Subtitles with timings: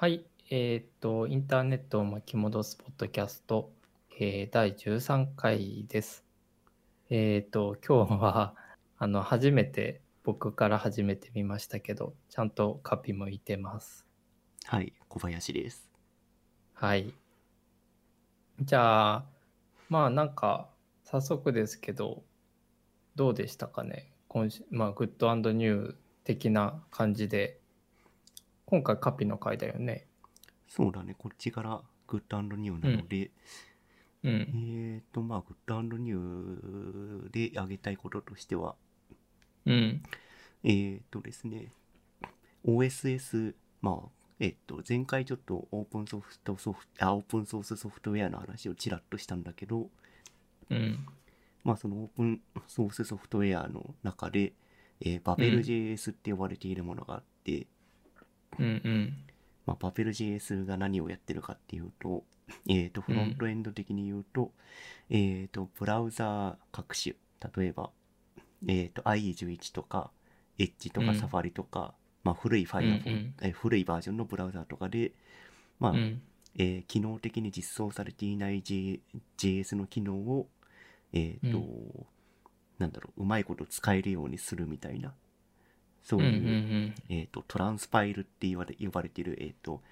[0.00, 3.72] はい、えーっと、インターネットを巻き戻すポッドキャスト、
[4.20, 6.24] えー第13回です。
[7.10, 8.54] えーっと、今日は、
[8.96, 14.06] あの、初めて、僕から始めてみましたけど、ちゃんとカピもいてます。
[14.66, 15.90] はい、小林です。
[16.74, 17.12] はい。
[18.60, 19.26] じゃあ、
[19.88, 20.70] まあなんか、
[21.02, 22.22] 早速ですけど、
[23.16, 24.12] どうでしたかね？
[24.28, 27.57] 今週、まあ、グッドニュー的な感じで、
[28.70, 30.06] 今回カピの回だよね。
[30.68, 33.30] そうだね、こっちから Good New なので、
[34.22, 34.30] うん。
[34.30, 38.74] えーと、まあ、 Good New で挙げたいこととしては、
[39.64, 40.02] うん。
[40.64, 41.72] えーとですね、
[42.66, 49.88] OSS、まあ、えっと、前回ちょっとオープンソフトソフト、あ、オープンソースソフトウェアの話をちらっとしたんだけど、
[50.68, 51.06] うん。
[51.64, 54.52] まあ、そのオープンソースソフトウェアの中で、
[55.00, 57.66] えー、BabelJS って呼ばれているものがあって、
[58.58, 59.14] うんうん。
[59.66, 62.24] まあ、BabelJS が何をやってるかっていうと、
[62.68, 64.52] えっ、と、フロントエンド的に言うと、
[65.10, 67.14] えっ、と、ブラウザー各種、
[67.56, 67.90] 例えば、
[68.66, 70.10] えっ、と、IE11 とか、
[70.58, 75.12] Edge とかうん Safari とか、まあ、古い Firefox、うんうんえー古いバージョンのブラウザーとかで、
[75.78, 76.22] まあ、うん。
[76.56, 79.00] えー機能的に実装されていない J-
[79.36, 80.48] JS の機能を、
[81.12, 82.06] えっ、と、う
[82.78, 85.14] なんだろう、うまいこと使えるようにするみたいな、
[86.02, 89.82] そううんういう、んえっ、と、トランスパイルって言われ呼ばれている、えっ、と、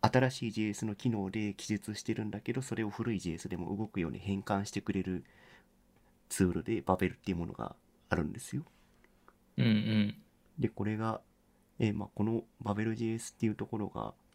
[0.00, 5.24] 新しい JS の機能で記述してるんだけど、それを古い JS でも動くように変換してくれる
[6.28, 7.74] ツールで、バベルっていうものが
[8.08, 8.62] あるんですよ。
[9.56, 9.64] うん。
[9.64, 10.14] うんうん。
[10.58, 11.20] で、これが、
[11.78, 14.27] えーまあ、このバベル JS っていうところが、うん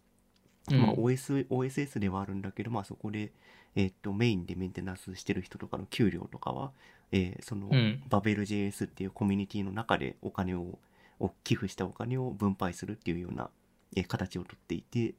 [0.72, 3.31] まあ、OS、OSS ではあるんだけど、まあ、そこで、
[3.75, 6.72] えっ、と、メインでメンテナンスしてる人とかの給料とかは、
[7.11, 10.80] えーその、うんバベル JS っていうコミュニティの中でお金を、
[11.19, 13.50] を寄付したお金を分配するっていうような、
[13.95, 15.16] えー形をとっていて、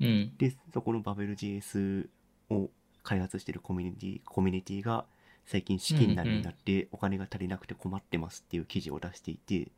[0.00, 0.32] うん。
[0.38, 2.08] で、そこのバベル JS
[2.50, 2.70] を
[3.02, 5.06] 開発してるコミュニティ、コミュニティが
[5.44, 9.70] 最近資金難になってお金が足りなくて困ってますっていう記事を出していて、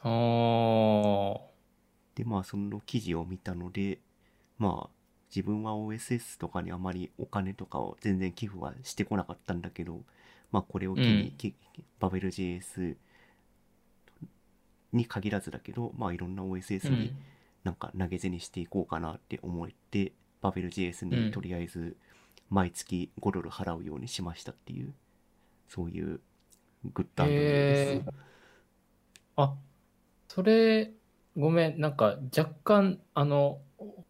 [0.00, 1.55] あー。
[2.16, 4.00] で、まあその記事を見たので、
[4.58, 4.90] まあ
[5.34, 10.00] 自分は OSS とかにあまりお金とかを全然寄付はしてこなかったんだけど、
[10.50, 11.54] まあこれを機に、うんき
[12.00, 12.96] バベル JS
[14.92, 17.16] に限らずだけど、まあいろんな OSS にうん。
[17.64, 21.96] なんか投げ銭していこうかなって思って、バベル JS うんにとりあえず
[22.48, 24.94] 毎月5ドル払うようにしましたっていう、
[25.68, 26.20] そういう
[26.94, 27.92] グッドアンドです。
[27.92, 28.12] へー
[29.36, 29.54] あ、
[30.28, 30.92] それ、
[31.36, 33.60] ごめん、なんか若干、あの、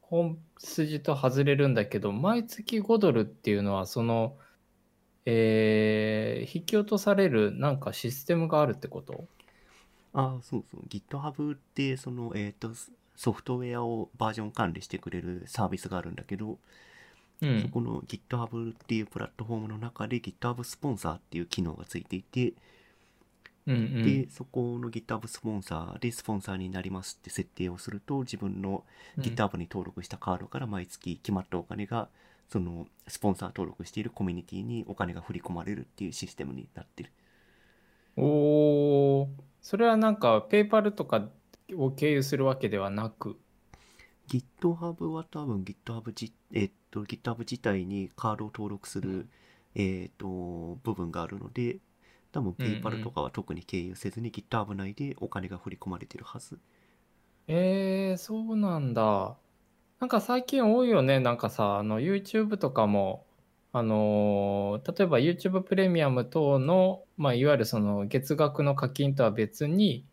[0.03, 4.37] 本筋と外れるんだけど、毎月5ドルっていうのは、その、
[5.27, 9.29] えー引き落とされるなんかシステムがあるってこと？
[10.13, 10.83] ああ、そうそう。
[10.89, 12.71] GitHub って、その、えっ、と、
[13.17, 16.59] ソフトウェアをバージョン管理してくれるサービスがあるんだけど、
[17.43, 17.61] うん。
[17.63, 22.55] そこの GitHub っていうプラットフォームの中で GitHub スポンサーっていう機能がついていて、
[23.67, 24.03] うんうん。
[24.03, 28.85] で、そこの GitHub スポンサーでスポンサーになりますって設定をすると、自分の
[29.17, 32.09] うん GitHub に登録したカードから毎月決まったお金が、
[32.49, 37.11] そのスポンサー登録しているコミュニティにお金が振り込まれるっていうシステムになってる。
[38.17, 39.29] おー、
[39.61, 41.29] それはなんか、ペーパルとか
[41.77, 43.39] を経由するわけではなく、
[44.29, 49.29] GitHub は多分 GitHub じ、えっと、GitHub 自体にカードを登録する、
[49.75, 51.79] えっと、部分があるので、
[52.37, 56.59] 多分 PayPal とかは特に経由せずに GitHub 内でお金が振り込まれてるはず。
[57.49, 59.39] えー、そうなんだ。
[60.01, 61.19] なんか最近多いよね。
[61.19, 63.25] なんかさ、あの YouTube とかも、
[63.73, 70.07] あのー例えば YouTube プレミアム等の、まあ、いわゆるその月額の課金とは別に、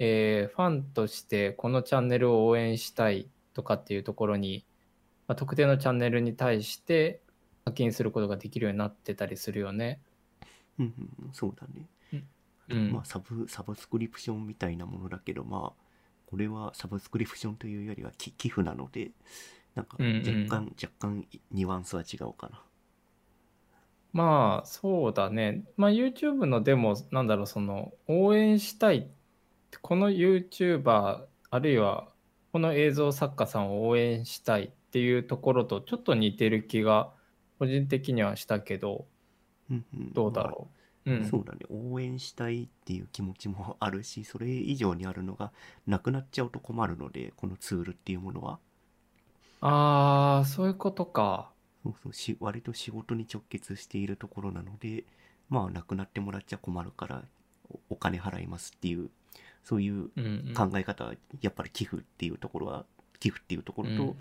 [0.00, 4.64] えーファンとしてこのチャンネルを応援したいとかっていうところに、
[5.28, 7.22] まあ、特定のチャンネルに対して
[7.64, 10.00] 課金することができるようになってたりするよね。
[10.84, 11.88] うんうん、そうだね。
[12.68, 15.82] うんまあサブ、サブスクリプションみたいなものだけど、まあ、
[16.26, 19.10] これはサブスクリプションというよりはき寄付なので、
[19.74, 22.62] なんかうんうん若干、若干ニュアンスは違うかな。
[24.12, 25.64] まあそうだね。
[25.76, 29.10] まあ YouTube のでもなんだろうその応援したい
[29.82, 32.08] この YouTuber あるいは
[32.52, 37.12] この映像作家さんを応援したいっていうところとちょっと似てる気が
[37.58, 39.06] 個人的にはしたけど
[39.70, 40.68] うんうんどうだろ
[41.06, 41.10] う。
[41.12, 41.24] うん。
[41.24, 45.52] そうだね応援したいっていう気持ちもあるしそれ以上にあるのが
[45.86, 48.58] なくなっちゃうと困るのでこのツールっていうものは
[49.62, 51.50] ああそういうことか。
[51.82, 55.04] そうそうし割と仕事に直結しているところなので
[55.48, 57.24] まあなくなってもらっちゃ困るから
[57.70, 59.10] おお金払いますっていう
[59.64, 62.84] そういううんうん考え方はやっぱり寄付っていうところは
[63.18, 64.16] 寄付っていうところと、うん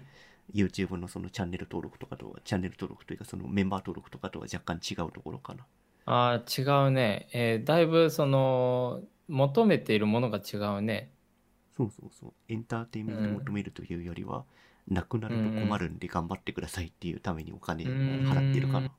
[0.54, 5.66] YouTube のそのチャンネル登録とかとはチャンネル登録というかそのメンバー登録とかとは若干違うところかな。
[6.06, 11.12] あー違うね、えーだいぶその求めているものが違うね。
[11.76, 12.34] そうそうそう。
[12.48, 14.46] エンターテインメント求めるというよりは、
[14.88, 18.92] なくなると困るんで頑張ってくださいっていうためにお金を払ってるかな、うん。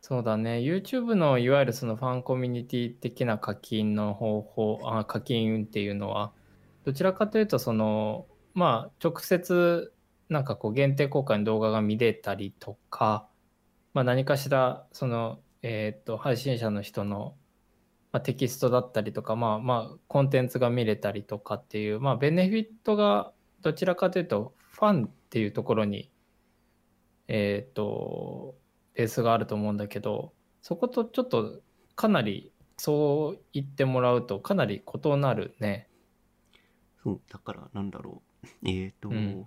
[0.00, 0.58] そうだね。
[0.58, 6.34] YouTube のいわゆるそのファンコミュニティ的な課金の方法あ課金っていうのは
[6.84, 9.94] どちらかというとそのまあ直接
[10.28, 13.28] なんかこう限定公開の動画が見れたりとか、
[13.94, 17.34] まあ、何かしらそのえっと配信者の人の、
[18.12, 26.10] まあ、テキストだったりとかまあまあコンテンツが見れたりとかっていうまあベネフィットがどちらかというとファンっていうところに
[27.28, 28.54] えっと
[28.94, 30.32] ベースがあると思うんだけど
[30.62, 31.60] そことちょっと
[31.94, 35.88] かなりそう言ってもらうとかなり異なるね。
[37.02, 38.22] そうだからなんだろ
[38.64, 39.46] うえっ、と、うん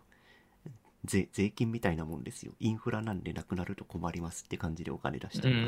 [1.05, 2.53] 税税金みたいなもんですよ。
[2.59, 5.67] インフラなんでなくなると困りますって感じでお金出してるか、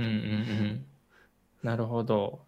[1.64, 2.46] なるほど。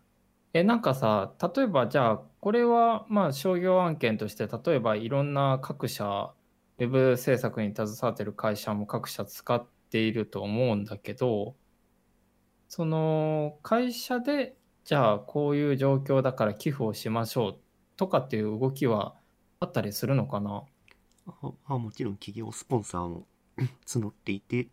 [0.54, 6.34] えなんかさ例えばじゃあこれはまあ商業案件として例えばいろんな各社
[6.80, 11.56] ウェブ制作に携わってる会社も各社使っていると思うんだけど
[12.68, 17.60] その会社でじゃあこういう状況だから寄付をしましょう
[17.98, 19.16] とかっていう動きは
[19.60, 20.64] あったりするのかな？
[21.42, 23.28] ああもちろん企業スポンサーも
[23.86, 24.68] 募っていて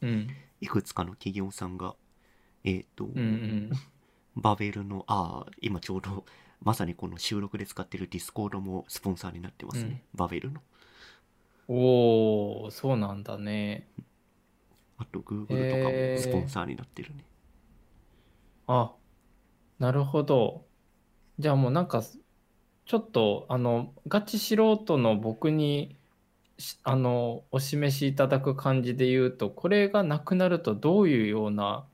[0.00, 0.28] うん。
[0.60, 1.94] いくつかの企業さんが
[2.64, 3.70] えっ、と、うんうん。
[4.36, 6.24] バベルのああ今ちょうど
[6.60, 10.60] まさにこの収録で使ってる Discord もスポンサーになってますね、バベルの。
[11.68, 13.88] おおそうなんだね。
[14.96, 17.24] あと Google とかもスポンサーになってるね、
[18.66, 18.92] あ、
[19.78, 20.66] なるほど。
[21.38, 22.02] じゃあもうなんか、
[22.88, 25.98] ちょっと、あの、ガチ素人の僕に、
[26.56, 31.84] しあの、お示しいただく感じで言うと、これがなくなるとどういうような、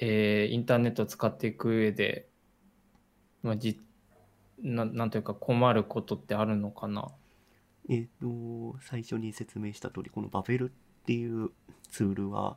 [0.00, 2.28] えーインターネットを使っていく上で、
[3.44, 3.78] まあ、じ、
[4.60, 7.06] な、なんというか困ることってあるのかな？
[7.88, 11.50] えっ、と最初に説明した通りこのバベルっていう
[11.90, 12.56] ツールは、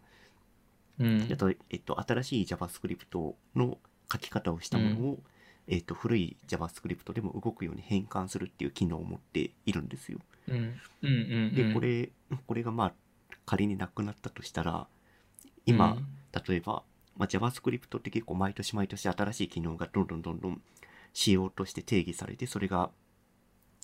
[0.98, 1.38] うんえっ。
[1.38, 3.78] とえっと、新しい JavaScript の
[4.12, 5.20] 書き方をしたものを、
[5.68, 10.20] えっと、古い JavaScript でも動くように変換するっていう機能を持っているんですよ。
[10.50, 10.56] うん。
[10.56, 11.10] うんうんう
[11.52, 11.56] ん。
[11.56, 12.10] でこれ
[12.48, 12.94] これがまあ
[13.46, 14.88] 仮になくなったとしたら
[15.66, 15.98] 今、
[16.48, 16.84] 例えば、
[17.18, 20.62] まあ、JavaScript って結構毎年毎年新しい機能がどんどんどんどん
[21.14, 22.90] 仕様として定義されてそれが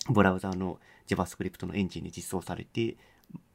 [0.10, 2.98] ブラウザーの JavaScript のエンジンに実装されて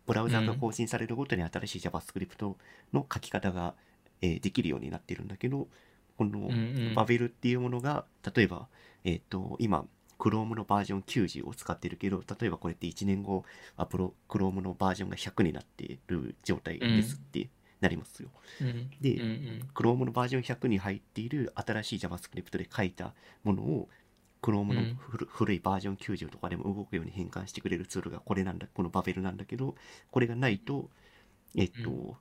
[0.07, 2.55] ブラウザーが更新されるごとに新しい JavaScript
[2.93, 3.75] の書き方が、
[4.21, 5.69] えーできるようになってるんだけど
[6.17, 6.51] この
[6.95, 8.69] バベルっていうものが例えば、
[9.05, 9.85] えっと今
[10.19, 13.45] Chrome のバージョン90を使ってるけど例えばこれって1年後
[13.77, 17.49] アプロ Chrome のバージョンが100になってる状態ですって
[17.81, 18.31] なりますよ。
[18.61, 18.91] うん。
[19.01, 19.69] でうんうん。
[19.75, 23.13] Chrome のバージョン100に入っている新しい JavaScript で書いた
[23.43, 23.89] ものを
[24.41, 24.97] Chrome のうん。
[24.99, 29.75] 古,、古いバージョン90とかでも動くように変換してくれるツールがこれなんだこのバベルなんだけど
[30.11, 30.91] これがないと
[31.57, 32.17] えっと、う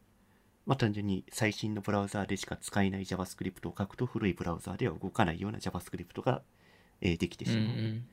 [0.66, 6.42] まあ単純に最新のブラウザーでしか使えない JavaScript を書くと古いブラウザーでは動かないような JavaScript が、
[7.02, 7.60] えーできてしまう。
[7.60, 8.06] うん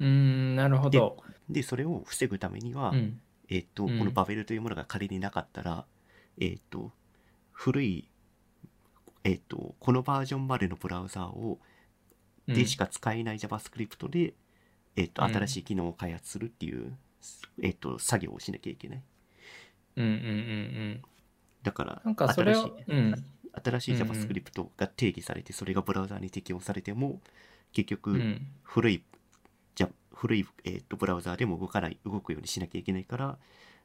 [0.00, 1.22] うんなるほど。
[1.48, 5.84] でそれを防ぐためには、うんえっと、うんこのバベルというものが仮になかったら、
[6.40, 6.90] えっと、
[7.52, 8.08] 古い、
[9.24, 11.60] えっと、このバージョンまでのブラウザーを、
[12.48, 14.34] でしか使えない JavaScript で、
[14.96, 16.96] えっと、うん新しい機能を開発するっていう、
[17.62, 19.02] えっと、作業をしなきゃいけない。
[19.96, 20.24] うんうんうんう
[20.94, 21.02] ん。
[21.62, 23.24] だから、なんかそれを新しい、うん。
[23.64, 27.20] 新しいうんうん JavaScript が定義されて、それがブラウザーに適用されても、
[27.72, 28.46] 結局、うん。
[28.62, 29.02] 古い、
[29.74, 33.38] じゃ古い、えっと、ブラウザーでも動かない、動くようにしなきゃいけないから、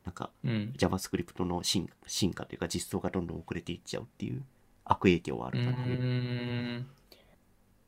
[0.05, 0.73] なんか、うん。
[0.77, 4.43] JavaScript の進進化というか実装がどんどん遅れていっちゃうっていう
[4.85, 5.77] 悪影響はあうるかな。
[5.77, 6.87] ーん。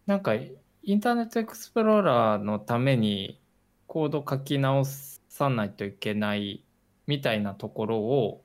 [0.06, 3.40] なんかインターネットエクスプローラーのために
[3.88, 6.64] コード書き直さないといけない
[7.08, 8.44] みたいなところを、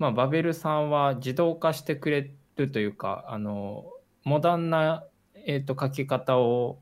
[0.00, 3.84] まあ、バベルさんは自動化してくれるというかあの
[4.24, 5.04] モダンな、
[5.34, 6.80] えー、と書き方を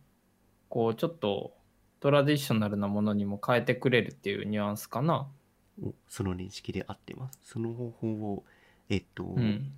[0.69, 1.53] こうちょっと
[2.01, 5.27] トラディショナルなものにも変えてくれるっていうニュアンスかな。
[5.83, 7.41] おその認識で合ってます？
[7.43, 8.45] その方法を、
[8.89, 9.73] えっと、うん、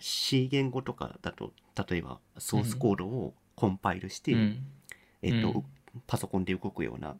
[0.00, 1.52] C 言語とかだと、
[1.88, 4.66] 例えばソースコードをコンパイルして、うん
[5.22, 5.64] えっと、うん
[6.06, 7.16] パソコンで動くような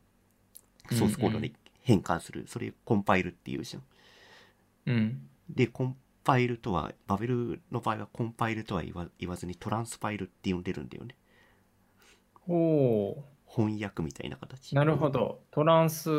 [0.91, 2.47] ソースコードに変換する。
[2.49, 3.83] それコンパイルっていうじゃん。
[4.87, 11.17] うんで、コンパイルとは、バベルの場合はコンパイルとは言わ言わずにトランスパイルって呼んでるんだよね。
[12.49, 14.75] おお翻訳みたいな形。
[14.75, 15.43] なるほど。
[15.51, 16.11] トランス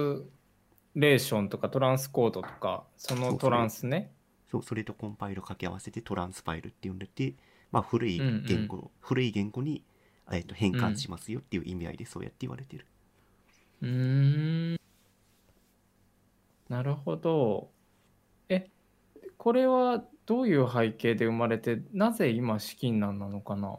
[0.96, 4.12] レーションとかトランスコードとか、そのトランスね。
[4.52, 7.36] そう、それとコンパイル掛け合わせてトランスファイルって呼んでて、
[7.72, 9.84] まあ古いうんうん言語、古い言語に、
[10.32, 12.86] えっと変換しますよっていう意味合いでそうやって言われてる。
[13.82, 14.78] うーん。
[16.70, 17.70] なるほど。
[19.24, 23.78] え、これはどういう背景で生まれて、なぜ今資金難なのかな？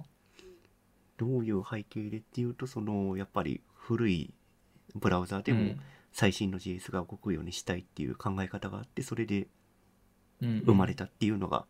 [1.16, 4.34] どういう背景でっていうと、その、やっぱり古い
[4.94, 5.80] ブラウザでもうん
[6.12, 9.46] 最新の JS が動くようにしたいっていう考え方があって、それで
[10.40, 11.64] うん生まれたっていうのが、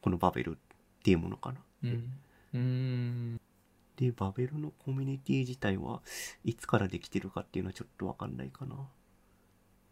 [0.00, 0.54] このバベルっ
[1.02, 1.60] ていうものかな。
[1.84, 2.12] うん。
[2.54, 3.40] うーん。
[3.96, 6.00] で、バベルのコミュニティ自体は
[6.44, 8.76] いつからできてるかっていうのはちょっとわかんないかな。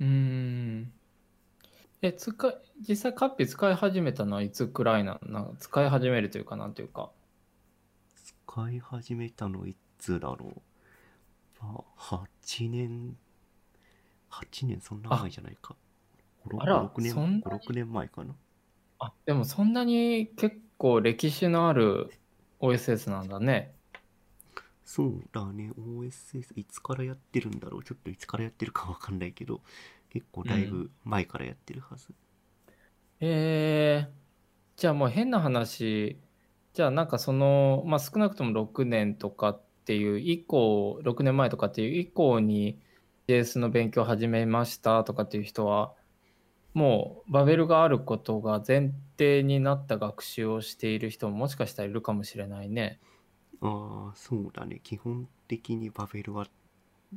[0.00, 0.92] うーん。
[2.02, 2.54] え、使い、
[2.88, 7.10] 実際カッピ使い始めたのはいつくらいなのな使い始めるというかなんていうか。
[8.46, 10.62] 使い始めたのいつだろう。
[11.62, 13.16] まあ、8年、
[14.30, 15.76] 8年そんな前じゃないか。
[16.46, 18.34] 5、あら6年、そんなに？5 6年前かな。
[18.98, 22.10] あ、でもそんなに結構歴史のある
[22.60, 23.74] OSS なんだね。
[24.84, 27.84] そうだね、OSS いつからやってるんだろう。
[27.84, 29.60] ちょっといつからやってるかわかんないけど、
[30.10, 32.08] 結構だいぶ前からやってるはず。
[33.20, 34.10] えー、
[34.76, 36.18] じゃあもう変な話、
[36.74, 42.78] じゃあなんかその、まあ少なくとも6年とかっていう以降、6年前とかっていう以降に
[43.28, 45.94] JS の勉強を始めましたとかっていう人は、
[46.74, 53.00] もうバベルがあることが前提になった学習をしている人ももしかしたらいるかもしれないね。
[53.60, 54.80] ああ、そうだね。
[54.82, 56.46] 基本的にバベルは、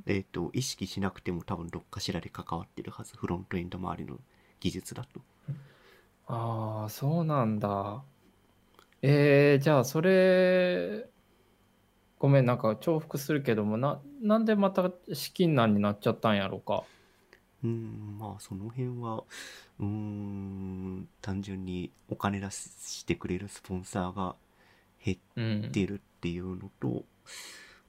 [0.05, 3.15] えっ、と、意識しなくても多分どっかしらで関わってるはず。
[3.15, 4.19] フロントエンド周りの
[4.59, 5.21] 技術だと。
[6.27, 8.03] ああ、そうなんだ。
[9.01, 11.09] えー、じゃあそれ、
[12.19, 16.85] ごめん、なんか重複するけども、な、なんでまた資金難になっちゃったんやろか？
[17.63, 19.23] うーん、まあその辺は、
[19.79, 24.35] うーん、単純にお金出してくれるスポンサーが
[25.03, 25.71] 減っうん。
[25.71, 27.03] てるっていうのと、うん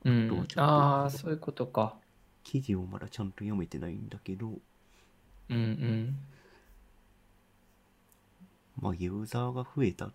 [0.04, 1.96] あとはちょっとああ、そういうことか。
[2.42, 4.48] 記事をまだちゃんと読めてないんだけど、
[5.48, 6.16] うんうん。
[8.80, 10.10] まあユーザーが増えた、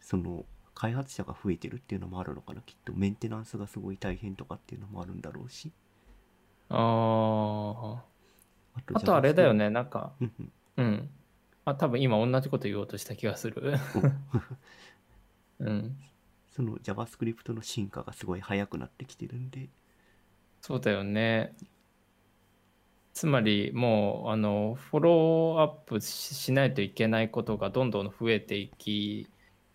[0.00, 2.60] その開発者が増えてるっていうのもあるのかな。
[2.60, 5.72] きっとメンテナンスがすごい大変とかっていうのもあるんだろうし。
[6.68, 8.16] あああ。
[8.94, 9.64] あとあれだよね。
[9.64, 11.10] ね、なんか、うんうんうん。
[11.64, 13.74] あ、多分今同じこと言おうとした気がする。
[15.58, 15.96] うん。
[16.56, 19.68] その JavaScript の進化がすごい速くなってきてるんで、
[20.62, 21.54] そうだよね。
[23.12, 29.26] つまりもうあのフォローアップししないといけないことがどんどん増えていき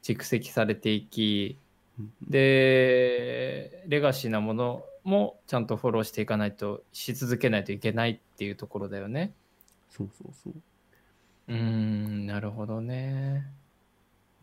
[0.04, 1.58] 蓄積されていき
[2.00, 9.34] うんでレガシーなものもちゃんとフォローしていかないとし続けないといけないっていうところだよね。
[9.90, 10.54] そうそうそう。
[11.48, 13.61] うーんなるほどね。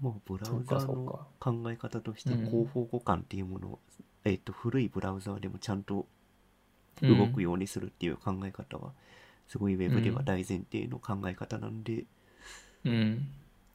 [0.01, 1.27] まあ、ブラウザーの。
[1.41, 3.79] 考え方としてうん広報互換っていうものを、
[4.25, 6.07] えっと、古いブラウザーでもちゃんと
[7.03, 7.09] うん。
[7.09, 8.93] 動くようにするっていう考え方は、
[9.49, 12.05] すごいウェブでは大前提の考え方なんで、
[12.85, 13.29] うん。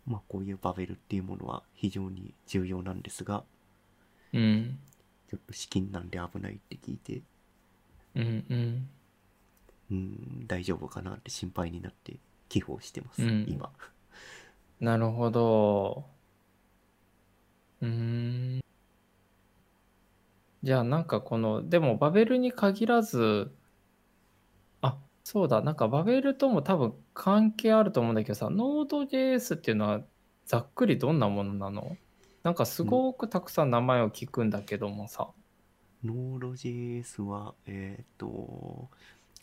[0.06, 3.44] まあ、こういうバベルっていうものは非常に重要なんですが、
[4.34, 4.78] うん。
[5.30, 7.24] ちょっと資金なんで危ないって聞いて、
[8.16, 8.90] うんうん。
[9.92, 12.18] うーん、大丈夫かなって心配になって
[12.50, 13.46] 寄付をしてます、うん。
[13.48, 13.72] 今。
[14.80, 16.06] なるほど。
[17.84, 18.62] うーん。
[20.64, 23.54] じゃあなんかこの、でもバベルに限らず、
[24.82, 30.02] あ、そうだ、なんかバベルとも多分関係あると思うんだけどさ、Node.js っていうのは
[30.46, 31.98] ざっくりどんなものなの？
[32.44, 35.30] なんかすごくたくさん名前を聞くんだけどもさ。
[36.06, 38.90] Node.js は、えっ、と、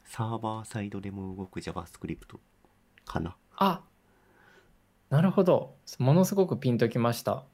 [0.04, 2.38] サーバーサイドでも動く JavaScript
[3.04, 3.36] かな。
[3.56, 3.82] あ、
[5.10, 5.76] なるほど。
[5.98, 7.44] ものすごくピンときました。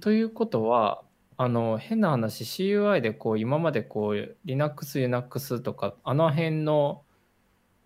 [0.00, 1.02] ということは、
[1.36, 7.04] あの、変な話、CUI でこう、今までこう、Linux、Unix とか、あの辺の、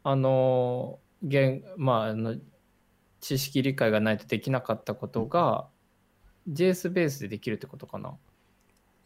[0.02, 2.36] あの、言まあ、あの、
[3.20, 5.68] 知識理解がないとできなかったことが、
[6.48, 8.16] JS ベースでできるってことかな。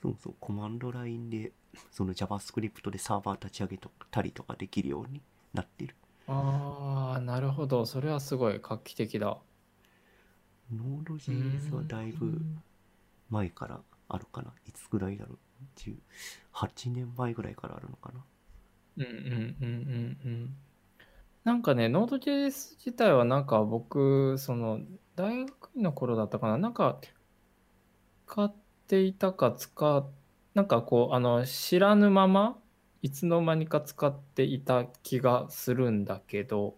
[0.03, 1.53] そうそう、コマンドラインで、
[1.91, 3.79] その JavaScript でサーバー立ち上げ
[4.11, 5.23] たりとかできるように
[5.55, 5.95] なってる。
[6.27, 7.87] ああ、なるほど。
[7.87, 9.39] それはすごい画期的だ。
[10.73, 12.41] Node.js はだいぶ
[13.31, 14.53] 前からあるかな？
[14.67, 15.39] いつぐらいだろう
[15.77, 18.25] ？18年前ぐらいからあるのかな？
[18.99, 20.57] うんうんうんうんうん。
[21.45, 24.81] なんかね、Node.js 自体はなんか僕、その
[25.17, 27.01] 大学院の頃だったかな、なんか
[28.27, 28.55] 使っ
[28.87, 30.07] ていたか使っ、
[30.55, 32.59] なんかこう、あの、知らぬまま、
[33.01, 36.77] いつの間にか使っていた気がするんだけど、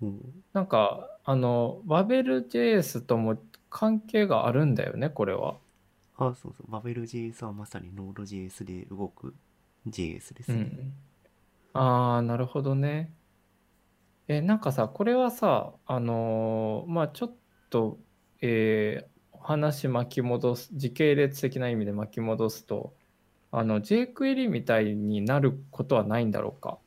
[0.00, 3.36] うんなんか、あの、Babel.js とも
[3.68, 5.58] 関係があるんだよね、これは。
[6.20, 6.70] あ、そうそう。
[6.70, 9.34] バベル JS はまさに Node.js で動く
[9.86, 10.56] JS ですね。
[10.56, 10.94] うん。
[11.72, 13.12] ああ、なるほどね。
[14.28, 17.36] え、なんかさ、これはさ、あのーまあちょっ
[17.70, 17.98] と、
[18.40, 19.10] えー
[19.42, 22.94] 話巻き戻す、時系列的な意味で巻き戻すと、
[23.52, 26.78] あの、jQuery みたいになることはないんだろうか？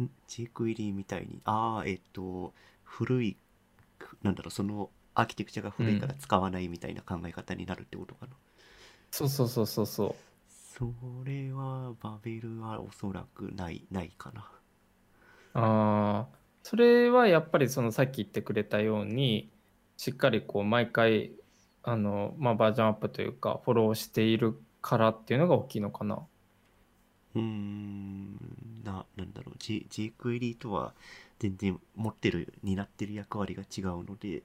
[0.00, 1.40] ん？jQuery みたいに。
[1.44, 2.52] ああ、えっと、
[2.84, 3.36] 古い、
[4.22, 8.32] なんだろう、そのアーキテクチャが古いから使わないみたいな考え方になるってことかな。
[9.10, 10.24] そうそうそうそうそう。
[10.48, 10.92] そ
[11.24, 14.50] れは、バベルはおそらくない、ないかな。
[15.52, 19.50] ああ、それはやっぱりそのさっき言ってくれたように、
[19.96, 21.32] しっかりこう毎回、
[21.82, 26.26] あの、まあバージョンアップというか、フォローしているからっていうのが大きいのかな。
[27.34, 28.34] うーん、
[28.84, 30.94] な、なんだろう、G、jQuery とは
[31.38, 34.42] 全然持ってる、担ってる役割が違うので、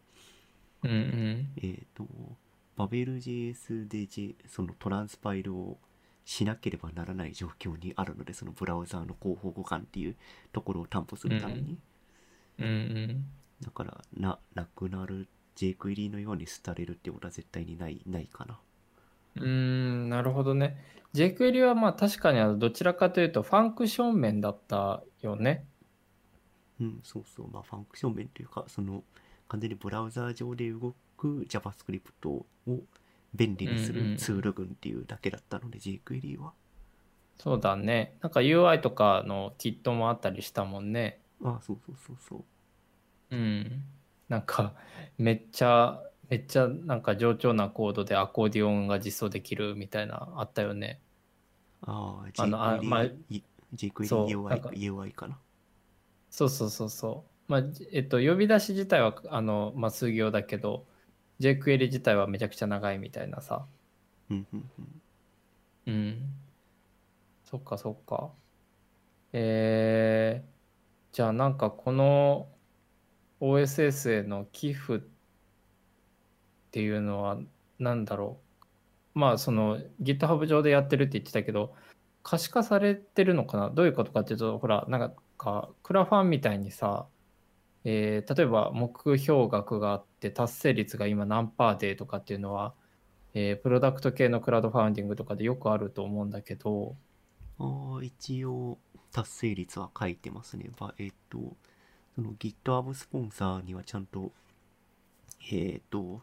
[0.83, 1.47] うんうん。
[1.57, 2.05] えっ、と、
[2.75, 5.77] バベル JS で、J、そのトランスパイルを
[6.25, 10.15] しなければならない状況にあるので、そのブラウザーの広報互換っていう
[10.53, 11.77] ところを担保するために。
[12.59, 13.25] うんうん。
[13.61, 18.59] だから、な、なくなる jQuery のように廃れるってことは絶対にない、ないかな。
[19.35, 20.77] うーん、なるほどね。
[21.13, 25.65] jQuery はまあ確かにあのどちらかというとファンクション面だったよね。
[26.79, 27.47] うん、そうそう。
[27.51, 29.03] まあ、ファンクション面というか、その、
[29.49, 32.45] 完全にブラウザー上で動く JavaScript を
[33.33, 36.53] 便利にするツール群っていうだけだったので、jQuery は。
[37.37, 38.15] そうだね。
[38.21, 41.19] なんか UI とかのキットもあったりしたもんね。
[41.43, 42.43] ああ、そうそうそうそう。
[43.31, 43.83] うん。
[44.27, 44.73] なんか
[45.17, 50.99] めっちゃ、めっちゃなんか上調なコードでアコーディオンが実装できるみたいなあったよね。
[51.81, 52.97] ああ、あのあ jQuery、ま
[54.51, 55.39] あ UI かな。
[56.29, 57.38] そうそうそうそう。
[57.49, 60.85] まあ、じえっと、呼び出し自体はあの、まあ、数行だけど、
[61.41, 63.65] jQuery 自体はめちゃくちゃ長いみたいなさ。
[64.29, 64.69] うんうん
[65.87, 65.91] うん。
[65.91, 66.33] うん。
[67.43, 68.29] そっかそっか。
[69.33, 72.47] えー、じゃあなんかこの
[73.41, 74.99] OSS への寄付っ
[76.71, 77.39] ていうのは
[77.79, 78.39] 何だろ
[79.15, 79.19] う。
[79.19, 81.73] まあその GitHub 上でやってるって言ってたけど、
[82.21, 83.69] 可視化されてるのかな？
[83.69, 87.07] どういうことかっていうと、ほら、なんかクラファンみたいにさ、
[87.85, 92.73] えー例えば目標額があって達成率が今何パーでとかっていうのは、
[93.33, 96.95] えープロダクト系のクラウドファウンディングとかでよくあると思うんだけど、
[97.59, 98.77] ああ、一応、
[99.11, 100.69] 達成率は書いてますね。
[100.77, 101.57] ばえっ、と、
[102.15, 104.31] その GitHub スポンサーにはちゃんと、
[105.51, 106.21] えっ、と、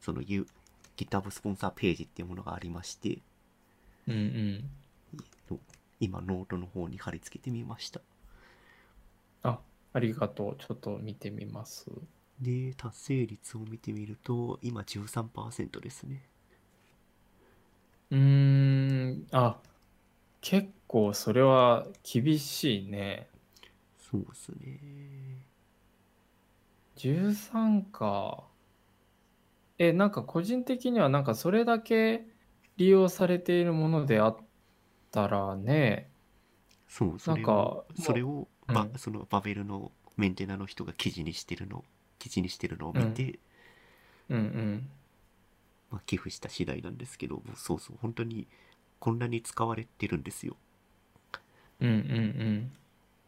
[0.00, 3.18] その GitHub スポンサーページっていうものがありまして、
[4.06, 4.70] うんうん。
[5.48, 5.58] と
[6.00, 8.02] 今、ノートの方に貼り付けてみました。
[9.42, 9.60] あ、
[9.94, 10.56] ありがとう。
[10.58, 11.90] ちょっと見てみます。
[12.40, 16.28] で、達成率を見てみると、今13%ですね。
[18.10, 19.60] うーん、あ、
[20.40, 23.28] 結構それは厳しいね。
[23.98, 25.48] そうですね。
[26.96, 28.44] 13か。
[29.78, 32.26] え、なんか個人的にはなんかそれだけ
[32.76, 34.36] 利用されているものであっ
[35.10, 36.10] たらね、
[36.88, 41.84] そう、なんかを、それを、ばうんそのバベルのメンテナーの人が記事にしてるの、
[42.18, 43.38] 記事にしてるのを見て、
[44.28, 44.88] うんうん。
[45.90, 48.46] まあ、寄付した次第なんですけど、もうそうそう、本当に
[48.98, 50.56] こんなに使われてるんですよ。
[51.80, 52.70] うんうん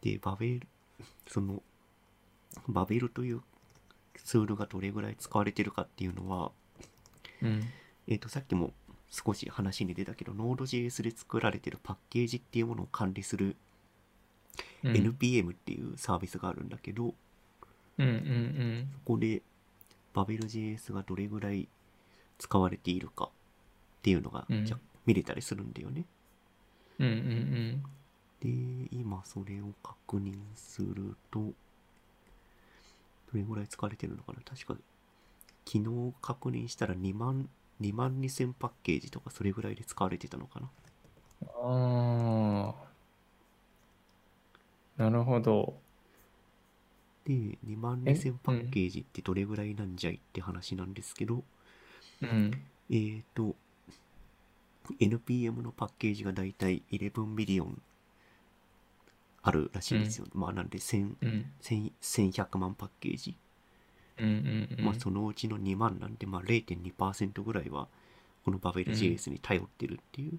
[0.02, 0.66] で、バベル、
[1.26, 1.62] その、
[2.68, 3.42] バベルという
[4.22, 6.52] ツールがどれぐらい使われてるかっていうのは、
[7.42, 7.48] うん。
[7.48, 7.64] うん。
[8.06, 8.72] えっ、と、さっきも
[9.10, 13.56] 少し話に出たけど、Node.js で作られてるパッケージっていうものを管理する
[14.84, 17.14] うん NPM っていうサービスがあるんだけど、
[17.98, 19.42] うんうんここで
[20.14, 21.68] BabelJS がどれぐらい
[22.38, 23.28] 使われているかっ
[24.02, 26.04] ていうのが、うんじゃ見れたりするんだよね。
[26.98, 27.06] うん。
[27.06, 27.82] うんうん
[28.40, 28.48] で、
[28.90, 31.54] 今それを確認すると、ど
[33.34, 34.76] れぐらい使われてるのかな確か、
[35.66, 37.48] 昨日確認したら2万、
[37.80, 40.70] 2万2000パッケージとかそれぐらいで使われてたのかな
[41.42, 42.85] あ。
[44.96, 45.74] なるほど。
[47.24, 51.42] で、2万え2000パッケージってどれぐらいなんじゃいって話なんですけど、
[52.22, 52.50] うん。
[52.90, 53.56] えーと、
[55.00, 57.82] NPM のパッケージがだいたい11 million
[59.42, 60.26] あるらしいんですよ。
[60.34, 61.52] まあなんで1000うん。
[61.60, 63.36] 1000 1100万パッケージ。
[64.18, 64.84] うんうんうん。
[64.84, 67.88] まあそのうちの2万なんで、まあ0.2%ぐらいは
[68.44, 70.38] このバベル JS に頼ってるっていう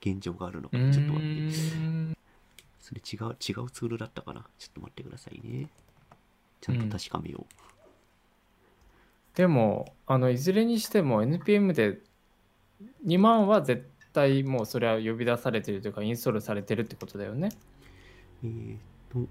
[0.00, 2.13] 現状があるのかちょっと待って。
[2.84, 4.44] それ違う、違うツールだったかな？
[4.58, 5.70] ちょっと待ってくださいね。
[6.60, 7.54] ちゃんと確かめよう。
[9.34, 12.00] でもあのいずれにしても NPM で
[13.06, 17.48] 2万は絶対もうそれは呼び出されてるというかインストールされてるってことだよね。
[18.44, 18.76] えー
[19.10, 19.26] と、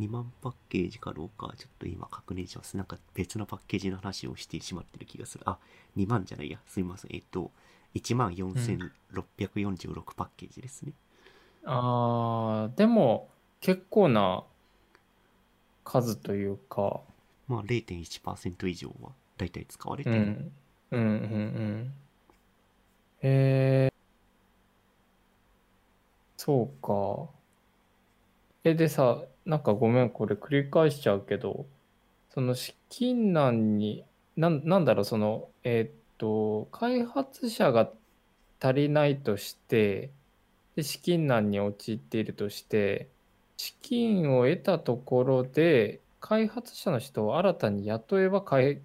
[0.00, 2.76] 2万パッケージかどうか、ちょっと今確認します。
[2.76, 5.44] なんか別のパッケージの話をしてしまってる気がする。
[5.48, 5.58] あ、
[5.96, 6.58] 2万じゃないや。
[6.66, 7.14] すみません。
[7.14, 7.52] えっと、
[7.94, 10.92] 1万4646パッケージですね。
[11.64, 14.44] あーでも結構な
[15.84, 17.00] 数というか、
[17.46, 20.16] まあ0.1%以上は大体使われてる。
[20.20, 20.52] うん、
[20.90, 21.06] うんうんう
[21.86, 21.92] ん。
[23.22, 23.90] へえ
[26.36, 27.28] そうか。
[28.64, 31.66] えでさなんかごめんこれ繰り返しちゃうけど
[32.34, 34.04] その資金難に
[34.36, 37.90] なんなんだろうそのえーっと開発者が
[38.60, 40.10] 足りないとして
[40.76, 43.08] で資金難に陥っているとして
[43.56, 48.80] 資金を得たところで開発者の人を新たに雇えばかえ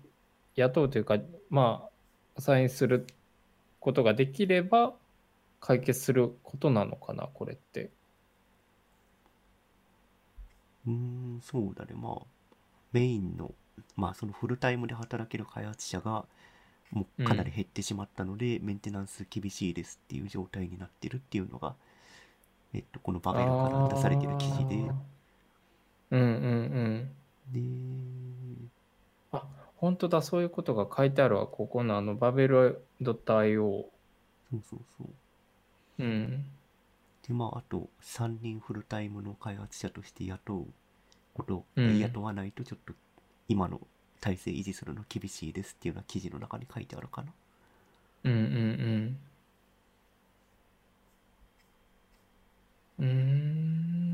[0.55, 1.17] 雇うというか
[1.49, 1.89] ま
[2.35, 3.07] あアサインする
[3.79, 4.93] ことができれば
[5.59, 7.91] 解決することなのかなこれって。
[10.87, 11.93] うん、そうだね。
[11.93, 12.25] まあ、
[12.91, 13.53] メインの、
[13.95, 16.25] まあそのフルタイムで働ける開発者が
[16.91, 21.75] もうかなり減ってしまったので、メンテナンス厳しいですっていう状態になってるっていうのが、
[22.73, 24.75] えっと、このバベルから出されてる記事で、
[26.11, 27.09] うんうん
[27.51, 28.61] うん。
[29.31, 29.45] で、あ
[29.77, 33.85] 本当だそういうことが書いてあるわここのあのバベル .io。
[34.51, 36.03] そうそうそう。
[36.03, 36.45] うん。
[37.27, 40.67] で、まあ、あと3人フルタイムの開発者として雇う
[41.35, 42.93] こと、うん雇わないとちょっと
[43.47, 43.79] 今の
[44.19, 47.33] 体制維持するの厳しいですっていうような記事の中に書いてあるかな？
[48.25, 49.17] うんうん
[52.99, 53.05] うん。
[53.05, 54.13] うーん。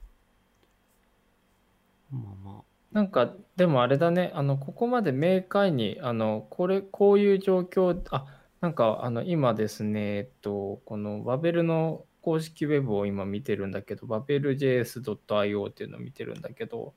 [2.12, 8.26] まあまあ、なんかでもあれだねあのここまで明快にあのこれこういう状況あ
[8.62, 16.94] なんかあの今ですねえっとこのバベルの公式ウェブを今見てるんだけどバベル JS.io っていうのを見てるんだけど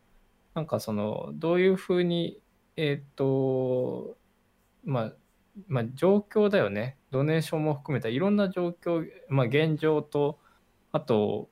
[0.55, 2.39] なんかそのどういうふうに
[2.81, 4.17] えっと
[4.85, 5.13] まあ
[5.67, 10.39] まあ状況だよねドネーションも含めたいろんな状況まあ現状と
[10.93, 11.49] あと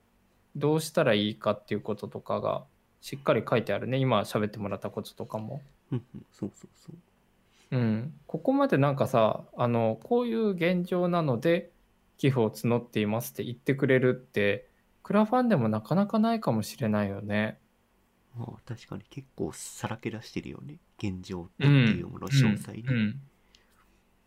[0.55, 2.65] どうしたらいいかっていうこととかが
[3.01, 5.61] しっかり書いてあるね今喋ってもらったこととかも。
[6.33, 6.97] そうそうそう。
[7.73, 11.73] うん、ここまでなんかさあのこういう現状なので
[12.19, 14.69] 寄付を募っていますって言ってくれるって
[15.03, 17.59] クラファンでもなかなかないかもしれないよね。
[18.37, 20.79] まあ確かに結構さらけ出してるよね。
[20.99, 22.83] 現状っていうものの詳細に。
[22.83, 23.21] うんうん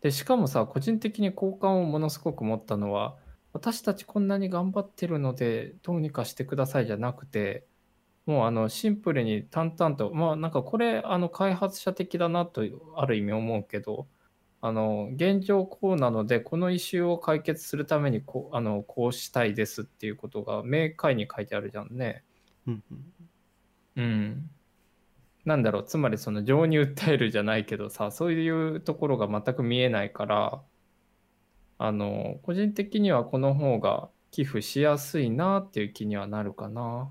[0.00, 3.16] でしかもさ個人的に好感をものすごく持ったのは
[3.52, 7.66] 私たちこんなに頑張ってるのでどうにかしてくださいじゃなくて
[8.26, 12.62] もうあのシンプルに淡々とまあなんかこれあの開発者的だなと
[12.96, 14.06] ある意味思うけど
[14.62, 22.24] あの現状こうなのでこのイシューを解決するためにこうあのこうしたいですっていうことが明快に書いてあるじゃんね。
[22.66, 23.04] うんうん。
[23.96, 24.50] うん、
[25.44, 30.62] なんだろうつまりその情に訴えるじゃないけどさそういうところが全く見えないから
[31.78, 37.10] あの個人的にはこの方が寄付しやすいなっていう気にはなるかな。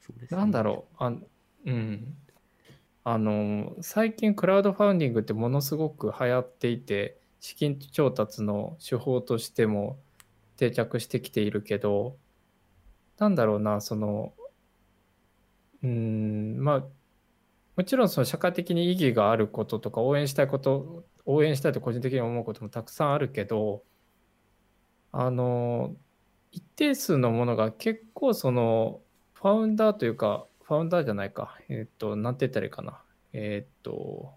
[0.00, 0.38] そうですね。
[0.38, 1.12] なんだろうあ
[1.66, 2.16] うん
[3.02, 9.98] あの最近クラウドファウンディングってものすごく流行っていて資金調達の手法としても
[10.56, 12.16] 定着してきているけど
[13.18, 14.34] なんだろうなその
[15.82, 16.84] うんまあ
[17.76, 23.82] もちろんその社会的に意義があることとか応援したいこと応援したいと個人的に思うこともたくさんあるけど
[25.12, 25.94] あの
[26.52, 29.00] 一定数のものが結構その
[29.34, 31.56] ファウンダーというかファウンダーじゃないか。
[31.68, 33.00] えっ、となんて言ったらいいかな。
[33.32, 34.34] えっ、と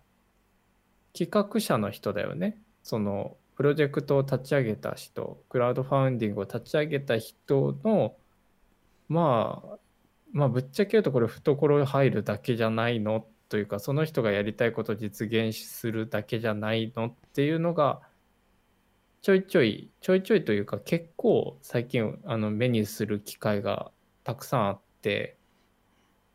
[1.17, 2.61] 企画者の人だよね。
[2.83, 8.15] そのプロジェクトを立ち上げた人クラウドファウンディングを立ち上げた人の
[9.09, 9.77] まあ
[10.31, 17.99] まあぶっちゃけ言うとこれ懐入るだけじゃないのというかその人がやりたいことを実現するだけじゃないのっていうのが
[19.21, 23.91] ちょいちょいちょいちょいというか結構最近あの目にする機会が
[24.23, 25.35] たくさんあって。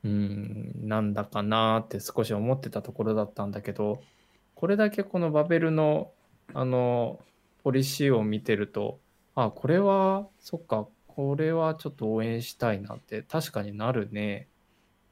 [0.04, 4.02] うんなんだかなって少し思ってたところだったんだけど
[4.54, 6.12] これだけこのバベルの
[6.52, 7.20] あの
[7.62, 9.00] ポリシーを見てると
[9.34, 14.48] あこれはそっかこれはちょっと応援したいなって確かになるね。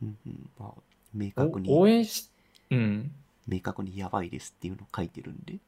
[0.02, 0.50] うんうん。
[0.58, 0.82] まあ、
[1.14, 2.30] 明お確に、応援し、
[2.70, 3.12] うん。
[3.46, 5.58] 明確にやばいですっていうのを書いてるんで。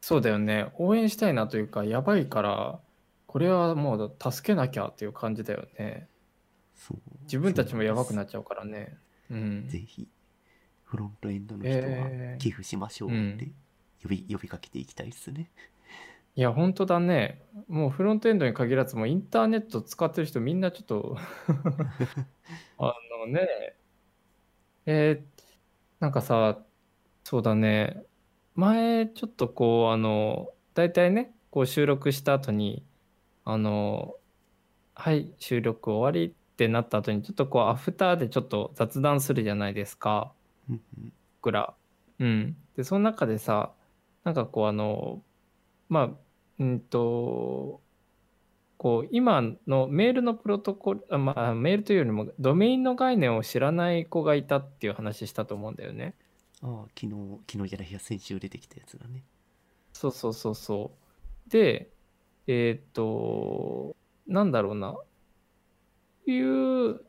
[0.00, 0.70] そうだよね。
[0.74, 2.80] 応援したいなというか、やばいから、
[3.26, 6.08] これはもう助けなきゃっていう感じだよね。
[6.74, 6.98] そう。
[7.22, 8.98] 自分たちもやばくなっっちゃうからね。
[9.30, 9.68] うん。
[9.68, 10.06] ぜひ、
[10.84, 13.48] フロントエンドの人はえー寄付しましょうって
[14.02, 15.50] 呼び,、呼びかけていきたいですね。
[16.36, 17.40] いや、本当だね。
[17.68, 21.16] もうフロントエンドに限らず、もうインターネット使ってる人みんなちょっと
[22.78, 23.76] あのね、
[24.86, 25.34] えー
[26.00, 26.62] なんかさ、
[27.24, 28.04] そうだね。
[28.56, 32.84] 前、ちょっとこう、あの、大体ね、こう収録した後に、
[33.44, 34.16] あの、
[34.94, 40.34] はい、収録終わりってなった後に、ちょっとこう、アフターでちょっと雑談するじゃないですか。
[41.42, 41.74] 僕ら。
[42.18, 42.56] うん。
[42.76, 43.72] で、その中でさ、
[44.24, 45.22] なんかこう、あの、
[45.88, 46.10] まあ、
[46.58, 47.80] うんと、
[48.76, 56.14] こう、今のメールのプロトコル、あまあ、メールというよりも、ドメインの概念を知らない子がいたっていう話したと思うんだよね。
[56.62, 59.22] ああ、昨日、昨日じゃないや、先週出てきたやつだね。
[59.92, 60.92] そうそうそうそ
[61.46, 61.50] う。
[61.50, 61.90] で、
[62.46, 64.96] えーっと、なんだろうな。
[66.26, 67.00] いう、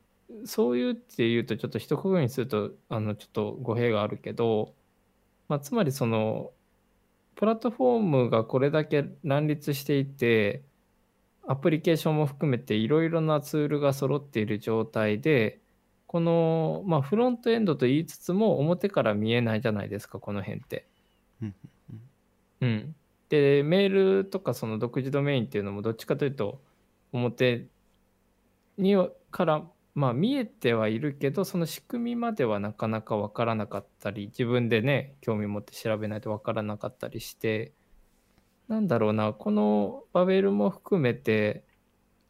[0.45, 4.73] そういうっていうと、ちょっと一括りにすると、あの、ちょっと語弊があるけど、
[5.47, 6.51] まあ、つまりその、
[7.35, 10.63] プラットフォームがこれだけ乱立していて、
[11.47, 15.61] アプリケーションも含めていろいろなツールが揃っている状態で、
[16.07, 20.87] この、まあ、フロントエンドと言いつつも表から見えないじゃないですか、この辺って。
[22.61, 22.95] うん。
[23.29, 23.89] で、メー
[24.23, 26.61] ルとかその独自ドメインっていうのもどっちかというと
[27.11, 27.67] 表
[28.77, 29.63] にはから
[29.95, 37.73] まあ見えてはいるけどその仕組みまではなかなか分からなかったり自分でね興味持って調べないと分からなかったりして
[38.67, 41.63] なんだろうなこのバベルも含めて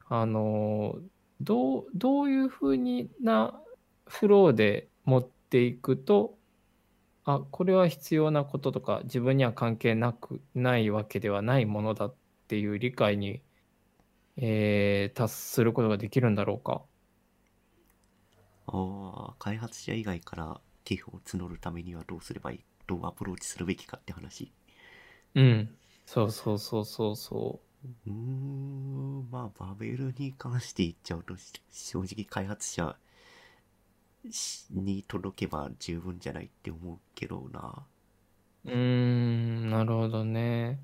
[0.07, 0.95] あの
[1.41, 3.59] どうどういうふうにな
[4.05, 6.37] フローで持っていくと
[7.23, 12.15] あこれは必要なこととか自分には関係なくないわけではないものだっ
[12.47, 13.41] ていう理解に、
[14.37, 16.83] えー達することができるんだろうか。
[18.67, 24.51] ああ、開発者以外から寄付を募るためにはどうすればいい、どうアプローチするべきかって話。
[25.35, 25.77] うん。
[26.05, 27.61] そうそうそうそうそ
[28.07, 32.95] うーん、まあ、バベルに関して言っちゃうと、し正直開発者
[34.29, 37.87] しに届けば十分じゃないって思うけどな。
[38.65, 38.69] う。
[38.69, 40.79] うーん、なるほどね。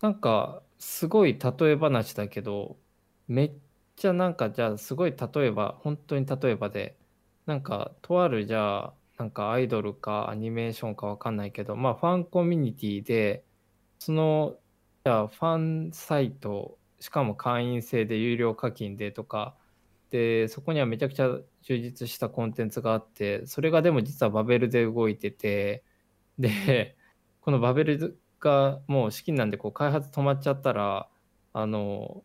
[0.00, 2.76] なんか、すごい例え話だけど、
[3.28, 3.52] めっ
[3.96, 6.98] ちゃあなんか、じゃあ、すごい例えば、本当に例えばで、
[7.46, 13.44] なんか、とある、じゃあ、なんかアイドルかアニメーションかわかんないけど、まあ、ファンコミュニティで、
[13.98, 14.58] その、
[15.04, 19.56] じゃあ、ファンサイト、しかも会員制で有料課金でとか、
[20.10, 25.84] で、そこにはめちゃくちゃ充実したコンテンツがあって、それがでも実はバベルで動いてて、
[26.38, 26.96] で、
[27.40, 31.10] このバベルがもう資金なんでこう開発止まっちゃったら、
[31.52, 32.24] あの、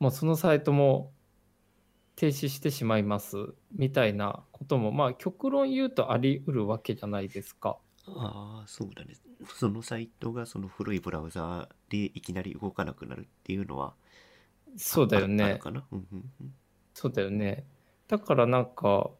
[0.00, 1.12] もうそのサイトも
[2.16, 3.36] 停止してしまいます
[3.72, 7.78] みたいなことも、まあ極論言うとあり得るわけじゃないですか。
[8.06, 9.14] ああ、そうだね。
[9.54, 13.94] そのサイトがその古いブラウザでいきなり動かなくなるっていうのは、
[14.76, 15.60] そうだよね。
[16.94, 17.64] そうだよね。
[18.08, 19.10] だからなんか、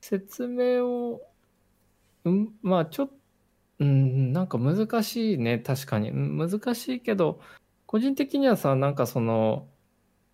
[0.00, 1.20] 説明を、
[2.24, 3.14] うん、まあちょっと、
[3.80, 6.10] うん、なんか難しいね、確かに。
[6.10, 7.40] うん難しいけど、
[7.86, 9.68] 個人的にはさ、なんかその、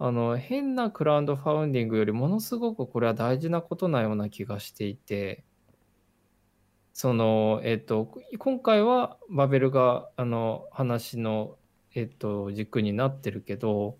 [0.03, 5.45] あの、変なクラウドファウンディングよりものすごくこれは大事なことなような気がしていて、
[6.95, 11.59] その、えっと、今回はバベルが、あの、話の、
[11.95, 13.99] えっと、軸になってるけど、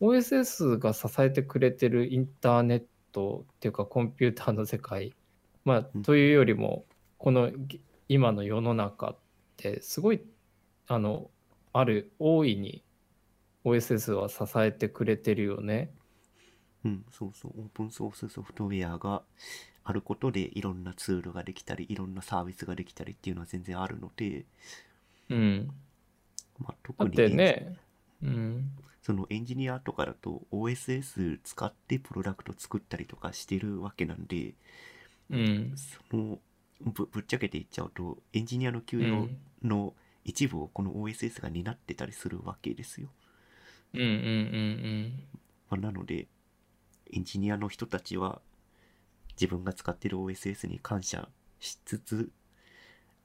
[0.00, 5.12] OSS が支えてくれてるインターネットっていうかコンピューターの世界、
[5.66, 6.00] まうん。
[6.00, 6.86] あ、というよりも、
[7.18, 9.16] このぎ今の世の中っ
[9.58, 10.22] てすごい、
[10.86, 11.30] あの、
[11.74, 12.82] ある、大いに
[13.64, 15.90] OSS は支えてくれてるよね。
[16.84, 17.52] うん、そうそう。
[17.58, 19.22] オープンソースソフトウェアが
[19.84, 24.44] あることでいろんなツールができたり、いろんなサービスができたりっていうのは全然あるので、
[25.30, 25.70] うん。
[26.58, 27.76] まあ、特にね、
[28.22, 28.70] うん。
[29.02, 34.54] そのエンジニアとかだと OSS 使ってプロダクト作ったりとかしてるわけなんで、
[35.30, 35.74] うん。
[36.10, 36.38] その
[36.80, 39.38] ぶぶっちゃけて言っちゃうとエンジニアの給料うん。
[39.62, 43.08] の一部をこの OSS が担ってたりするわけですよ。
[43.08, 43.23] うん
[43.94, 45.24] うんうん
[45.70, 46.28] まあ、なので
[47.12, 48.40] エンジニアの人たちは
[49.40, 51.28] 自分が使ってる OSS に感謝
[51.60, 52.30] しつつ、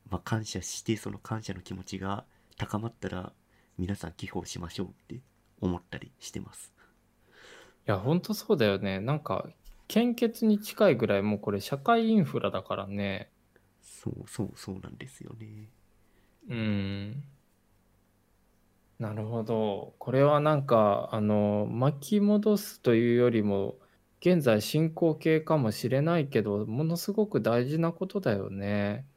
[0.10, 2.26] まあ、感謝してその感謝の気持ちが
[2.58, 3.34] 高まったら
[3.78, 5.22] 皆さん寄付をしましょうって
[5.62, 6.74] 思ったりしてます。
[7.88, 9.00] いや、ほんとそうだよね。
[9.00, 9.48] なんか、
[9.88, 13.32] 献血に近いぐらいもうこれ社会インフラだからね。
[13.82, 15.70] そうそうそうなんですよね。
[16.50, 17.24] うん。
[19.00, 19.96] なるほど。
[19.98, 23.80] これはなんか、あの、巻き戻すというよりも、
[24.20, 29.08] 現在進行形かもしれないけど、ものすごく大事なことだよね。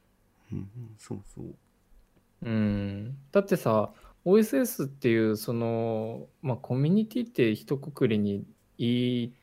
[0.52, 1.56] うんうんそうそう
[2.42, 3.18] うん。
[3.32, 3.92] だってさ、
[4.24, 8.46] OSS っていうその、まあ、コミュニティって一括りに
[8.78, 8.88] 言
[9.24, 9.34] い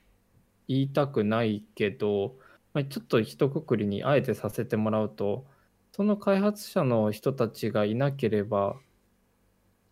[0.67, 2.37] 言いたくないけど、
[2.73, 5.47] まあ、ちょっと一括りにあえてさせてもらうと、
[5.91, 8.77] その開発者の人たちがいなければ、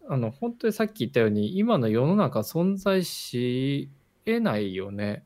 [0.10, 3.90] あの、本当にさっき言ったように、今の世の中存在し
[4.26, 5.24] 得ないよね。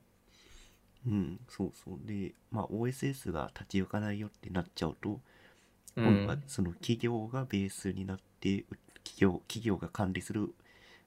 [1.06, 5.20] うんそうそうでまあ OSS が立ち行かないよってなっちゃうと
[5.96, 6.44] うん。
[6.48, 8.66] その企業がベースになって
[9.04, 10.54] 企業企業が管理する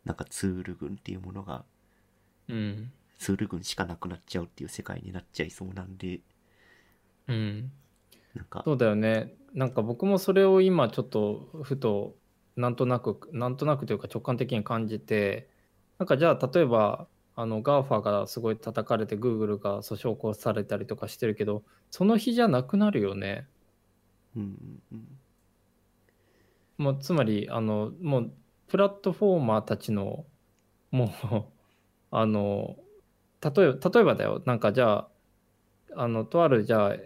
[0.05, 1.65] なんかツール群っていうものが
[2.49, 2.93] うん。
[3.19, 6.21] ツール群しかなくなっちゃうっていう世界になっちゃいそうなんで
[7.29, 7.71] うん。
[8.35, 9.33] なんかそうだよね。
[9.55, 12.17] なんか僕もそれを今ちょっとふと
[12.57, 15.49] なんとなくなんとなくというか直感的に感じて
[15.99, 23.47] なんかじゃあ例えばあの GAFA がすごい叩かれて Google が訴訟起こされたりとかしてるけどその日じゃなくなるよね。
[24.37, 25.19] うんうんうん
[26.79, 28.33] もうつまりあのもう
[28.69, 30.25] プラットフォーマーたちの
[30.91, 31.45] もう
[32.11, 32.77] あの
[33.41, 35.09] 例えば例えばだよなんかじゃ
[35.95, 36.97] ああのとあるじゃあ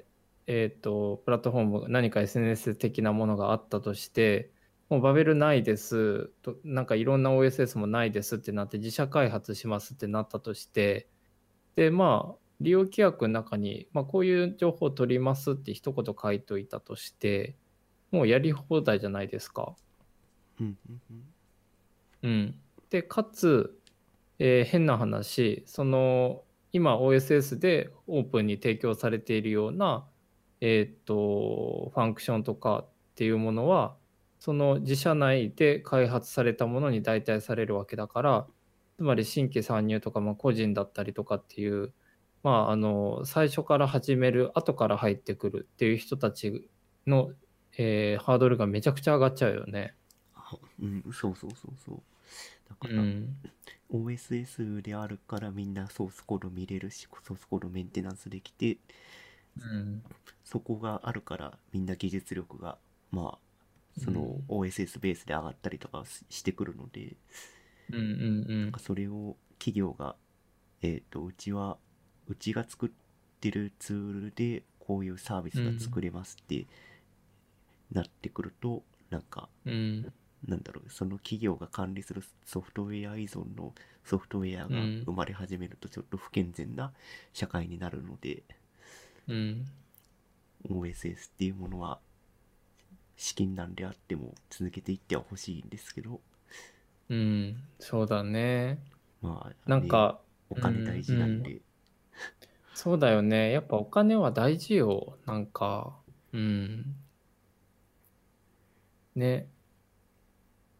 [0.47, 4.51] えっ、とプラットフォーム何か SNS 的なものがあったとして
[4.89, 6.31] もうバベルないです。
[6.43, 11.09] となんかいろんな OSS もないですってなって自社開発しますってなったとして
[11.77, 17.55] でまあ利用規約の中に、まあ、こういう情報を取りますって一言書いといたとして
[18.11, 19.75] もうやり放題じゃないですか。
[20.61, 20.79] うん
[22.23, 22.55] うん
[22.91, 23.79] でかつ、
[24.39, 30.07] えー変な話その今 OSS でオープンに提供されているような、
[30.61, 33.95] えー、とファンクションとかっていうものは
[34.39, 38.47] その自社内で開発されたものに代替されるわけだから
[38.97, 41.93] つまり新規参入とか、まあ、個人だったりとかっていう、
[42.43, 46.69] まあ、あの最初から始める後から入ってくるっていう人たち
[47.07, 47.31] の、
[47.77, 49.95] えーハードルがめちゃくちゃ上がっちゃうよね。
[50.35, 52.03] あうんそうそうそうそう。
[52.69, 53.37] だうから、ん。
[53.91, 58.79] OSS であるからみんなソースコード見れるしソースコードメンテナンスできて
[59.61, 60.03] うん。
[60.45, 62.79] そこがあるからみんな技術力が
[63.11, 63.48] まあ
[63.99, 67.17] その OSS ベースで上がったりとかししてくるので
[67.91, 70.17] うんうんなんかそれを企業が
[70.83, 71.77] えっ、とうちは
[72.29, 72.91] うちが作っ
[73.41, 76.67] てるツールでこういうサービスが作れますって
[77.91, 79.73] なってくるとなんかうん。
[79.73, 80.13] うん
[80.47, 85.03] なんだろうその企業が管理するソフトウェア依存のソフトウェアがうん。
[85.05, 86.93] 生まれ始めるとちょっと不健全な
[87.33, 88.45] 社会になるので、
[89.27, 89.67] うん
[90.69, 91.99] OSS っていうものは
[93.19, 96.21] 資金難であっても続けていってはほしいんですけど。
[97.11, 98.79] うんそうだね。
[99.21, 101.61] まあ、ねなんかお金大事なんで、
[102.75, 103.51] そうだよね。
[103.51, 105.19] やっぱお金は大事よ。
[105.27, 105.99] なんか
[106.33, 106.95] うん。
[109.17, 109.49] ね。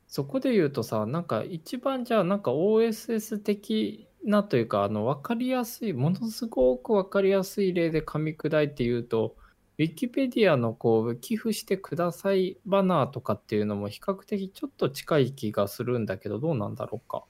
[0.07, 9.37] そこで言うとさなんか一番じゃあなんか OSS 的なというかあの分かりやすいものすごく分かりやすい例で噛み砕いて言うと
[9.79, 17.25] ウィキペディアのこう寄付してくださいバナーとかっていうのも比較的ちょっと近い気がするんだけどどうなんだろうか？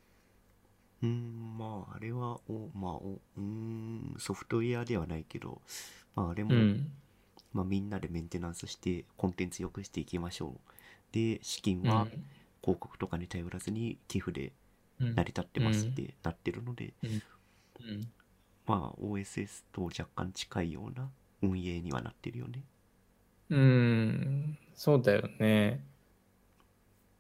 [1.03, 5.61] うーんまああれはおまあおうーんソフトウェアではないけど
[6.15, 6.91] まああれも、うん。
[7.53, 10.59] まあ、みんなでメンテナンスしてコンテンツ良くしていきましょう。
[11.13, 12.25] で資金はうん。
[12.63, 14.53] 広告とかに頼らずに寄付で
[15.01, 15.15] うん。
[15.15, 17.23] 成り立ってますってなってるので、うん。
[18.67, 21.09] まあ OSS と若干近いような
[21.43, 22.63] 運営にはなってるよね
[23.51, 25.85] うーん、そうだよね。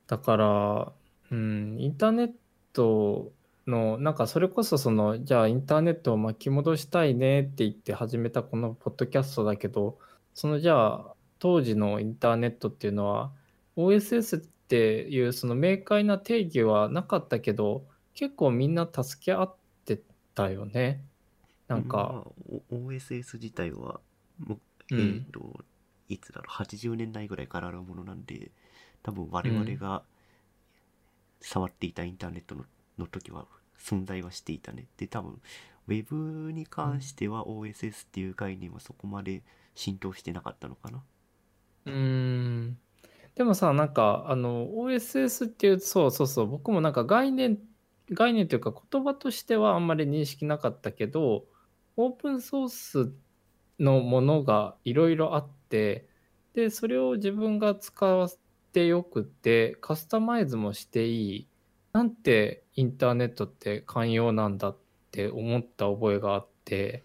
[0.06, 0.92] だから、
[1.30, 2.30] うん、インターネッ
[2.72, 3.32] ト
[3.66, 9.98] の、なんかそれこそその、じゃあインターネットを巻き戻したいねって言って始めたこのポッドキャストだけど、
[10.34, 13.32] そのじゃあ当時のインターネットっていうのは
[13.76, 19.54] OSS っていうその明快な定義はなかったけど、結構みんな助け合っ
[19.84, 20.00] て
[20.34, 21.02] たよね。
[21.68, 24.00] なんか、まあ、お OSS 自体は
[24.38, 24.56] も
[24.90, 25.64] ううんえっ、と
[26.08, 28.50] いつだろう80年代ぐらいからあるものなんで
[29.02, 30.02] 多分我々が
[31.40, 32.64] 触っていたインターネットの
[32.98, 33.46] の時は
[33.78, 34.86] 存在はしていたね。
[34.96, 35.40] で多分
[35.86, 39.42] ウェブに関しては OSS っていう概念はそこまで
[39.74, 41.02] 浸透してなかったのかな。
[41.86, 42.78] うーん。
[43.34, 47.58] でもさなんかあの OSS っていうそうそうそう僕もなんか概念
[48.10, 51.44] 概念というか言葉としてはあんまり認識なかったけど
[51.96, 53.12] オープンソース
[53.78, 56.06] のものがいろいろあって
[56.54, 58.28] でそれを自分が使
[58.78, 61.48] てよくて、カスタマイズもしていい。
[61.92, 64.76] なんてインターネットって寛容なんだっ
[65.10, 67.02] て思った覚えがあって、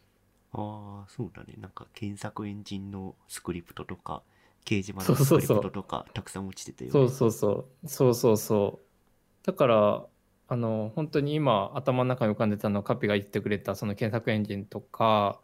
[0.51, 1.55] ああ、そうだね。
[1.57, 4.21] なんか検索エンジンのスクリプトとか、
[4.65, 6.91] 掲示板のスクリプトとか、たくさん落ちてたよね。
[6.91, 9.47] そうそうそう、そうそうそう。
[9.47, 10.05] だから、
[10.49, 15.39] あの、本当に今頭の中に浮かんでたのはカピが言ってくれたその検索エンジンとか、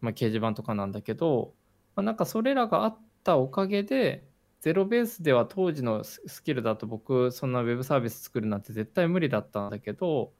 [0.00, 1.54] まあ、掲示板とかなんだけど、
[1.96, 4.28] まあ、なんかそれらがあったおかげで、
[4.60, 10.32] ゼロベースでは当時のスキルだと僕、そんなウェブサービス作るなんて絶対無理だったんだけど、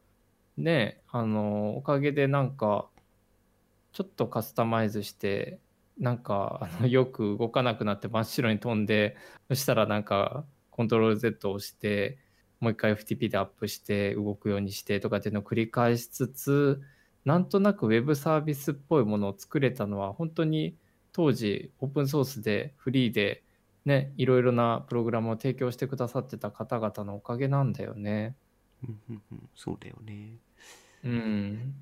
[0.56, 2.88] ね、あの、おかげでなんか、
[3.92, 5.60] ちょっとカスタマイズして、
[5.98, 9.16] なんかあのよく動かなくなって真っ白に飛んで、
[9.48, 12.18] そしたらなんかコントロール Z を押して、
[12.60, 16.80] もう一回 FTP でアップして動くようにしてとかっていうのを繰り返しつつ、
[17.24, 20.74] なんとなくウェブサービスっぽいものを作れたのは本当に
[21.12, 23.42] 当時オープンソースでフリーで
[23.88, 28.36] ね、いろいろなプログラムを提供してくださってた方々のおかげなんだよね。
[29.56, 30.36] そうだよね。
[31.04, 31.74] うん。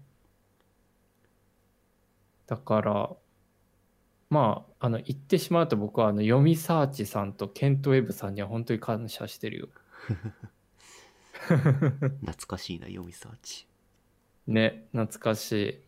[2.46, 3.10] だから、
[4.30, 9.68] まあ、あの、言ってしまうと僕はあの、読みサーチさんとケントウェブさんには本当に感謝してるよ。
[11.42, 13.66] 懐かしいな、読みサーチ。
[14.46, 15.86] ね、懐かしい。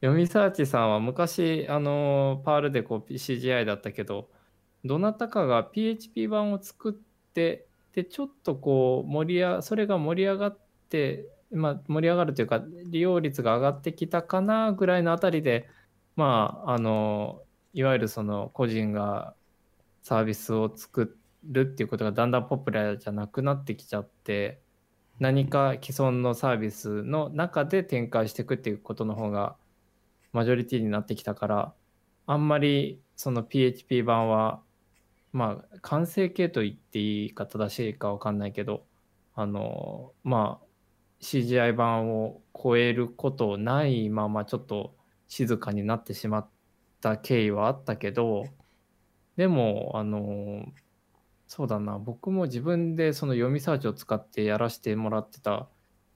[0.00, 4.30] 読みサーチさんは昔、あの、パールでこう CGI だったけど、
[4.84, 6.94] どなたかが PHP 版を作っ
[7.34, 10.58] て、で、ちょっとこう、盛り上、それが盛り上がっ
[10.88, 15.68] て、まあ、盛り上がるというか、利用率が上がってきたかなぐらいのあたりで、
[16.16, 17.42] まあ、あの、
[17.72, 19.34] いわゆるその個人が
[20.02, 24.62] サービスを作るっていうことがだんだんポピュラーじゃなくなってきちゃって、
[25.20, 29.56] 何か既存のサービスの中で展開していくっていうことの方が
[30.32, 31.74] マジョリティになってきたから、
[32.26, 34.62] あんまりその PHP 版は、
[35.32, 38.86] まあ、完成形と言っていいか正しいかわかんないけど、
[39.34, 40.66] あの、まあ、
[41.20, 44.94] CGI 版を超えることないままちょっと
[45.28, 46.48] 静かになってしまっ
[47.02, 48.46] た経緯はあったけど、
[49.36, 50.64] でも、あの、
[51.52, 55.68] そうだな、僕も自分でその読みサーチを使ってやらせてもらってた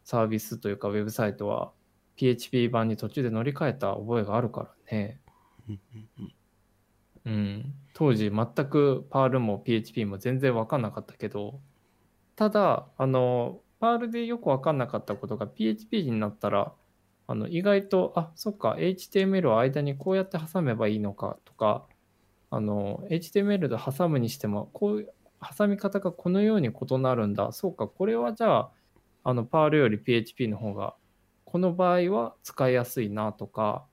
[0.04, 1.72] サービスというかウェブサイトは
[2.14, 5.20] PHP 版に途中で乗り換えた覚えがあるからね。
[7.24, 7.74] うん。
[7.94, 11.60] 当時全くパールも PHP も全然分かんなかったけど、
[12.36, 16.74] ただ、あの、パールでよく分かんなかったことが PHP になったら、
[17.26, 21.88] あの意外と、あ、そっか、HTML を間にこうやって挟めばいいのかとか、
[22.50, 25.12] あの、HTML で挟むにしても、こう、
[25.56, 27.52] 挟み方がこのように異なるんだ。
[27.52, 28.70] そうか、これはじゃあ、
[29.24, 30.94] あの、パールより PHP の方が、
[31.44, 33.84] この場合は使いやすいなとか、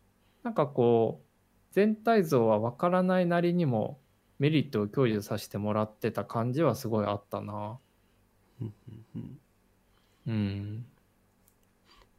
[0.43, 3.99] なんかこう、全体像は分からないなりにも
[4.39, 7.79] メリットを享受させてもらってた感じはすごいあったな。
[10.27, 10.85] うん。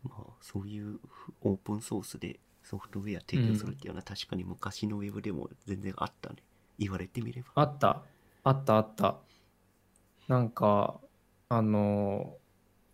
[0.05, 0.99] まあ、そういう
[1.43, 6.37] オープンソースでソフトウェア提供するっていうのは確かに昔のウェブでも全然あったね。
[6.79, 7.49] 言われてみれば。
[7.57, 8.03] あった。
[8.45, 9.19] あったあった。
[10.29, 11.01] なんか、
[11.49, 12.37] あの、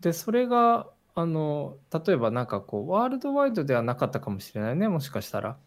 [0.00, 5.58] で、それが、あの、例えばなんかこう、ワールドワイドではなかったかもしれないね、もしかしたら。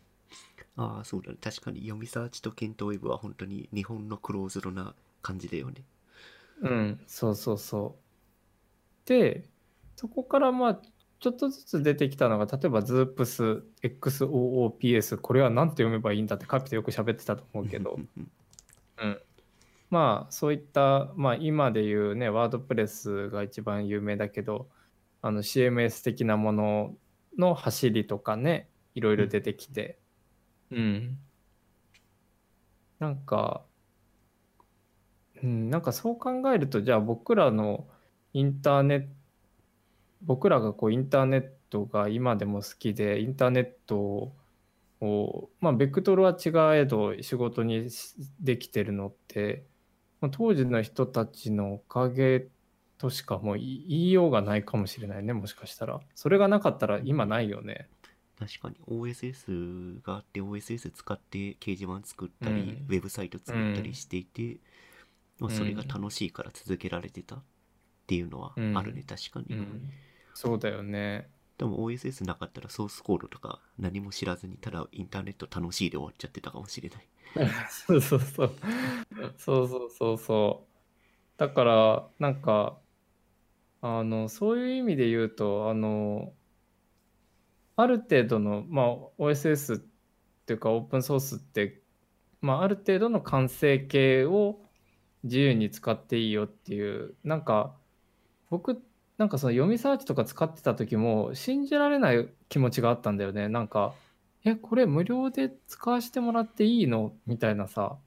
[0.78, 1.38] ああ、そうだね。
[1.42, 5.84] 確かに読みサーチとケントウェブは本当に日本のクローズドな感じだよね。
[6.62, 7.98] うん、そうそうそ
[9.06, 9.10] う。
[9.10, 9.50] で、
[9.96, 10.82] そこからまあ、
[11.20, 18.00] ちょっとずつ出てきたのが、例えば Zoops、XOOPS、これは何て読めばいいんだってカピとよく喋ってたと思うけど
[18.98, 19.22] うん。
[19.92, 24.70] まあ、そういった、まあ、今で言うね、ワードプレスが一番有名だけど、
[25.22, 26.96] あの CMS 的なもの
[27.38, 30.00] の走りとかね、いろいろ出てきて、
[30.72, 31.20] うん。
[33.00, 33.66] なんか、
[35.44, 37.88] うん、なんかそう考えると、じゃあ僕らの
[38.34, 39.08] インターネット、
[40.24, 44.34] 僕らがこうインターネットが今でも好きで、インターネット
[45.02, 49.71] を、まあ、ベクトルは違えど仕事にしできてるのって、まあ
[50.30, 52.48] 当時の人たちのおかげ
[52.98, 56.00] としかもう言いようがないかもしれないね、もしかしたら。
[56.14, 57.90] それがなかったら今ないよね。
[58.40, 64.58] 確かに OSS があって OSS 使って掲示板作ったり、うんウェブサイト作ったりしていて、
[65.40, 67.44] まあ、それが楽しいから続けられてたっ
[68.08, 69.90] ていうのはあるね、確かに、うん。
[70.34, 71.28] そうだよね。
[71.62, 77.08] でも OSS なかったらソースコードとか何も知らずにただインターネット楽しいで終わっちゃってたかもしれない
[77.70, 78.52] そうそうそう。
[79.38, 81.40] そうそうそうそう。
[81.40, 82.80] だから、なんか、
[83.82, 86.34] あの、そういう意味で言うと、あの、
[87.76, 88.88] ある程度の、まあ、
[89.20, 89.80] OSS っ
[90.48, 91.84] ていうか、オープンソースって、
[92.42, 94.64] まあ、ある程度の完成形を
[95.24, 97.78] 自由に使っていいよっていう、なんか、
[98.50, 98.91] 僕って、
[99.22, 103.50] なんかその読みサーチとか使ってた時も信じられない気持ちがあったんだよね。
[103.50, 103.94] なんか、
[104.44, 107.14] え、これ無料で使わせてもらっていいの？
[107.28, 107.98] みたいなさ。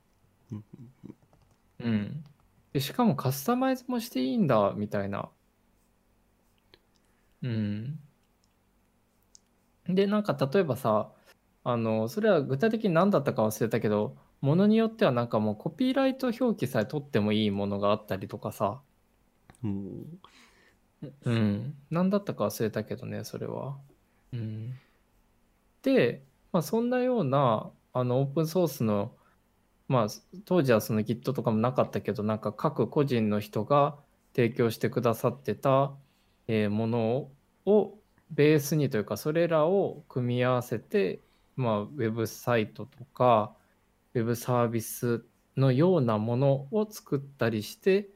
[0.50, 0.64] うん
[1.78, 2.24] うん。
[2.72, 5.28] で、しかもカスタマイズもしていいんだ、みたいな。
[7.42, 8.00] うん。
[9.86, 11.12] で、なんか例えばさ、
[11.62, 18.80] あの、それは具体的に何だったか忘れたけど、ものによってはなんかもうコピーライト表記さえ取ってもいいものがあったりとかさ、
[19.62, 20.18] うん
[21.24, 23.78] うん、何だったか忘れたけどね、それは。
[24.32, 24.74] うん。
[25.82, 29.14] で、まあ、そんなような、あの、オープンソースの、
[29.88, 30.06] まあ、
[30.44, 33.96] 当時はその Git とかもなかったけど、なんか各個人の人が
[34.34, 35.92] 提供してくださってた、
[36.48, 37.30] えーもの
[37.66, 37.98] を
[38.30, 41.20] ベースにというか、それらを組み合わせて、
[41.56, 43.54] まあ、ウェブサイトとか、
[44.14, 45.24] ウェブサービス
[45.56, 48.08] のようなものを作ったりして、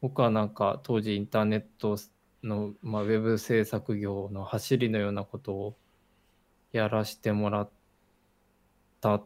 [0.00, 1.96] 僕はなんか当時インターネット
[2.44, 5.76] の、まあ、ウェブ制作業の走りのようなことを
[6.72, 7.70] やらせてもらっ
[9.00, 9.20] た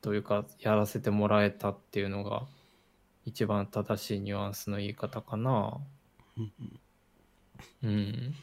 [0.00, 2.46] というかやらせてもらえたっていうのが
[3.24, 5.80] 一番正しいニュアンスの言い方かな。
[7.82, 8.34] うん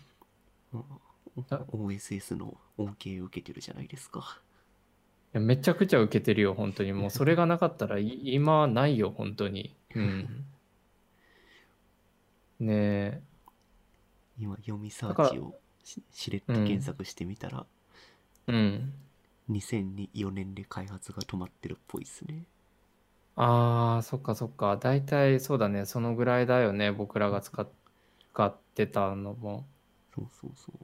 [1.38, 4.40] OSS の恩恵を受けてるじゃないですか。
[5.34, 9.76] いやめちゃくちゃ受けてるよ本当にもうそれがなかったらい 今ないよ本当に。
[9.96, 10.46] うん。
[12.60, 13.22] ねえ。
[14.38, 17.66] 今、読みサーチをししれっと検索してみたら、
[18.48, 18.94] うん。
[19.48, 22.46] 2004年で開発が止まってるっぽいですね。
[23.36, 24.78] ああ、そっかそっか。
[24.78, 25.86] 大体そうだね。
[25.86, 26.92] そのぐらいだよね。
[26.92, 27.70] 僕らが使っ
[28.34, 29.66] 使ってたのも。
[30.16, 30.76] そうそうそう。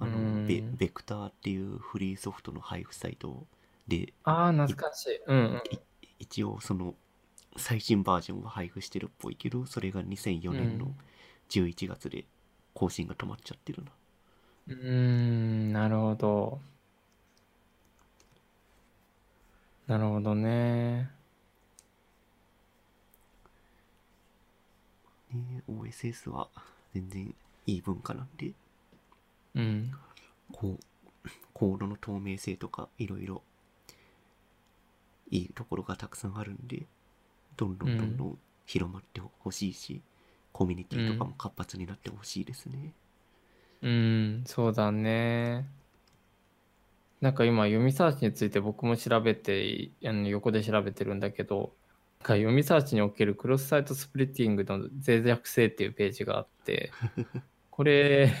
[0.00, 3.46] あうんの、ベベクターっていうフリーソフトの配布サイト
[3.88, 5.22] で、ああ、懐かしい。
[5.26, 5.62] うんうん。
[6.18, 6.94] 一応その
[7.56, 10.96] 最新バージョンは配布してるっぽいけど、それが2004年のうん
[11.48, 12.26] 11月で
[12.74, 13.90] 更新が止まっちゃってるな。
[14.68, 16.60] うーん、なるほど。
[19.86, 21.10] なるほどね。
[25.32, 26.48] ね OSS は
[26.94, 27.34] 全然
[27.66, 28.52] いい文化なんで、
[29.54, 29.92] うん。
[30.52, 30.78] こ
[31.24, 33.42] う、コードの透明性とかいろいろ
[35.30, 36.86] いいところがたくさんあるんで、
[37.56, 40.02] どんどんどんどん広まってほしいし、
[40.52, 42.92] コミュニティとかも活発になってほしいですね。
[43.82, 45.66] うん、そうだね。
[47.20, 51.72] なんか今、読みサーチについて僕も調べて、あの横で調べてるんだけど、
[52.20, 56.90] なんか読みサーチにおけるクロスサイトスプリッティングの脆弱性っていうページがあって、
[57.70, 58.32] これ、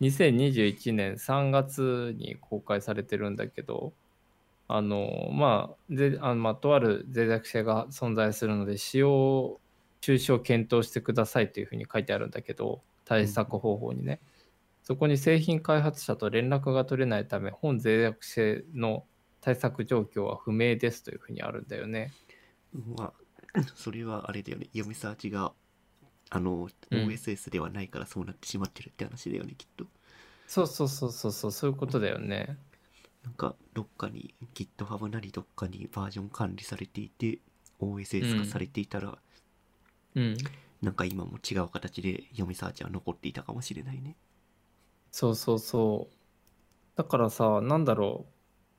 [0.00, 3.92] 2021年3月に公開されてるんだけど、
[4.68, 9.60] あの、まあ、ぜあのまあ、とある脆弱性が存在するので、使用
[10.02, 14.20] 中止を検討してくださいというふうに書いてあるんだけど、対策方法にね。
[14.82, 19.06] そこに製品開発者と連絡が取れないため、本脆弱性の
[19.40, 22.12] 対策状況は不明ですというふうにあるんだよね。
[22.96, 23.12] ま
[23.54, 24.66] あ、 それはあれだよね。
[24.72, 25.52] 読みサーチが、
[26.30, 29.86] あの、うん OSS ではないからそうなってしまってるって話だよね、きっと。
[30.48, 32.58] そうそうそうそうそう、そういうことだよね。
[33.22, 37.38] なんか、どっかに GitHub なりどっかにバージョン管理されていて、
[37.78, 39.18] OSS 化されていたら、うん。
[40.82, 44.16] なんか今も違う形で読みサーチは残っていたかもしれないね。
[45.10, 46.16] そうそうそう。
[46.96, 48.26] だからさ、なんだろ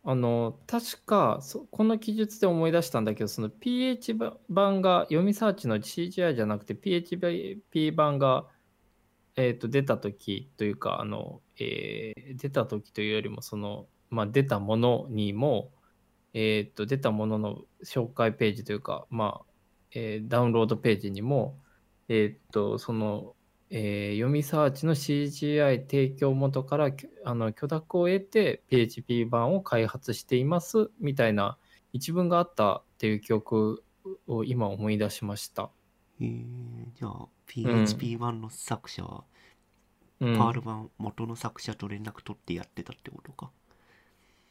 [0.05, 0.09] う。
[0.11, 4.15] あの、確か、そこの記述で思い出したんだけど、その PH
[4.49, 8.49] 版が、読みサーチの CGI じゃなくて PHP 版が、
[9.36, 15.71] えっと、出た時というか、あの、えー出た時というよりも、その、まあ、出たものにも、
[16.34, 19.53] えっと、出たものの紹介ページというか、まあ、
[19.94, 21.58] えーダウンロードページにも、
[22.10, 23.36] えっと、その、
[23.70, 26.91] えー読みサーチの CGI 提供元から
[27.26, 31.58] あの許諾を得て PHP 版を開発していますみたいな
[31.94, 33.84] 一文があったっていう記憶
[34.28, 35.70] を今思い出しました。
[36.20, 36.46] えー、
[36.96, 39.24] じゃあ、PHP 版の作者は、
[40.20, 43.52] うん、パール版元の作者と連絡取ってやってたってことか。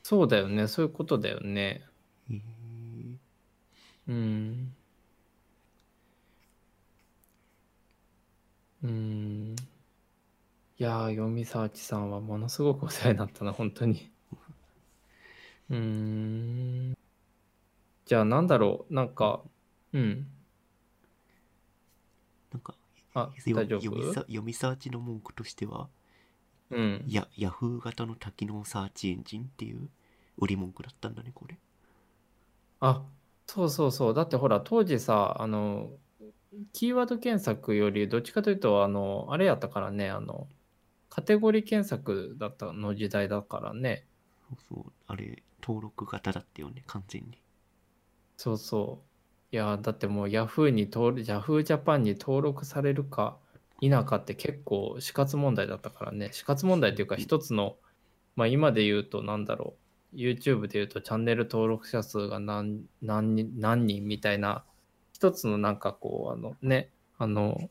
[0.03, 1.83] そうだよね、そういうことだよね。
[2.31, 3.17] えー、
[4.09, 4.75] うん。
[8.83, 9.57] うん。
[10.79, 14.11] いやー、読みサーチさんはものすごくお世話になったな、本当に。
[15.71, 16.97] うーん。
[18.05, 19.43] じゃあ、なんだろう、なんか、
[19.93, 20.27] うん。
[22.53, 22.75] なんか、
[23.15, 24.13] あ、よ大丈夫？
[24.13, 25.89] さ読みサーチの文句としては、
[26.71, 27.05] うん。
[27.07, 29.89] や、ヤフー型の多機能サーチエンジンっていう
[30.39, 31.57] 売り文句だったんだね、これ。
[32.81, 33.03] あ、
[33.47, 34.15] そうそうそう。
[34.15, 35.91] だってほら、当時さ、あの、
[36.73, 40.49] キーワード検索よりどっちかというと、あの、あれやったからね、あの、
[41.09, 44.07] カテゴリー検索だったの時代だからね。
[44.49, 47.39] そうそうあれ登録型だったよね完全に
[48.37, 49.01] そうそ
[49.53, 49.55] う。
[49.55, 53.37] いや、だってもう Yahoo に登録、Yahoo Japan に登録されるか
[53.81, 56.31] 否かって結構死活問題だったからね。
[56.33, 57.77] 死活問題っていうか一つの、
[58.35, 59.75] まあ今で言うとなんだろ
[60.15, 60.17] う。
[60.17, 64.65] YouTube で言うとチャンネル登録者数が何何人何人みたいな
[65.23, 67.71] 一つのなんかこうあのねあの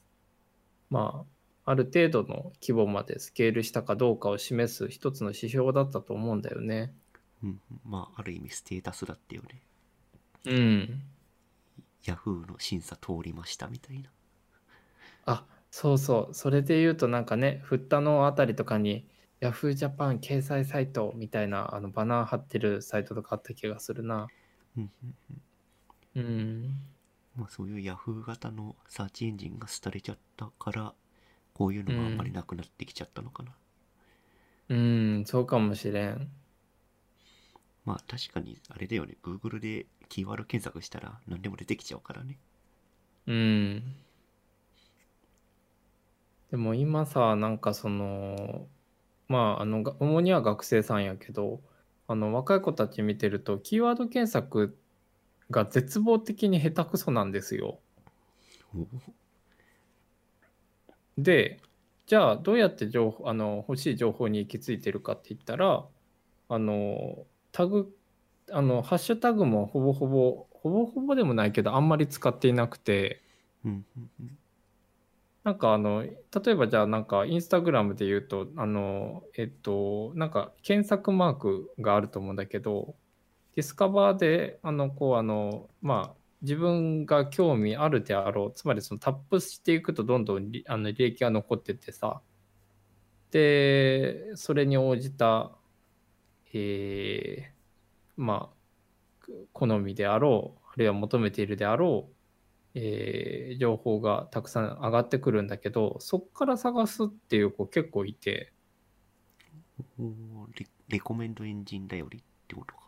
[0.90, 1.26] ま
[1.66, 6.94] あある程度の規模までスケールしたかどうかを示す一つの指標だったと思うんだよね。
[7.44, 9.62] うんまあある意味ステータスだったよね
[10.46, 11.04] うん。
[12.06, 14.10] ヤフーの審査通りましたみたいな
[15.26, 19.06] あそうそうそれで言うとなんかね振ったのあたりとかに
[19.42, 24.28] Yahoo Japan 掲載サイトみたいなあのバナー貼ってるサイトとかあった気がするな。
[26.16, 26.91] うん。
[27.36, 30.94] まあそういうヤフー型のサーチエンジンが廃れちゃったから
[31.54, 33.52] こういうのがあんまりなくなってきちゃったのかな、
[34.70, 36.30] うん、そうかもしれん。
[37.86, 42.38] まあ確かにあれだよね Google でキーワード検索したら何でも出てきちゃうからね
[43.28, 43.96] うん。
[46.52, 48.68] でも今さ、なんかその、
[49.28, 51.62] まあ、あの、が主には学生さんやけど、
[52.08, 54.78] あの、若い子たち見てると、キーワード検索
[55.52, 57.80] が絶望的に下手くそなんですよ。
[61.18, 61.60] で、
[62.08, 65.86] じゃあどうやって情報、あの、欲しい情報に行き着いてるかって言ったら、
[66.50, 67.96] あの、タグ、
[68.52, 73.22] あの、ハッシュタグもほぼほぼ、ほぼほぼでもないけど、あんまり使っていなくて、
[75.44, 76.18] なんかあの、例
[76.50, 82.96] えばじゃあなんかインスタグラムで言うと、あの、えっと、なんか検索マークがあると思うんだけど、
[83.56, 92.22] ディスカバーで、あの、こう、あの、まあ、自分が興味あるであろう、つまりそのタップしていくとどんどんあの履歴が残っててさ、
[93.30, 95.52] で、それに応じた、
[96.54, 102.14] えーまあ、好みであろう、あるいは求めているであろう、
[102.74, 108.52] えー情報がたくさん上がってくるんだけど、そこから探すっていう子結構いて、
[110.00, 112.74] おーレコメンドエンジン頼りってこと？
[112.76, 112.81] か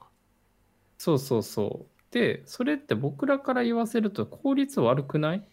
[1.04, 2.14] そうそうそう。
[2.14, 5.46] で、それって僕らから言わせると効率悪くない？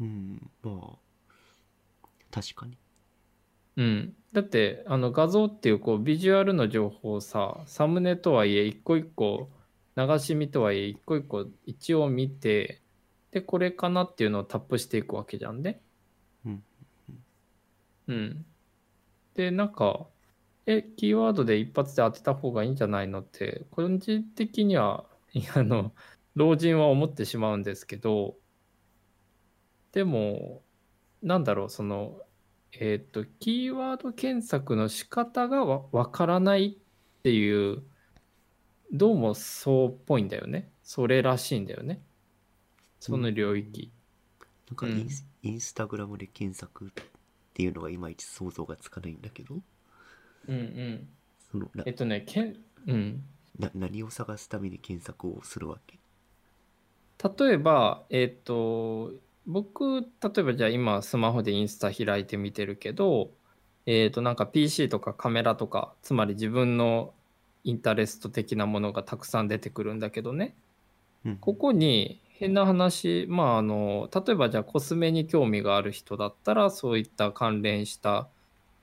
[0.00, 0.96] うんま
[2.02, 2.78] あ確かに
[3.76, 4.14] うん。
[4.32, 9.50] だって、あの画像っていうこうビジュアルの情報をさ、サムネとはいえ一個一個
[9.98, 12.80] 流し見とはいえ一個一個一応見て、
[13.30, 15.82] で、これかなっていうのをタップしていくわけじゃんね。
[16.46, 16.64] うん
[18.06, 18.46] うん。
[19.34, 20.06] で、なんか、
[20.70, 25.06] え、キーワードで一発で当てた方がいいんじゃないのって、個人的には、
[25.54, 25.94] あの、
[26.34, 28.36] 老人は思ってしまうんですけど、
[29.92, 30.62] でも、
[31.22, 32.20] なんだろう、その、
[32.72, 37.82] えっと、キーワード検索の仕方がわわからないっていう、
[38.92, 40.70] どうもそうっぽいんだよね。
[40.82, 42.02] それらしいんだよね。
[43.00, 43.90] その領域。
[44.68, 46.90] なんかインス,、インスタグラムで検索っ
[47.54, 49.62] ていうのがいまいち想像がつかないんだけど
[50.48, 51.08] うんうん。
[51.50, 53.22] そのなえっとね、けん、うん。
[53.58, 55.98] な何を探すために検索をするわけ？
[57.46, 59.12] 例えば、えっと、
[59.46, 60.06] 僕、例
[60.38, 63.30] えばじゃあ今スマホでインスタ開いてみてるけど、
[63.86, 67.12] えっと、なんか PC とかカメラとか、つまり自分の
[67.64, 70.54] インタレスト的なものがたくさん出てくるんだけどね、
[71.24, 78.28] うんここに変な話、まああの、例えばじゃあコスメに興味がある人だったら、そういった関連した、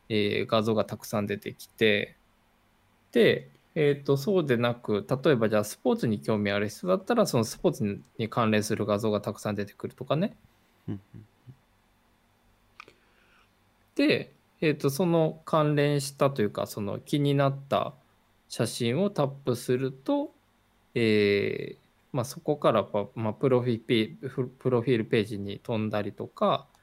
[0.10, 2.16] えー画像がたくさん出てきて、
[3.12, 10.36] で、えっと、そうでなく、例えばじゃあスポーツに興味ある人だったら、そのスポーツに関連する画像がたくさん出てくるとかね。
[13.96, 14.32] で、
[14.62, 17.94] えっと、その関連したというか、その気になった
[18.50, 20.32] 写真をタップすると、
[20.94, 26.75] えーまあ、そこからパ、まあ、プロフィペププロフィールページに飛んだりとか、あ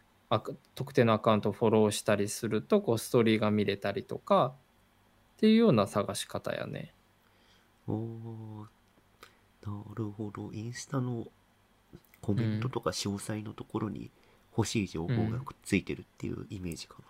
[0.75, 4.55] 特定のアカウントをフォローしたりすると、こうストーリーが見れたりとか、
[5.37, 6.95] っていうような探し方やね。
[7.89, 8.67] おー
[9.65, 11.27] なるほどインスタの
[12.21, 14.11] コメントとか詳細のところに
[14.57, 17.05] 欲しい情報がくっついてるっていうイメージかな、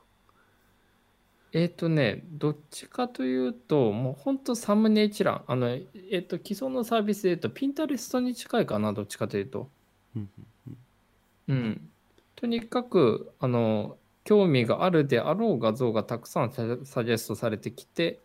[1.53, 5.45] えっ、とね、どっちかというと、もうほんとサムネ一覧。
[5.47, 9.69] あの、えっ、と、既存のサービスで言うと、ピンタレストに近いかな、どっちかというと。
[10.17, 10.31] うん
[10.69, 10.77] うん
[11.49, 11.92] うんうん。
[12.43, 16.65] とにかく、あの、興味があるであろう画像がたくさんサ
[17.05, 18.19] ジェストされてきて、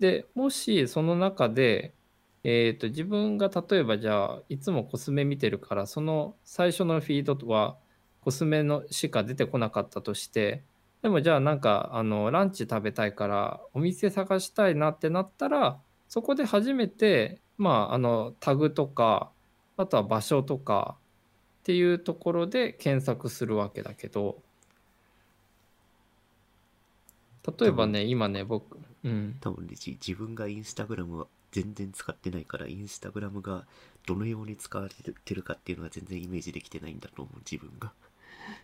[0.00, 1.94] で、もしその中で、
[2.42, 7.76] えっ、と、自分が例えばじゃあ、いつもコスメ見てるから、その最初のフィードは
[8.22, 10.64] コスメのしか出てこなかったとして、
[11.02, 19.30] でもじゃあなんか、あの、ランチ食べたいから、お店探したいなってなったら、そこで初めて、まあ、あの、タグとか、
[19.76, 20.96] あとは場所とか
[21.64, 24.42] っていうところで検索するわけだけど、
[27.58, 29.40] 例えばね、今ね、僕、うん。
[29.40, 33.64] 多分ね、じ自分がインスタグラムは全然使ってないから、インスタグラムが
[34.06, 34.94] どのように使われ
[35.24, 37.92] てるかっていうのは全然イメージできてないんだと思う、自分が。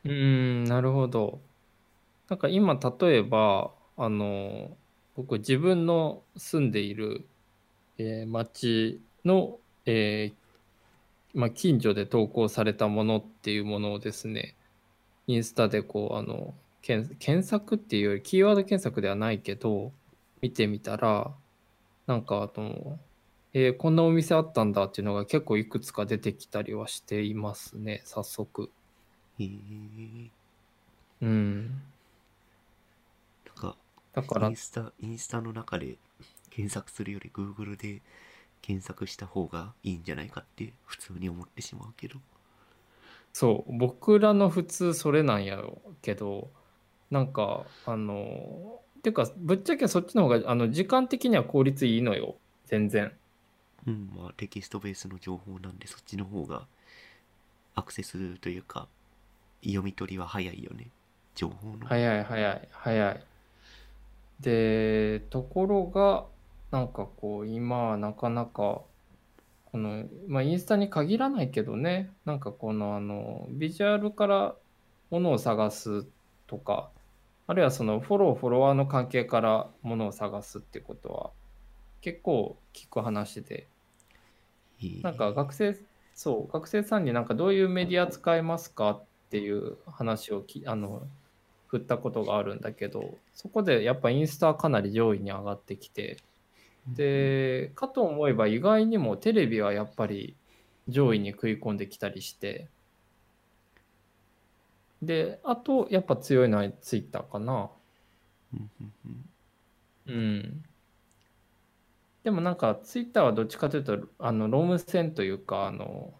[0.04, 1.40] うーん、なるほど。
[2.28, 4.76] なんか今、例えば、あの、
[5.16, 7.28] 僕、自分の住んでいる、
[7.98, 10.39] えー町の、えー
[11.34, 14.56] まあ、近所で投稿されたものっていうものをですね、
[15.26, 19.92] インスタでこう、あの、検検索っていうより、キーワード検索ではないけど、
[20.42, 21.34] 見てみたら、
[22.06, 22.98] なんか、あの、
[23.52, 28.70] えーこんなお店あったんだっていうのが結構いくつか出てきたりはしていますね、早速。
[29.38, 29.48] へえ。
[31.22, 31.66] うん。
[33.46, 33.76] なんか、
[34.12, 35.98] だからイン、スタ、インスタの中で
[36.50, 38.02] 検索するより Google で
[38.62, 42.16] 検索した方がいいんじゃないかって普通に思ってしまうけど。
[43.32, 46.50] そう、僕らの普通それなんやろうけど、
[47.10, 52.36] なんか、あの、てか、ぶっちゃけそっちの方が、あの、時間的には効率いいのよ。
[52.66, 53.12] 全然。
[53.86, 56.66] うん、まあテキストベースの情報なんでそっちの方が
[57.74, 58.88] アクセスというか
[59.64, 60.88] 読み取りは早いよね。
[61.34, 61.86] 情報の。
[61.86, 63.24] 早い早い早い。
[64.40, 66.24] で、ところが、
[66.70, 68.82] なんかこう、今はなかなか、
[69.72, 74.54] この、まあ、インスタに限らないけどね、なんかこの、あの、ビジュアルから
[75.10, 76.06] ものを探す
[76.46, 76.90] とか、
[77.46, 81.30] あるいはそのフォロー、フォロワーの関係からものを探すってことは、
[82.00, 83.66] 結構聞く話で、
[85.02, 85.76] なんか学生、
[86.14, 91.02] そう、学生さんになんかどういうメディア使いますかっていう話をき、あの、
[91.66, 96.18] 振ったことがあるんだけど、そこでやっぱインスタはかなり上位に上がってきて、
[96.86, 100.36] で、かと思えば意外にもテレビはやっぱり
[100.88, 102.68] 上位に食い込んできたりして、
[105.02, 107.70] で、あとやっぱ強いのはツイッターかな。
[110.06, 110.64] うん。
[112.22, 116.12] でもなんかツイッターはどっちかというと、あの、ロム線というか、あの、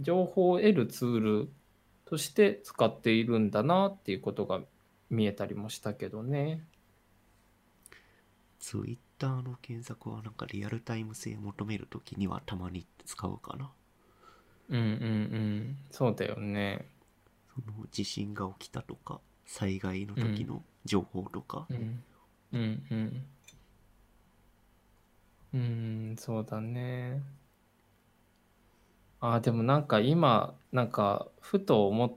[0.00, 1.48] 情報を得るツール
[2.04, 4.60] として使っているんだなっていうことが
[5.08, 6.62] 見えたりもしたけどね。
[8.58, 13.70] ツイッターの検索はなんかリアルタイム性求めるときにはたまに使うかな。
[14.68, 15.76] うんうんうん。
[15.90, 16.88] そうだよね。
[17.54, 21.66] その地震が起きたとか災害の時の情報とか。
[21.70, 22.02] うん。
[22.52, 23.26] うんうん。
[25.54, 27.22] うん、そうだね。
[29.20, 32.12] あ、でもなんか今、なんかふと思っ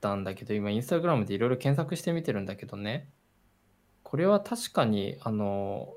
[0.00, 3.08] たんだけど、今インスタグラムでいろいろ検索してみてるんだけどね。
[4.02, 5.94] これは確かに、あの、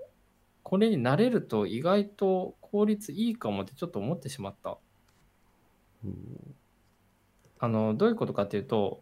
[0.68, 4.78] これに慣れると意外と効率いいかもってちょっと思ってしまった。
[6.04, 6.56] うん
[7.58, 9.02] あの、どういうことかっていうと、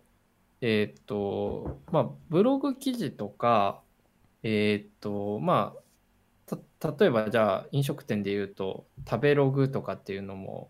[0.62, 3.82] えーっと、まあ、ブログ記事とか、
[4.44, 5.74] えーっと、ま
[6.48, 10.70] あ、た、例えばじゃあ飲食店で言うと、食べログとかっていうのも、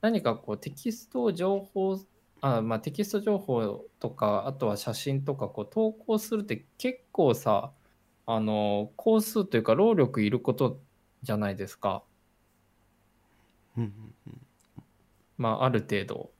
[0.00, 2.00] 何かこうテキスト情報、
[2.40, 7.70] あ、まあ、テキスト情報とか、あとは写真とかこう投稿するって結構さ、
[8.34, 10.80] あの、工数というか労力いること
[11.22, 12.02] じゃないですか。
[13.76, 14.40] うんうんうん
[15.38, 16.30] まあ、ある程度。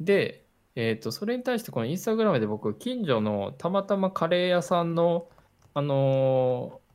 [0.00, 0.46] で、
[0.76, 5.28] えっと、それに対して、このインスタグラムで僕、近所のたまたまカレー屋さんの、
[5.74, 6.90] あのー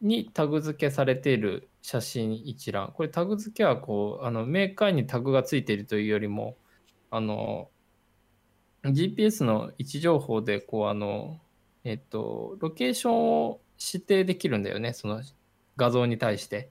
[0.00, 2.92] にタグ付けされている写真一覧。
[2.94, 6.56] これタグ付けは、こう、あの、メーカーにタグがついているというよりも、
[7.10, 7.70] あの、
[8.84, 11.38] GPS の位置情報で、こう、あの、
[11.84, 13.60] えっと、ロケーションを
[13.92, 15.22] 指定できるんだよね、その
[15.76, 16.70] 画像に対して。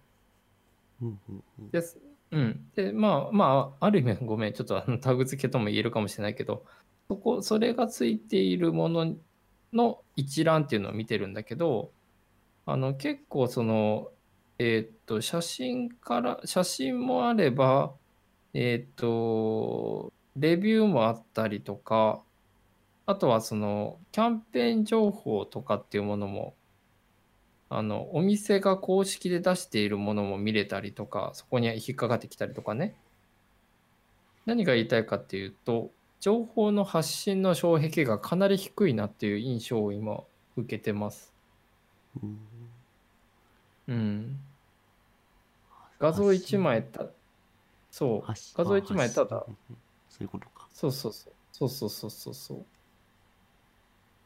[1.01, 1.99] うんうんうんです。
[2.31, 2.69] うん。
[2.75, 6.65] で、まあ、まあ、ある意味、ごめん、ちょっとあのタグ付けとも言えるかもしれないけど、
[7.09, 9.15] そこ、それがついているもの
[9.73, 11.91] の一覧っていうのを見てるんだけど、
[12.65, 14.11] あの、結構その、
[14.59, 17.93] えーっと、写真から、写真もあれば、
[18.53, 22.21] えーっと、レビューもあったりとか、
[23.09, 26.53] あとはその、キャンペーン情報とかっていうものも
[27.71, 32.95] あの、お店が公式で出しているものも見れたりとか、そこに引っかかってきたりとかね。
[34.47, 40.19] 何が言いたいかっていうと、情報の発信の障壁がかなり低いなっていう印象を今
[40.57, 41.31] 受けてます。
[42.23, 42.39] うん
[43.87, 44.39] うん。
[45.99, 47.05] 画像1枚た、
[47.91, 49.45] そう画像あ1枚ただ
[50.09, 50.67] そういうことか。
[50.73, 51.33] そうそうそう。
[51.51, 52.65] そうそうそうそうそう。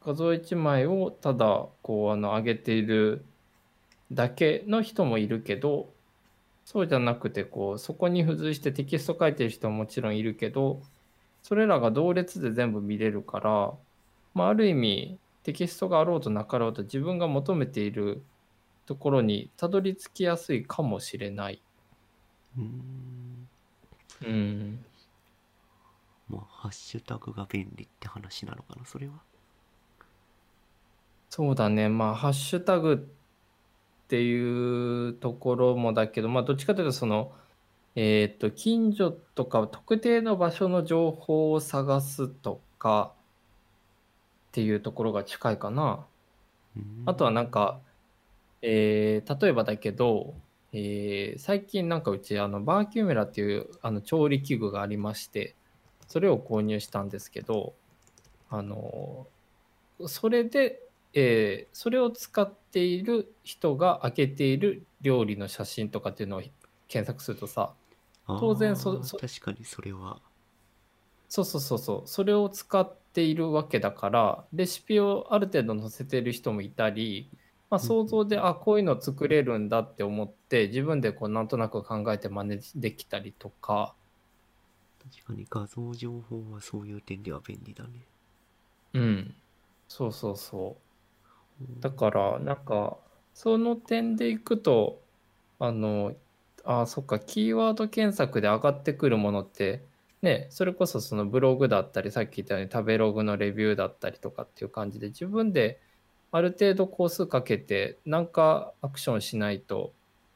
[0.04, 3.24] 画像1枚をただこうあの上げている
[4.12, 5.88] だけの人もいるけど、
[6.64, 10.82] そうじゃなくてこうそこに付随してテキスト書いてる人ももちろんいるけど、
[11.42, 13.72] それらが同列で全部見れるから、
[14.34, 18.22] まあ、ある意味テキストがあろうとなかろうと自分が求めている
[18.86, 21.62] ところにたどり着きやすいかもしれない。
[22.58, 23.48] うーん。
[24.22, 24.84] うん。
[26.28, 29.14] まあ、ハッシュタグが便利って話なのかな、それは。
[31.36, 31.88] そうだね。
[31.88, 37.32] まあ、ハッシュタグっていうところもだけど、まあ、どっちかというと、その、
[37.96, 43.14] えっと、近所とか特定の場所の情報を探すとか
[44.48, 46.06] っていうところが近いかな。
[46.76, 47.80] うーんあとはなんか、
[48.62, 50.34] えー例えばだけど、
[50.72, 55.56] えー最近なんかうちあのバーキューメラっていうあの調理器具がありまして、
[56.08, 57.74] それを購入したんですけど、
[58.50, 59.26] あの
[60.06, 60.80] それで、
[61.14, 66.42] えーそれを使っている人が開けている料理の写真とかっていうのを
[66.88, 67.74] 検索するとさ、
[68.36, 70.20] 当然そそ確かにそれは。
[71.28, 77.30] そうそうそうそう、それを使っているわけだから、レシピをある程度載せてる人もいたり、
[77.70, 83.96] まあ、うん想像で、あ、こういうの作れるんだって思って、自分でこうなんとなく考えて真似できたりとか、
[84.98, 88.08] 確かに画像情報はそういう点では便利だね。
[88.94, 89.42] うん、
[89.88, 90.83] そうそうそう。
[91.80, 92.98] だから、なんか、
[93.34, 95.00] その点でいくと、
[95.58, 96.14] あの、
[96.64, 99.84] あ、そっか、キーワード検索で上がってくるものって、
[100.22, 105.80] ね、それこそそのブログだったり、さっき言ったように食べログのレビューだったりとかっていう感じで、自分で
[106.32, 109.92] ある程度工数かけて、なんかアクションしないと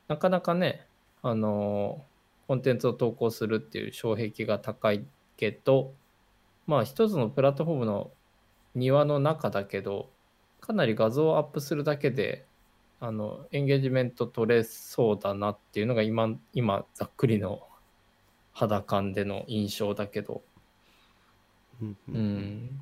[0.08, 0.86] なかなかね、
[1.22, 2.02] あの、
[2.48, 5.04] コンテンツを投稿するっていう障壁が高い
[5.36, 5.92] けど、
[6.66, 8.10] まあ一つのプラットフォームの
[8.74, 10.08] 庭の中だけど、
[10.60, 12.44] かなり画像をアップするだけで、
[13.00, 17.66] あの、エンゲージメント取れそうだなっていうのが今、今、ざっくりの
[18.52, 20.42] 肌感での印象だけど。
[21.80, 22.80] うんううんん。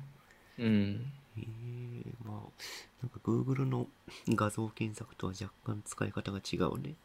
[0.57, 1.13] うん。
[1.37, 2.39] えー、まあ、
[3.03, 3.85] なんか Google の
[4.29, 6.95] 画像検索とは若干使い方が違うね。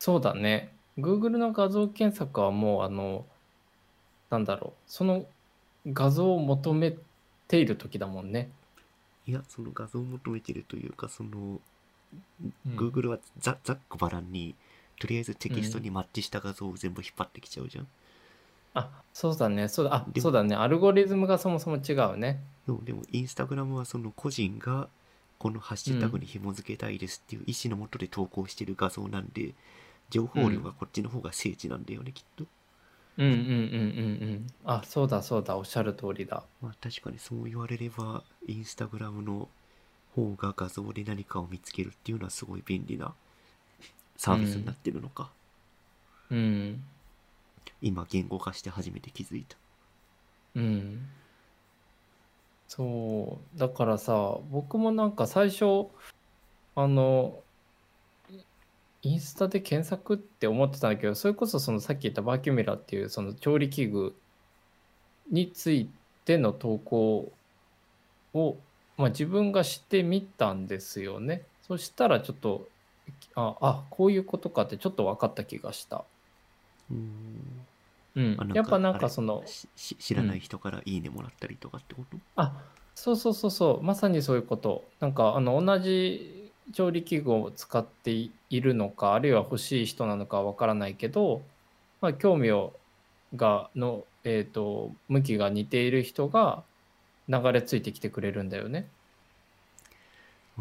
[0.00, 0.74] そうだね。
[0.98, 3.24] Google の画像検索はもう、あの、
[4.28, 5.24] なんだろう、その
[5.86, 6.96] 画像を求め
[7.46, 8.50] ている時だもんね。
[9.32, 11.58] いや、その画像を求めてるというか、その、
[12.66, 14.54] うん Google はざざっくばらんに、
[15.00, 17.86] とりあえずテキストにマッチした画像を全部引っ張ってきちゃうじゃん。
[18.74, 19.68] あ、そうだね。
[19.68, 20.54] そうだ、あ、そうだね。
[20.54, 22.42] アルゴリズムがそもそも違うね。
[22.66, 24.90] でも、インスタグラムはその個人が、
[25.38, 29.54] このハッシュタグに紐付けたいですっていう意思のもとで投稿してる画像なんで、
[30.10, 32.44] 情報量がこっちの方が精緻なんだよね、きっと。
[33.18, 34.46] うんうんうんうんうん。
[34.64, 35.56] あ、そうだそうだ。
[35.56, 36.44] おっしゃる通りだ。
[36.62, 39.48] まあ確かにそう言われれば、インスタグラムの
[40.14, 43.14] 方が画像で何かを見つけるっていうのはすごい便利な
[44.16, 45.30] サービスになってるのか。
[46.30, 46.82] うん。
[47.80, 49.56] 今言語化して初めて気づいた。
[50.54, 51.06] うん。
[52.68, 53.58] そう。
[53.58, 55.88] だからさ、僕もなんか最初、
[56.74, 57.42] あの、
[59.02, 64.14] インスタで検索って思ってたんだけど、それこそそのさっき言ったバーキュミラっていうその調理器具
[65.30, 65.90] につい
[66.24, 67.32] ての投稿
[68.32, 68.56] を、
[68.96, 71.42] まあ、自分がしてみたんですよね。
[71.62, 72.68] そしたらちょっと、
[73.34, 76.04] あ、あ、こういうことかってちょっと分かった気がした。
[76.90, 77.66] うーん。
[78.14, 78.46] うんあ。
[78.54, 79.42] やっぱなんかその、
[79.76, 82.52] 知らない人からいいねもらったりとかってこと、あ、
[82.94, 84.84] そうそうそうそう、まさにそういうこと。
[85.00, 86.41] なんか、あの、同じ
[86.72, 91.42] 調理器具を使っていいるのか、あるいは欲しい人なのかはわからないけど、
[92.00, 92.72] まあ、興味を
[93.34, 96.64] が、の、えっと、向きが似ている人が
[97.28, 98.86] 流れ着いてきてくれるんだよね。
[100.58, 100.60] あ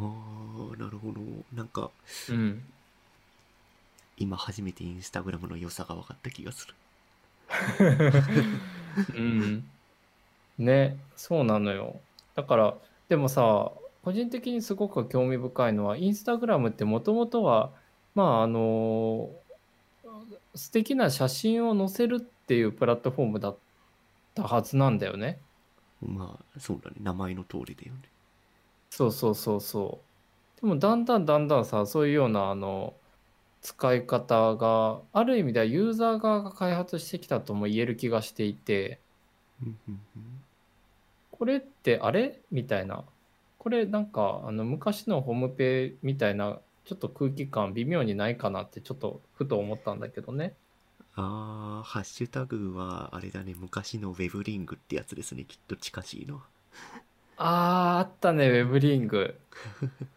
[0.74, 1.22] あ、なるほど。
[1.54, 1.92] なんか、
[2.30, 2.64] うん。
[4.18, 6.76] 今初めてインスタグラムの良さが分かった気がする。
[9.16, 9.64] うん。
[10.58, 12.02] ね、そうなのよ。
[12.36, 12.78] だから、
[13.10, 13.72] でもさ、
[14.04, 17.72] 個人的にすごく興味深いのは、インスタグラムってもともとは、
[18.16, 19.30] まあ、あの、
[20.56, 23.58] 素敵な写真を載せるっていうプラットフォームだっ
[24.34, 25.40] たはずなんだよね。
[26.02, 26.98] まあ、そうだね。
[27.00, 28.02] 名前の通りだよね。
[28.90, 30.00] そうそうそうそ
[30.58, 30.62] う。
[30.62, 32.94] でもだんだんだんだんさ、そういうようなあの
[33.62, 39.00] 使い方がある意味ではユーザー側が開発してきたとも言える気がしていて、
[41.32, 42.42] これってあれ？
[42.52, 43.06] みたいな。
[43.62, 50.58] これなんかあの昔のホームペみたいなちょっと空気感微妙にないかなってちょっとふと思ったんだけどね。
[51.14, 56.44] あー、ハッシュタグは、あれだね、昔のウェブリングってやつですね、きっと近しいの。
[57.36, 59.42] あー、あったね、ウェブリング。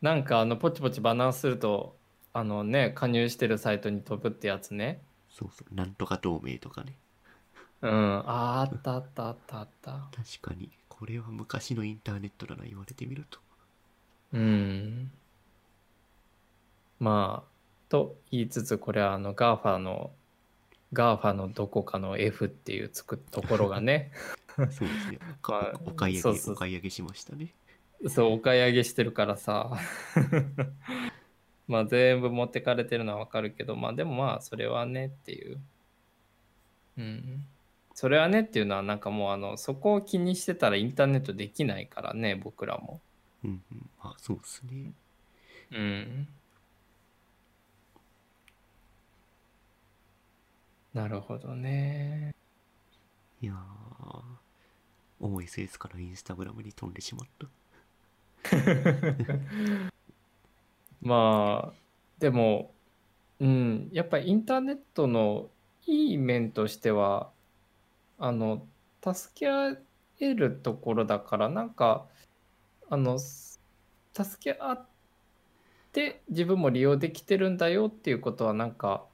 [0.00, 1.98] なんかあの、ポチポチバナーすると、
[2.32, 5.04] あのね、加入してるサイトに飛ぶってやつね。
[5.28, 6.98] そうそう、なんとか同盟とかね。
[7.82, 7.90] うん、
[8.28, 10.10] あー、あったあったあったあった。
[10.10, 10.70] 確かに、
[11.04, 13.38] これは昔のインターネットだな、言われてみると。
[14.32, 15.10] うん。
[16.98, 20.12] まあ、と言いつつ、これはあの GAFA の、
[20.94, 24.12] GAFA のどこかの F っていうつくところがね、
[24.56, 25.18] そうですね。
[25.46, 27.52] まあお買い上げ、そうそうお買い上げしましたね。
[28.08, 29.76] そう、お買い上げしてるからさ。
[31.68, 35.60] まあ全部持ってかれてるのはわかるけど、まあでもまあそれはねっていう。
[36.96, 37.46] うん。
[37.94, 43.00] それはねっていうのはなんかもうあの、そこを気にしてたらインターネットできないからね、僕らも。
[43.44, 43.90] うんうん。
[44.02, 44.92] まあ、そうですね。
[45.70, 46.28] うん。
[50.92, 52.34] なるほどね。
[53.40, 57.46] いやー、OSS からインスタグラムに飛んでしまった。
[61.00, 61.78] まあ、
[62.18, 62.72] でも、
[63.38, 65.48] うん、やっぱりインターネットの
[65.86, 67.30] いい面としては、
[68.18, 68.66] あの、
[69.02, 69.76] 助け合
[70.20, 72.06] えるところだから、なんか、
[72.88, 73.60] あの、す
[74.14, 74.86] 助け合っ
[75.92, 79.04] て自分も利用できてるんだよっていうことは、なんか、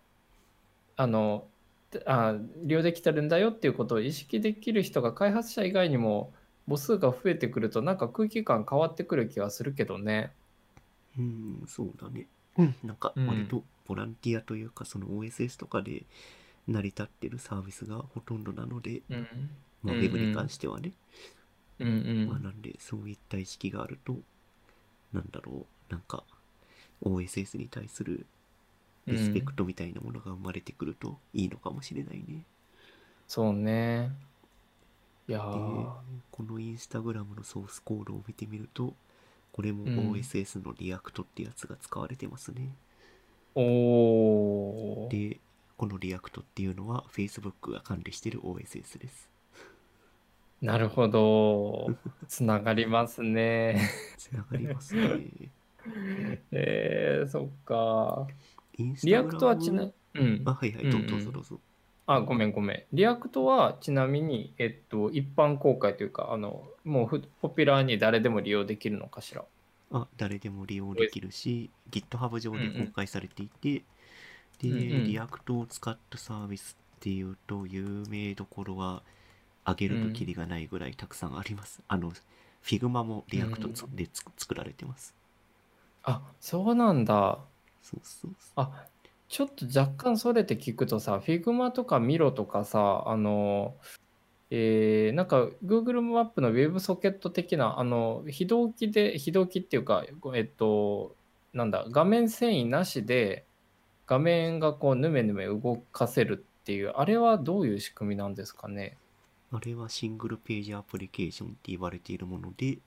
[0.96, 1.46] あの、
[1.90, 6.32] であ、利用できてるんだよっていうことを意識できる人が開発者以外にも
[6.68, 10.32] 母数が増えてくると、なんか空気感変わってくる気はするけどね。
[11.18, 12.26] うん、そうだね。
[12.58, 16.04] うん、なんかうん割とボランティアというか、その OSS とかで
[16.70, 19.50] 成り立ってるサービスがほとんどなので、うん。
[19.82, 20.92] まあ、ウうんうんェブに関してはね。
[21.80, 21.88] うん
[22.24, 24.16] まあ、なんで、そういった意識があると、
[25.12, 26.24] なんだろう、なんか、
[27.02, 28.26] OSS に対する
[29.06, 29.12] うん。
[29.12, 32.44] リスペクトみたいなものが生まれてくるといいのかもしれないね。
[33.26, 34.12] そうね。
[35.28, 35.40] いや
[36.32, 38.94] このインスタグラムのソースコードを見てみると、
[39.52, 42.74] これもうん OSS の React ってやつが使われてますね。
[43.54, 45.10] おー。
[45.10, 45.40] で、
[45.80, 49.30] この React っていうのは Facebook が管理している OSS です。
[50.60, 51.88] なるほど。
[52.28, 53.80] つながりますね。
[54.18, 55.22] つながりますね。
[56.52, 58.26] えー、そっか。
[58.76, 60.52] React はちな、うんあ、。
[60.52, 61.58] はいはい、どううんうんどうぞどうぞ。
[62.06, 62.82] あ、ごめんごめん。
[62.92, 69.46] React はちなみに、えっと、一般公開というか、あの、もうふポピュラーに誰でも利用できるのかしら？
[69.92, 73.82] あ、誰でも利用できるし、GitHub 上で公開されていて、うんうん
[74.60, 79.02] で、リアクトを使ったサービスっていうと、有名どころは、
[79.64, 81.82] 挙げるときりがないぐらいたくさんあります。
[81.88, 82.12] あの、
[82.62, 85.14] Figma も React つでつ作られてます。
[86.02, 87.50] あ、そうなんだ。
[87.82, 88.56] そうそうそう。
[88.56, 88.90] あ、
[89.28, 93.80] ちょっと若干それて聞くとさ、Figma とか Miro とかさ、あの、
[94.50, 100.04] えーなんか Google マップの WebSocket 的な、あの、非同期で、非同期っていうか、
[100.36, 101.16] えっと、
[101.52, 103.49] なんだ、画面遷移なしで、
[104.10, 108.96] 画面がこう、ぬめぬめ動かせるっていう、あれはどういう仕組みなんですかね？
[109.52, 112.78] あれはシングルページアプリケーションって言われているもので、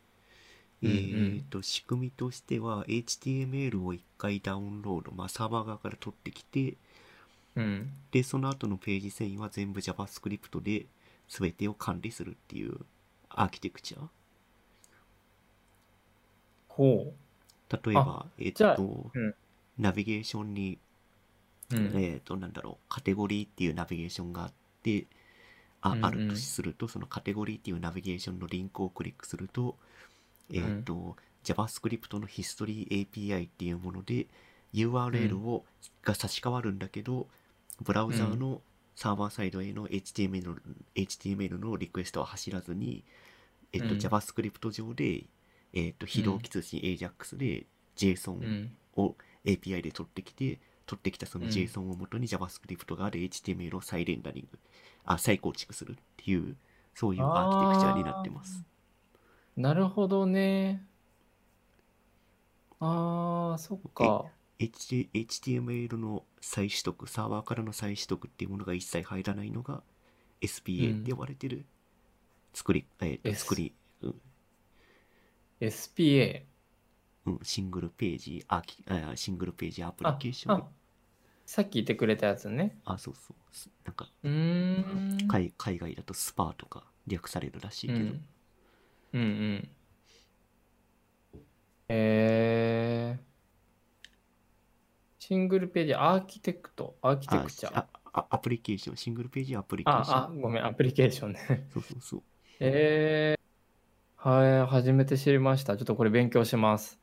[0.81, 6.75] うんうんえーと、仕組みとしては HTML を一回ダウンロード、まあサーバー側から取ってきて、
[7.55, 7.89] うん。
[8.11, 10.87] で、その後のページ遷移は全部 JavaScript で
[11.29, 12.79] 全てを管理するっていう
[13.29, 13.99] アーキテクチャ。
[16.67, 17.13] ほ
[17.71, 19.35] 例えば、えっと、うん
[19.79, 20.77] ナビゲーションに、
[21.71, 21.75] う。
[21.75, 22.03] うん。
[22.03, 24.53] えっと、なんだろう、カテゴリーっていうナビゲーションがあっ
[24.83, 25.07] て、
[25.81, 29.75] あうんうんあるとすると、そのカテゴリーっていうナビゲーションのリンクをクリックすると、
[30.51, 34.27] えっと、JavaScript の History API っていうもので、
[34.73, 35.65] URL を、
[36.03, 37.27] が差し替わるんだけど、
[37.81, 38.61] ブラウザーの
[38.95, 40.55] サーバーサイドへの HTML の
[40.95, 43.03] HTML のリクエストは走らずに、
[43.71, 45.23] えっと、うん JavaScript 上で、
[45.73, 47.65] えっと、非同期通信 AJAX で
[47.97, 48.71] JSON うん。
[48.95, 54.59] を API で取ってきて、取ってきたそのうん JSON をもとに JavaScript がある HTML を再レンダリング、
[55.05, 56.57] あ、再構築するっていう、
[56.93, 58.65] そういうアーキテクチャになってます。
[59.55, 60.87] なるほどね。
[62.79, 64.31] ああ、そっか。
[64.59, 69.83] H- HTML の再取得、サーバーからの再取得っていうものが一切入らないのが
[70.41, 71.65] SPA って呼ばれてる
[72.53, 74.21] 作り、えーと S 作り、うん、
[75.59, 76.45] SPA。
[77.25, 80.69] うん、シングルページアーキあ、シングルページアプリあケーションあ。
[81.45, 82.77] さっき言ってくれたやつね。
[82.85, 83.37] あ、そうそう。
[83.55, 85.23] すなんか、うーん。
[85.27, 88.27] 海海外だとスパーとか略されるらしいけど、うん。
[89.13, 89.69] うんうん。
[91.89, 93.17] え
[95.17, 97.73] シングルページ、アーキテクト、アーキテクチャ。
[97.73, 100.23] ああアプリケーション、シングルページアプリケーション。
[100.23, 101.69] あ、あ、ごめん、アプリケーションね。
[101.73, 102.23] そうそうそう。
[102.59, 105.77] えー、はい、初めて知りました。
[105.77, 106.99] ちょっとこれ勉強します。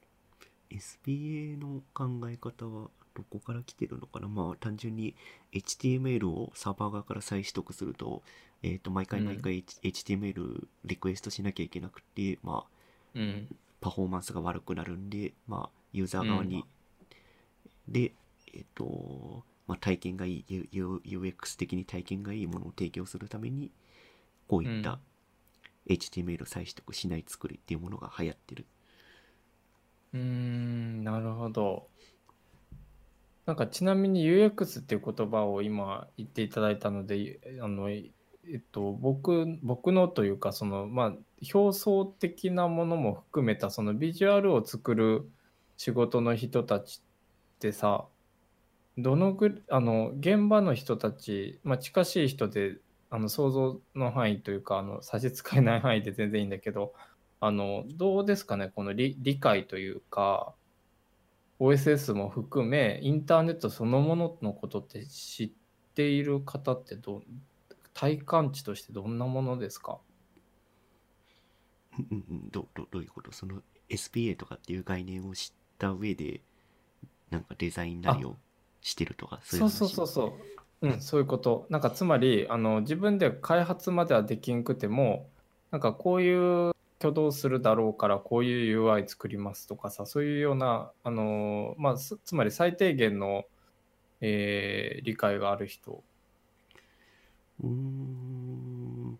[0.70, 4.28] SPA の考え方はどこから来てるのかな？
[4.28, 5.14] まあ単純に
[5.52, 8.22] HTML をサーバー側から再取得すると、
[8.62, 13.48] えっ、と、毎回毎回 H- HTML リクエストしなきゃいけなくて、まあ、うん。
[13.80, 16.64] パフォーマンスが悪くなるんで、まあ、ユーザー側に、
[17.88, 18.12] で、
[18.52, 23.72] えっ、と、まあ、体験がいい、UX 的に体験がいいものを提供するために、
[24.48, 25.00] こういった
[25.88, 28.66] HTML 再取得しない作りっていうものが流行ってる。
[30.12, 31.88] うーん、なるほど。
[33.46, 38.12] なんかちなみに UX っていう言葉を今言っていただいたので、あの、え
[38.58, 41.12] っと、僕、僕のというか、その、まあ、
[41.52, 45.28] 表層的なものも含めた、そのビジュアルを作る
[45.76, 47.02] 仕事の人たち
[47.56, 48.06] ってさ、
[48.98, 52.76] どのぐあの、現場の人たち、まあ、近しい人で、
[53.10, 56.94] あの、想像の範囲というか、あの、差し支えない範囲で全然いいんだけど、
[57.40, 60.54] あの、どうですかね、この理理解というか、
[61.58, 65.50] OSS も含め、インターネットそのもののことって知っ
[65.94, 67.22] ている方ってど、
[67.94, 69.98] 体感値としてどんなものですか？
[71.98, 72.50] うんうんうん。
[72.50, 73.32] どどどういうこと？
[73.32, 76.40] その SPA とかっていう概念を知った上で
[77.30, 78.36] なんかデザインなりを
[78.80, 80.38] してるとかそういうそう話そうそうそ
[80.82, 80.86] う。
[80.88, 81.66] うん、そういうこと。
[81.68, 85.28] なんかつまり、あの、自分で開発まではできんくても、
[85.70, 93.46] なんかこういう挙動するだろうから、こういう UI 作りますとかさ、そういうような、あの、まあ、すつまり最低限の、
[94.20, 96.04] えー理解がある人。
[97.62, 99.18] うーん。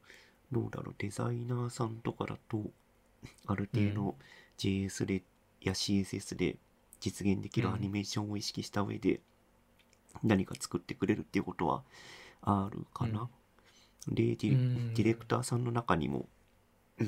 [0.53, 2.71] どうだろうデザイナーさんとかだと
[3.47, 4.17] ある程度
[4.59, 5.23] JS で
[5.61, 6.57] や CSS で
[6.99, 7.75] 実現できるうん。
[7.75, 9.21] アニメーションを意識した上で
[10.23, 11.83] 何か作ってくれるっていうことは
[12.43, 13.29] あるかな、
[14.09, 14.15] うん。
[14.15, 16.27] ディレクターさんの中にも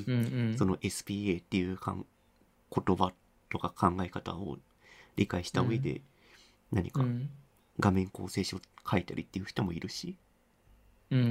[0.07, 0.57] うんうん。
[0.57, 2.05] その SPA っていうかん
[2.75, 3.13] 言葉
[3.51, 4.57] とか考え方を
[5.17, 6.01] 理解した上で
[6.71, 7.29] 何かうん
[7.79, 10.17] 画面構成書書いたりっていう人もいるし、
[11.11, 11.29] うんうんう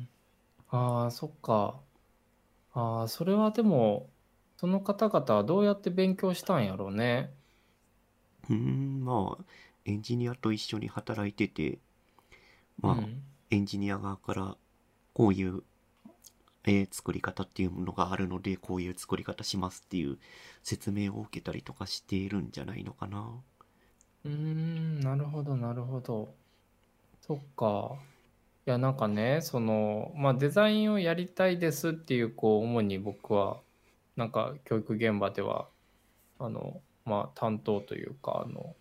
[0.00, 0.08] ん。
[0.70, 1.80] ああ、そっか。
[2.74, 4.10] ああ、それはでも、
[4.58, 7.34] その方々はどうやって勉強したんやろうね。
[8.48, 9.44] うーんまあ
[9.84, 11.78] エンジニアと一緒に働いてて
[12.80, 14.56] まあ、うんエンジニア側から
[15.14, 15.62] こういう、
[16.64, 20.18] えー作り方っていうものがあるのでこういう作り方しますっていう
[20.62, 23.42] 説明を受けたりとかしているんじゃないのかな。
[24.24, 26.34] うーん、なるほど、なるほど。
[27.22, 27.98] そっか。
[28.66, 33.62] いや、なんかね、その、まあ、デザインをやりたいですっていう、こう、主に僕は、
[34.16, 35.68] なんか、教育現場では、
[36.38, 38.76] あの、まあ、担当というか、あの、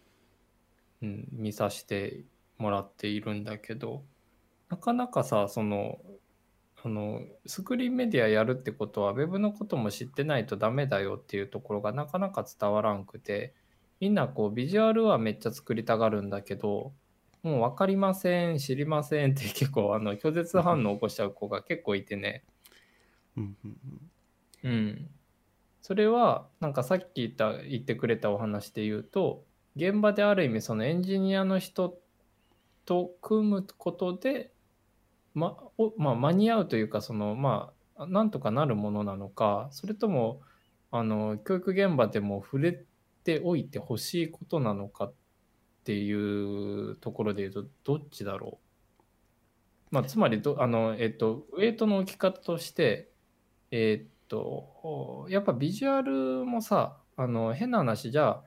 [1.01, 2.23] うん、見させて
[2.57, 4.03] もらっているんだけど、
[4.69, 5.99] なかなかさ、その、
[6.83, 13.53] あの、スクリーンメディアやるってことは、ウェブのことも知ってないとダメだよっていうところがなかなか伝わらんくて、
[13.99, 16.91] みんなこうビジュアルはめっちゃ作りたがるんだけど、
[17.43, 22.43] もう分かりません、知りませんって結構あの拒絶反応を起こしちゃう子が結構いてね。
[24.63, 25.09] うん。
[25.81, 29.43] それはなんかさっき言った言ってくれたお話で言うと、
[29.75, 31.99] 現場である意味そのエンジニアの人
[32.85, 34.50] と組むことで、
[35.33, 40.41] まおまあ、間に合うというかそのまあなんとかなるものなのかそれとも
[40.91, 42.83] あの教育現場でも触れ
[43.23, 45.13] ておいてほしいことなのかっ
[45.83, 48.59] ていうところで言うとどっちだろ
[49.91, 53.09] う、まあ、つまりどあの、えっと、ウェイトの置き方として
[53.71, 58.41] えっとやっぱビジュアルもさあの変な話じゃ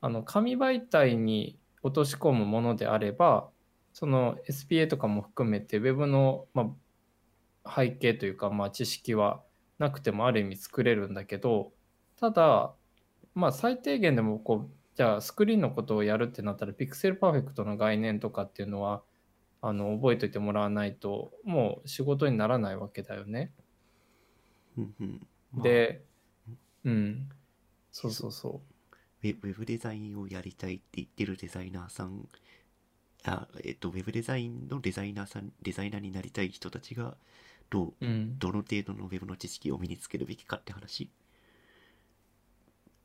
[0.00, 3.48] あの紙媒体に落とし込むものであれば
[3.98, 6.72] その SPA とかも含めて Web の、ま
[7.64, 9.42] あ、背景というか、まあ、知識は
[9.80, 11.72] なくてもある意味作れるんだけど
[12.20, 12.74] ただ
[13.34, 19.02] まあ最低限でもこうじゃあスクリーンのことをやるってなったらピクセルパーフェクトの概念とかっていうのは
[19.62, 23.50] あの覚えておいてもらわないともう仕事にならないわけだよね。
[24.76, 25.26] うんうん。
[25.52, 25.62] まあ。
[25.64, 26.04] で、
[26.84, 27.28] うん、
[27.90, 28.60] そうそうそ
[29.24, 32.28] ウェウェブデザインをやりたいって言ってるデザイナーさん
[33.32, 37.16] あえっとウェブデザインのデザイナーさんデザイナーになりたい人たちが
[37.70, 38.06] どうう。
[38.06, 41.10] うん、どの程度のウェブの知識を身につけるべきかって話？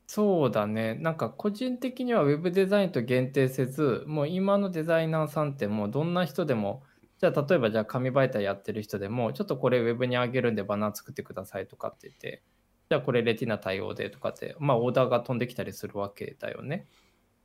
[0.06, 0.94] そうだね。
[0.94, 6.82] なんか個人的には Web デザインと限定せず、もう今のデザイナーさんってもうどんな人でも、
[7.18, 12.42] じゃあ例えばじゃあ紙媒体やってる人でも、ちょっとこれ Web に上げるんでバナー作ってくださいとかって言って、
[12.90, 16.86] じゃあこれレティナ対応でとかって、まあオーダーが飛んできたりするわけだよね。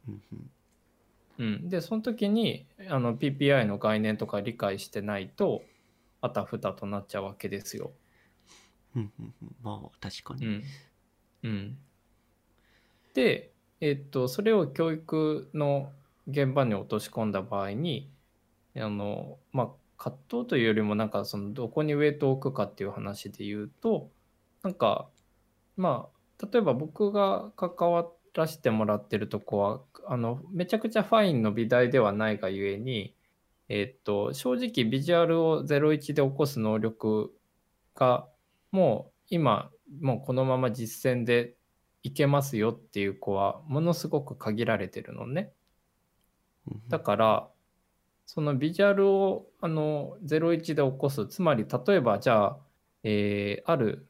[0.07, 0.51] うんうん
[1.39, 5.63] うん、でその時にあの PPI の概念とか理解してないと
[6.21, 7.91] あたふたとなっちゃうわけですよ。
[8.95, 9.23] うんう
[9.63, 10.45] まあ確かに。
[10.45, 10.63] うん
[11.43, 11.77] うん、
[13.13, 15.89] で、えっと、それを教育の
[16.27, 18.09] 現場に落とし込んだ場合に
[18.75, 24.09] あの、まあ、葛藤というよりもなんかそのどこにウェイトを置くかっていう話で言うと
[24.63, 25.07] なんか
[25.77, 26.07] ま
[26.41, 33.15] あ例えば僕が関わらせてもらってるとこはあのめちゃくちゃファインの美大ではないがゆえに、
[33.68, 37.34] えっと、正直ビジュアルを01で起こす能力
[37.95, 38.27] が
[38.72, 39.69] もう今
[40.01, 41.56] もうこのまま実践で
[42.03, 45.51] いけますよっていう子はものすごく限られてるのね。
[46.88, 47.49] だから
[48.26, 52.57] そのビジュアルをあの01で起こすつまり例えばじゃあ、
[53.03, 54.07] えーある、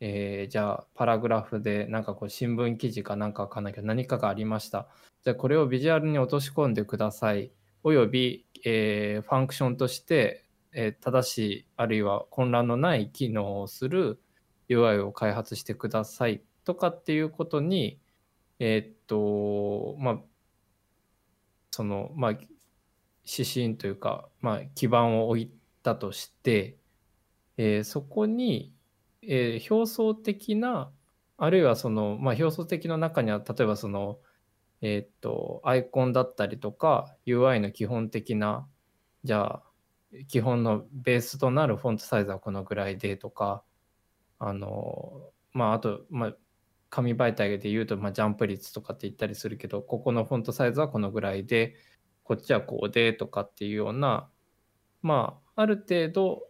[0.00, 4.88] えーじゃあパラグラフでなんかこう新聞記事かなんかわかんないけど何かがありました。
[5.24, 7.50] じゃあこれをビジュアルに落とし込んでください。
[7.82, 14.20] および、えーファンクションとして、えー正しいあるいは混乱のない機能をする
[14.68, 16.42] UI を開発してください。
[16.64, 17.98] とかっていうことに
[18.58, 20.18] えーっとまあ
[21.70, 25.50] そのまあ指針というか、まあ、基盤を置い
[25.82, 26.76] たとして、
[27.56, 28.72] えーそこに、
[29.26, 30.92] えー表層的な
[31.38, 34.18] あるいはその、まあ、表層的の中には例えばその、
[34.80, 38.66] えーっとアイコンだったりとか UI の基本的な
[39.24, 39.62] じゃあ
[40.28, 43.62] 基本のベースとなるフォントサイズはこのぐらいでとか
[44.38, 46.32] あのまああと、まあ、
[46.90, 51.74] 紙媒体で言うと、まあ、ジャンプ率とかって言ったりするけどここのフォントサイズはこのぐらいで
[52.22, 54.28] こっちはこうでとかっていうような
[55.02, 56.42] まあある程度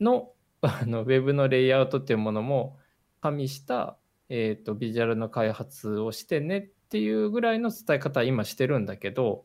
[0.00, 2.78] のあのウェブのレイアウトっていうものも
[3.20, 3.96] 加味した、
[4.28, 9.44] えー、とビジュアルの開発をしてねっていうぐらいの伝え方は今してるんだけど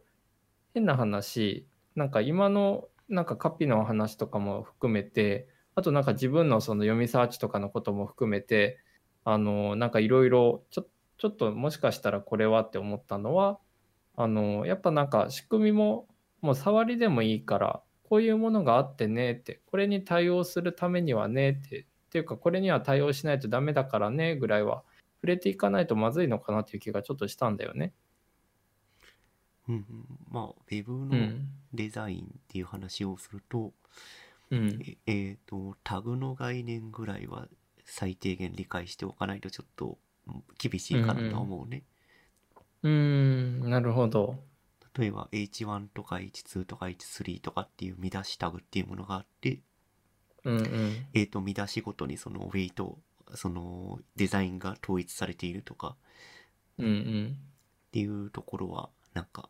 [0.74, 8.80] 変な話なんか今のなんかカピの話とかも含めてあとなんか自分のその読みサーチとかのことも含めて
[9.24, 10.86] あのなんかいろいろちょ
[11.18, 13.60] ちょっともしかしたらこれはって思ったのは
[14.16, 16.08] あのやっぱなんか仕組みも
[16.42, 17.82] もう触りでもいいから
[18.14, 24.84] こういうものがあってねってこれに対応するためにはねってっていうかこれには対応しないとダメだからねぐらいは
[25.16, 27.92] 触れていかないとまずいのかなっていう気がちょっとしたんだよね。
[29.68, 29.86] うんうん
[30.30, 31.50] まあウェブのうん。
[31.74, 33.74] デザインっていう話をすると、
[34.52, 34.80] うん。
[34.84, 37.48] ええーとタグの概念ぐらいは
[37.84, 41.82] 最低限理解しておかないとちょっとうん厳しいかなとは思うね。
[42.84, 44.53] うーん、なるほど。
[44.98, 49.60] 例えば H1 とか H2 とか H3 とかっていう見出しタグっていうものがあって、
[50.44, 51.06] うんうん。
[51.14, 52.98] えー、と見出しごとにそのウェイト
[53.36, 55.96] そのデザインが統一されているとか
[56.78, 57.38] うんうん。
[57.88, 59.50] っていうところはなんか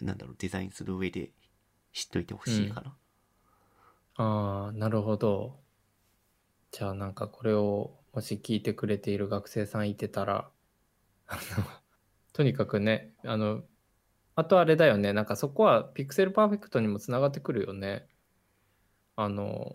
[0.00, 1.30] なんだろうデザインする上で
[1.92, 2.94] 知っといてほしいかな。
[4.16, 5.56] ああ、なるほど。
[6.70, 10.50] じゃあなんかこれをもし聞いてくれている学生さんいてたら、
[11.26, 11.40] あの、
[12.32, 13.62] とにかくね、あの、
[14.38, 18.06] あとあれだよね、なんかそこはピクセルパーフェクトにもつながってくるよね。
[19.16, 19.74] あの、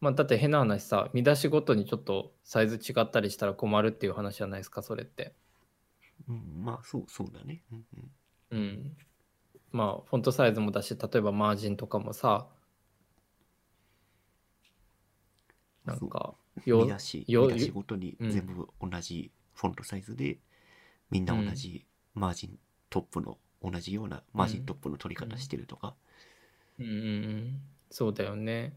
[0.00, 5.34] まあだって変な話さ、見出しごとにちょっとサイズ違ったりしたら困るっていう話じゃないですか、それって。
[6.28, 7.64] うん、まあそうそうだね。
[7.72, 7.84] うん
[8.52, 8.96] うんうん。
[9.72, 12.46] まあ、フォントサイズもだし、例えばマージンとかもさ、
[15.84, 20.38] なんか、よ見出しよ見出しごとにうん全部同じフォントサイズで、
[21.10, 21.84] みんな同じ
[22.14, 22.58] マージン
[22.90, 23.38] トップの
[23.70, 25.94] 同じようなマージントップの取り方してるとか、
[26.78, 27.60] うんうんうん、
[27.90, 28.74] そうだよね。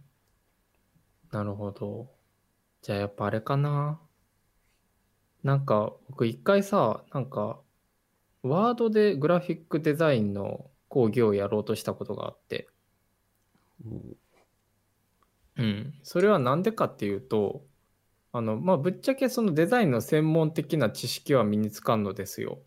[1.32, 2.10] なるほど。
[2.82, 3.99] じゃあやっぱあれかな。
[5.44, 7.60] なんか僕一回さ、なんか
[8.44, 12.68] ワードでグラフィックデザインの講義をやろうとしたことがあって、
[13.86, 14.18] もう
[15.60, 17.66] うん、それはなんでかっていうと、
[18.32, 22.60] あの、まあ、ぶっちゃけそのデザインの専門的な知識は身につかんのですよ。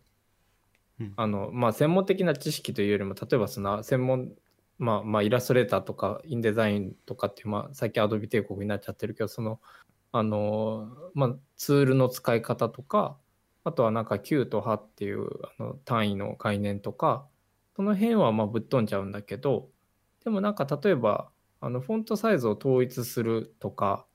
[1.15, 4.31] あの、まあ、専門的な知識というよりも、例えばその専門、
[4.77, 9.59] まあ、まあ、イラストレーターとか、インデザインとかっていう、まあ、最近アドビ帝国になっちゃってるけど、その、
[10.11, 13.17] あの、まあ、ツールの使い方とか、
[13.63, 15.27] あとはなんか Q と派っていう
[15.57, 17.27] あの単位の概念とか、
[17.75, 19.69] その辺はまあぶっ飛んじゃうんだけど、
[20.23, 21.29] でもなんか例えば、
[21.61, 24.05] あのフォントサイズを統一するとか、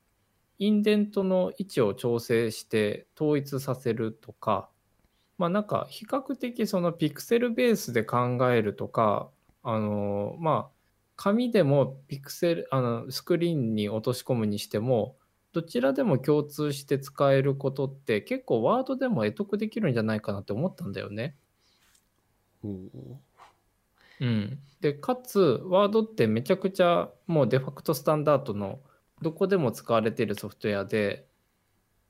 [0.58, 4.68] インデントの位置を調整して統一させるとか、
[5.38, 9.30] まあなんか比較的そのピクセルベースで考えるとか、
[9.62, 10.78] あのまあ
[11.16, 15.16] 紙でもピクセルあのスクリーンに落とし込むにしても
[15.52, 21.34] どちらでも共通して使えることって結構ワードでも得得できるんじゃないかなって思ったんだよね。
[24.20, 24.58] うん。
[24.80, 28.80] で、かつ、ワードってめちゃくちゃもうデファクトスタンダードの
[29.22, 31.26] どこでも使われているソフトウェアで、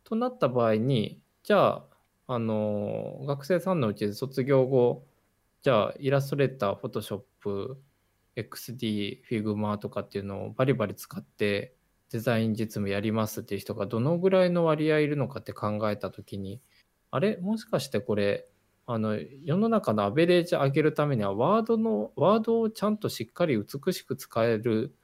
[0.04, 1.84] となった場合に、じゃあ、
[2.30, 5.06] あの、学生さんのうちで卒業後、
[5.62, 7.82] じゃあ、イラストレーター、フォトショップ、
[8.36, 11.74] XD、Figma とかっていうのをバリバリ使って
[12.10, 16.60] デザイン実務やりますっていう人がどのぐらいの割合いるのかって考えたときに、
[17.10, 17.38] あれ？
[17.38, 18.46] もしかしてこれ、
[18.86, 24.94] あの世の中のアベレージ上げるためにはワードのワードをちゃんとしっかり美しく使える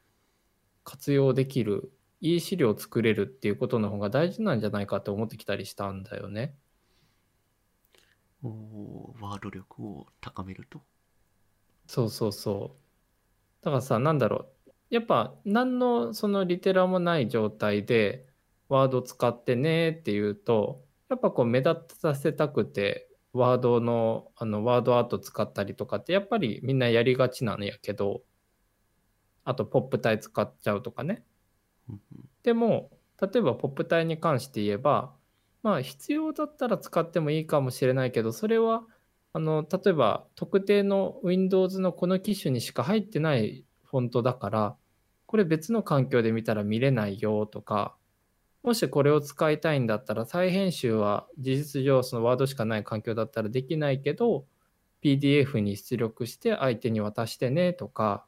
[0.84, 6.56] 活用できるいい資料を作れるっていうことの方が大事なんじゃないかって思ってきたりしたんだよね。
[9.21, 10.81] ワード力を高めると。
[11.87, 12.85] そうそうそう。
[13.65, 18.27] だからさなんだろうやっぱ何のそのリテラもない状態で
[18.69, 28.23] ワード使ってねっていうとやっぱこう目立たせたくてワードのあのワードアート使ったりとかってやっぱりみんなやりがちなんやけど
[29.45, 31.25] あとポップ体使っちゃうとかね
[32.43, 32.91] でも
[33.21, 35.15] 例えばポップ体に関して言えば
[35.65, 38.85] まあ必要だったら使ってもいいかもしれないけどそれは
[39.32, 44.77] あの例えば特定の Windows のこの機種にしか入ってないフォントだから
[45.24, 47.97] これ別の環境で見たら見れないよとか
[48.62, 54.45] もしこれを使いたいんだったら再編集は事実上そのワードしかない環境だったらできないけど
[55.03, 58.27] PDF に出力して相手に渡してねとか。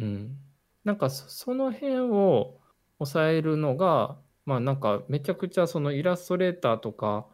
[0.00, 0.36] うん。
[0.82, 2.58] なんかその辺を
[3.04, 4.16] 抑えるのが
[4.46, 7.26] まあなんかめちゃくちゃそのイラストレーターとか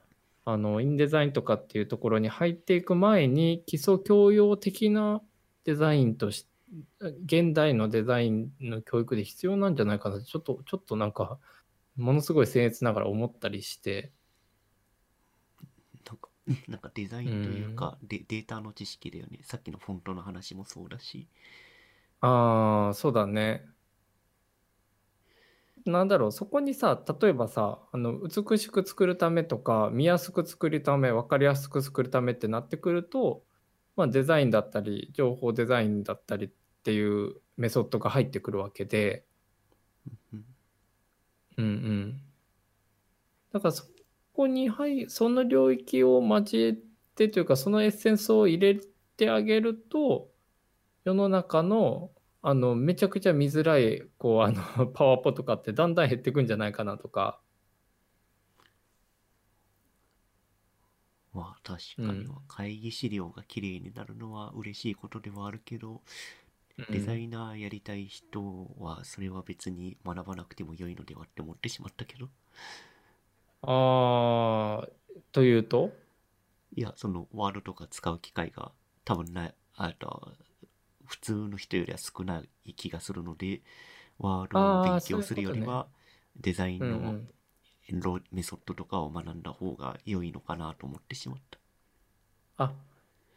[0.45, 5.23] あのインデザインとかっていうところに入っていく前に基礎教養的な
[5.65, 6.51] デザインとして
[7.25, 11.39] 現代のデザインの教育で必要なんじゃないかなちょっとちょっとなんか
[11.97, 14.13] ものすごい僭越ながら思ったりして
[16.07, 16.29] なんか、
[16.69, 19.41] なんかデザインというか、デデータの知識だよね。
[19.43, 21.29] さっきのフォントの話もそうだし。
[22.21, 23.65] ああそうだね
[25.87, 33.43] なんだろうそこにさ例えばさあの美しく作るためとか見やすく作るため分かりやすく作るためってなってくると、
[33.97, 36.51] まあ、デザインだったり情報デザインだったりっ
[36.83, 39.25] ていうメソッドが入ってくるわけで。
[40.33, 40.45] うん。
[41.59, 42.23] うんうん。
[43.53, 43.85] だからそ
[44.33, 46.77] こに入その領域を交え
[47.17, 48.81] てというかそのエッセンスを入れ
[49.17, 50.31] てあげると
[51.05, 52.11] 世の中の
[52.43, 57.41] あのめちゃくちゃ見づらいこうあのパワポとかってだんだん減ってくんじゃないかなとか。
[61.33, 62.25] まあ確かに。
[62.25, 62.35] うん。
[62.49, 66.01] 会議資料が綺麗になるのは嬉しいことではあるけど、
[66.89, 68.43] デザイナーやりたい人
[68.79, 72.29] はそれは別に学ばなくても良いのではって思ってしまったけど。
[73.63, 74.89] あー
[75.33, 75.93] というと？
[76.75, 78.73] いやそのワードとか使う機会が
[79.05, 80.33] 多分ないあと
[81.11, 83.63] 普通の人よりは少ない気がするので
[84.21, 85.89] ワードを勉強するよりは
[86.37, 87.17] デザインの
[88.31, 91.59] メソッドとかを学んだ方が良いのかなと思ってしまった。
[92.59, 92.73] あ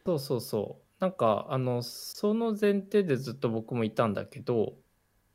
[0.05, 4.73] そうそうそうなんかあのその前提でずっと僕もいたんだけど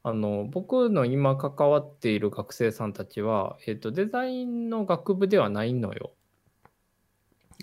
[0.05, 6.13] あの僕の今関わっている学生さんたちは、えっとデザインの学部ではないのよ。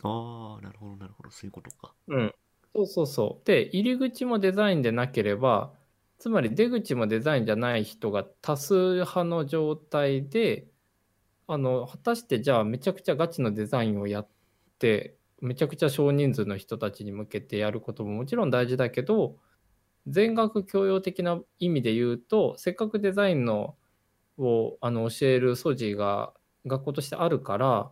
[0.03, 1.93] ああなるほどなるほどそういうことか。
[2.07, 2.33] うん、
[2.75, 3.45] そうそうそう。
[3.45, 5.73] で入り口もデザインでなければ
[6.17, 10.67] つまり出口もデザインじゃない人が多数派の状態で
[11.47, 14.29] あの果たしてじゃあめちゃくちゃガチのデザインをやっ
[14.79, 19.37] てめちゃくちゃ少人数の人たちに向けてやることももちろん大事だけど
[20.07, 23.77] 全学教養的な意味で言うとせっかくデザインの
[24.37, 26.33] をあの教える素地が
[26.67, 27.91] 学校としてあるから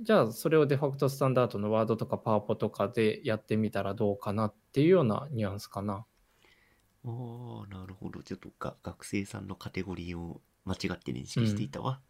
[0.00, 6.04] じゃあそれをデファクトスタンダードのワードとかパワポとかでやってみたらどうかなっていうようなニュアンスかな。
[7.04, 12.00] ああなるほどちょっとが学生さんのカテゴリーを間違って認識していたわ。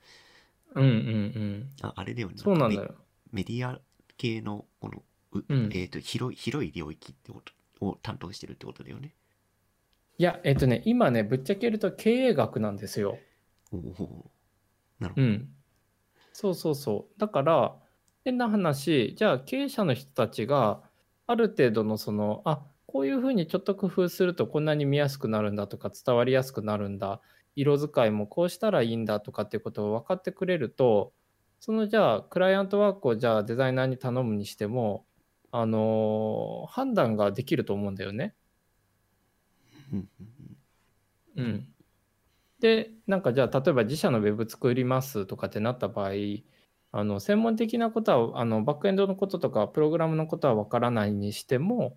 [0.75, 1.71] うんうんうん。
[1.83, 2.35] ああれだよね。
[2.37, 2.95] そうなんだよ。
[3.33, 3.81] メディア
[4.17, 5.03] 系のこの
[5.33, 7.43] う、うんえっ、と広い広い領域ってこ
[7.79, 9.15] とを担当してるってことだよね。
[10.19, 13.19] いや、えっとね、今ね、ぶっちゃけると経営学なんですよ。
[13.71, 14.31] おお
[14.99, 15.27] なるほど。
[15.27, 15.49] うん。
[16.39, 17.19] そうそうそう。
[17.21, 17.77] だから、
[18.25, 20.83] 変な話、じゃあ経営者の人たちが
[21.27, 27.21] ある程度のその、あこういうふうにちょっと工夫するとこんなに見やすくなるんだとか伝わりやすくなるんだ
[27.57, 31.13] 色使いもこうしたらいいんだとかっていうことを分かってくれると
[31.61, 35.05] そのじゃあクライアントワークをじゃあデザイナーに頼むにしても
[35.51, 38.35] あのー判断ができると思うんだよね。
[41.37, 41.75] うん
[42.61, 46.11] でなんかじゃあ例えば自社のウェブ作りますとかってなった場合
[46.91, 51.97] あの専門的なことはあのバックエンドのこととかプログラムのことはわからないにしても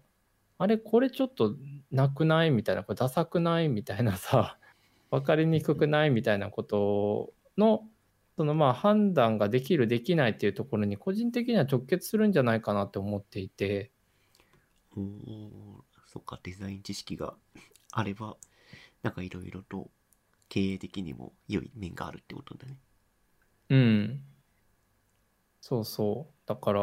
[0.58, 1.56] あれこれちょっと
[1.92, 4.58] なくないみたいなこれダサくないみたいなさ
[5.10, 7.88] 分かりにくくないみたいなことの
[8.38, 13.92] そのまあ判断ができるできないっていうところに個人的には直結するんじゃないかなって思っていて。
[14.94, 17.36] おそっかデザイン知識が
[17.92, 18.36] あれば
[19.02, 19.90] なんかいろいろと
[20.52, 22.76] 経営的にも良い面があるってことだね。
[23.70, 24.22] うん。
[25.62, 26.34] そうそう。
[26.46, 26.82] だから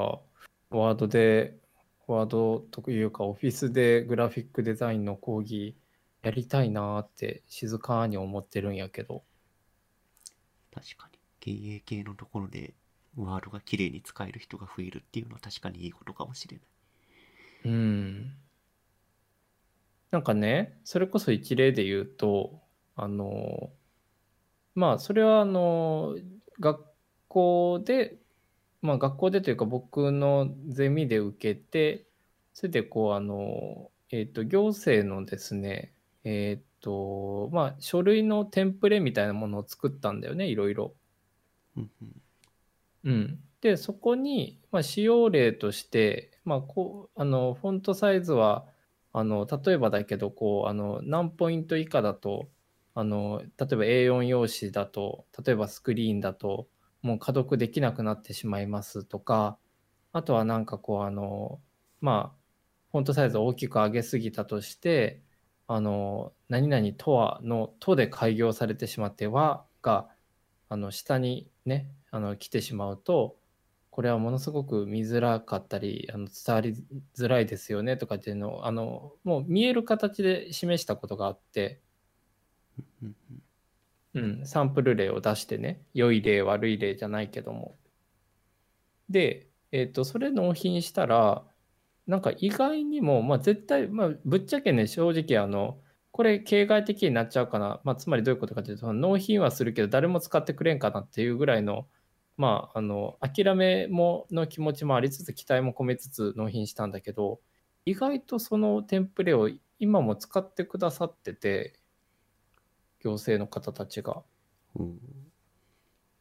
[0.70, 1.58] ワードで
[2.06, 5.76] ワードというかオフィスでグラフィックデザインの講義
[6.22, 9.22] やりたいなーって静かに思ってるんやけど。
[10.74, 11.18] 確かに。
[11.38, 12.72] 経営系のところで
[13.16, 16.66] ワードが綺麗に使える人が増えるっていうのは確かにいいことかもしれない。
[17.66, 18.32] うん。
[20.10, 22.62] なんかね、それこそ一例で言うと、
[22.98, 23.70] あの、
[24.74, 26.16] まあ、それはあの、
[26.60, 26.84] 学
[27.28, 28.18] 校で、
[28.82, 32.06] まあ、学校でというか僕のゼミで受けて、
[32.54, 35.92] それでこう、あの、えっと、行政のですね、
[36.24, 40.94] えっと、まあ、書類のテンプレみたいなものを作ったんだよね、いろいろ。
[43.04, 48.66] うん、でそこに、まあ、使用例として、まあ、こうあのフォントサイズは
[49.12, 52.48] あの例えばだけどこうあの何ポイント以下だと
[52.98, 56.66] あの例えば A4 用紙だと例えばスクリーンだと
[57.00, 59.56] もう可読できなくなってしまいますとか
[60.12, 61.60] あとはなんかこうあの
[62.00, 62.38] まあ
[62.90, 65.22] フォントサイズを大きく上げすぎたとして
[65.68, 70.08] あの何々とはの「と」で開業されてしまって「は」が
[70.68, 73.38] あの下にねあの来てしまうと
[73.92, 76.74] これはものすごく見づらかったりあの伝わり
[77.16, 81.80] づらいですよねとかっていうのをあのもう見える形で示したことがあって、
[84.14, 87.76] うん、サンプル例を出してね良い例悪い例じゃないけども。
[89.08, 91.44] で、えっとそれ納品したら
[92.06, 95.78] なんか意外にも、まあ、絶対、まあ、ぶっちゃけね正直あの
[96.10, 101.86] これ形骸的になっちゃうかな、まあ、つまりどういうことかというと納品はするけど誰も使ってくれんかなっていうぐらいの
[102.38, 107.40] まああの諦めもの気持ちもありつつ期待も込めつつ納品したんだけど
[107.84, 111.78] 意外とそのテンプレを今も使ってくださってて
[113.00, 114.22] 行政の方たちが。
[114.76, 114.98] うん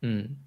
[0.01, 0.37] うん。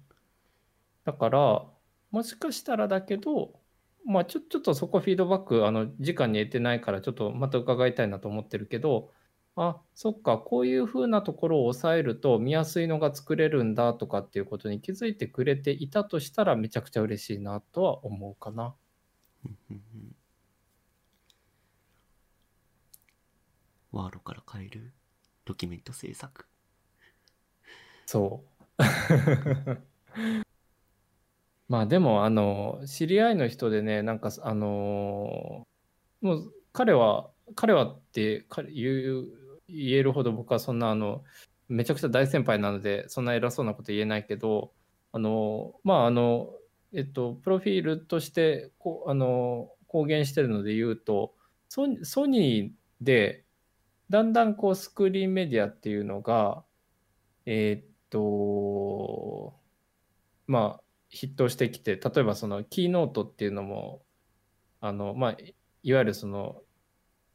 [1.05, 1.65] だから、
[2.11, 3.59] もしかしたらだけど、
[4.05, 9.11] まあちょちょっとそこフィードバック、あの、直に得てないから、ちょっとまた伺いたいなと思ってるけど、
[9.55, 18.75] あ、そっか、こういうふうなところを抑えると見やすいのが作れるんだとかっていうことに気づいてくれていたとしたら、めちゃくちゃ嬉しいなとは思うかな。
[23.91, 24.91] ワードから変える
[25.45, 26.45] ドキュメント制作
[28.05, 28.43] そ
[28.77, 28.77] う。
[31.69, 35.65] まあでも、あの、知り合いの人でね、なんか、あの、
[36.21, 39.25] もう彼は、彼はって言
[39.67, 41.23] 言えるほど僕はそんな、あの、
[41.69, 44.73] めちゃくちゃ大先輩なので、そんな偉そうなこと言えないけど、
[45.13, 46.53] あの、まあ、あの、
[46.93, 51.33] えっと、プロフィールとして、こ、あの、公言してるので言うと、
[51.69, 53.45] ソソニーで、
[54.11, 56.65] だんだんこう、スクリーンメディアっていうのが、
[57.45, 59.57] えーっと、
[60.47, 64.03] まあ、筆頭してきて、例えばそのキーノートっていうのも、
[64.81, 65.37] あの、まあ、
[65.83, 66.61] いわゆるその、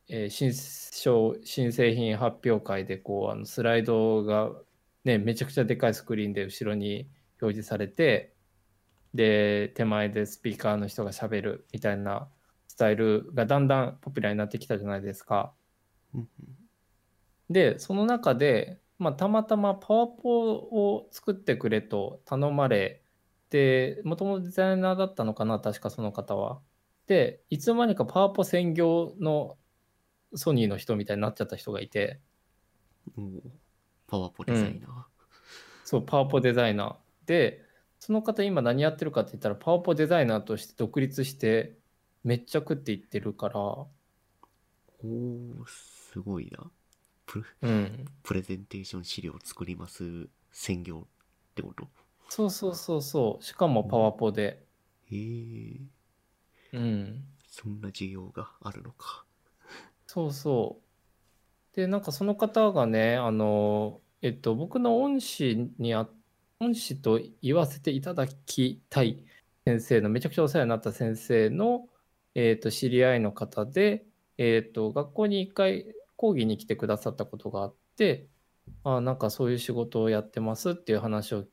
[0.08, 4.52] えー新商新製品発表会で、こう、あのスライドが、
[5.04, 7.08] ね、めちゃくちゃでかいスクリーンで後ろに
[7.40, 8.34] 表示されて、
[9.14, 12.28] で、手前でスピーカーの人が喋るみたいな
[12.68, 15.54] スタイルがだんだんポピュラーになってきたじゃないですか。
[17.50, 23.04] うんで、その中で、まあ、たまたまパワポを作ってくれと頼まれ、
[23.50, 26.62] で、もともとデザイナーだったのかな、確かその方は。
[27.06, 29.58] で、いつの間にかパワポ専業の
[30.34, 32.22] ソニーの人みたいになっちゃった人がいて、
[34.06, 35.04] パワポデザイナー、
[35.84, 37.28] そう、パワポデザイナー。
[37.28, 37.62] で、
[38.00, 41.78] その方今何やってるかって言ったら、パワポデザイナーとして独立して、
[42.24, 46.70] めっちゃ食っていってるから、おーすごいな
[47.26, 48.04] プうん。
[48.22, 51.88] プレゼンテーション資料作ります専業ってこと？
[52.28, 53.44] そうそうそうそう。
[53.44, 54.64] しかもパワポで。
[55.10, 55.80] へえ
[56.72, 57.24] うん。
[57.48, 59.24] そんな需要があるのか
[60.06, 60.80] そうそ
[61.74, 61.76] う。
[61.76, 66.08] で、なんかその方がね、あの、えっと、僕の恩師にあ、
[66.60, 69.24] 恩師と言わせていただきたい
[69.66, 71.88] 先生の、めちゃくちゃお世話になった先生の、
[72.34, 74.06] えっと、知り合いの方で、
[74.38, 75.86] えっと、学校に一回
[76.16, 78.28] 講義に来てくださったことがあって、
[78.84, 81.44] あ、なんかそういう仕事をやってますっていう話を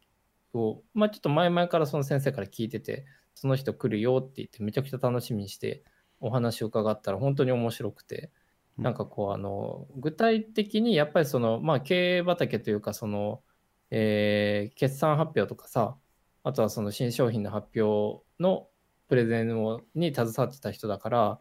[0.53, 5.84] を、まあ、ちょっと前々からその先生から聞いてて、その人来るよって言ってめちゃくちゃ楽しみにして
[6.19, 8.31] お話を伺ったら本当に面白くて、
[8.77, 13.41] なんかこうあの具体的にやっぱりそのまあ経営畑というかその、
[13.91, 15.95] えー決算発表とかさ
[16.44, 18.68] あとはその新商品の発表の
[19.07, 21.40] プレゼンをに携わってた人だから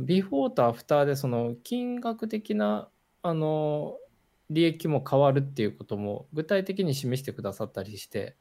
[0.00, 2.88] ビフォーとアフターでその金額的な
[3.22, 3.96] あの
[4.50, 8.36] 利益も変わるっていうことも具体的に示してくださったりして、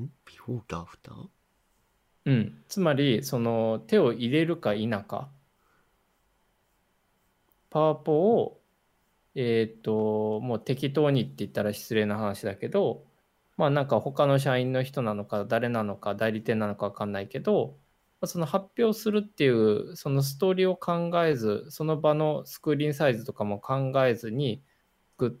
[0.00, 0.06] ん？
[0.24, 1.28] ビフォーとアフター？
[2.26, 5.30] うん、つまりその手を入れるか否か。
[7.70, 8.60] パワポを
[9.34, 13.04] えっ、ともう適当にって言ったら失礼な話だけど
[13.56, 17.76] まあなんか他の社員の人なのか誰なのか代理店なのか分かんないけど
[18.24, 24.62] その発表するっていうそのストーリーを考えずその場のスクリーンサイズとかも考えずに
[25.18, 25.32] 作っ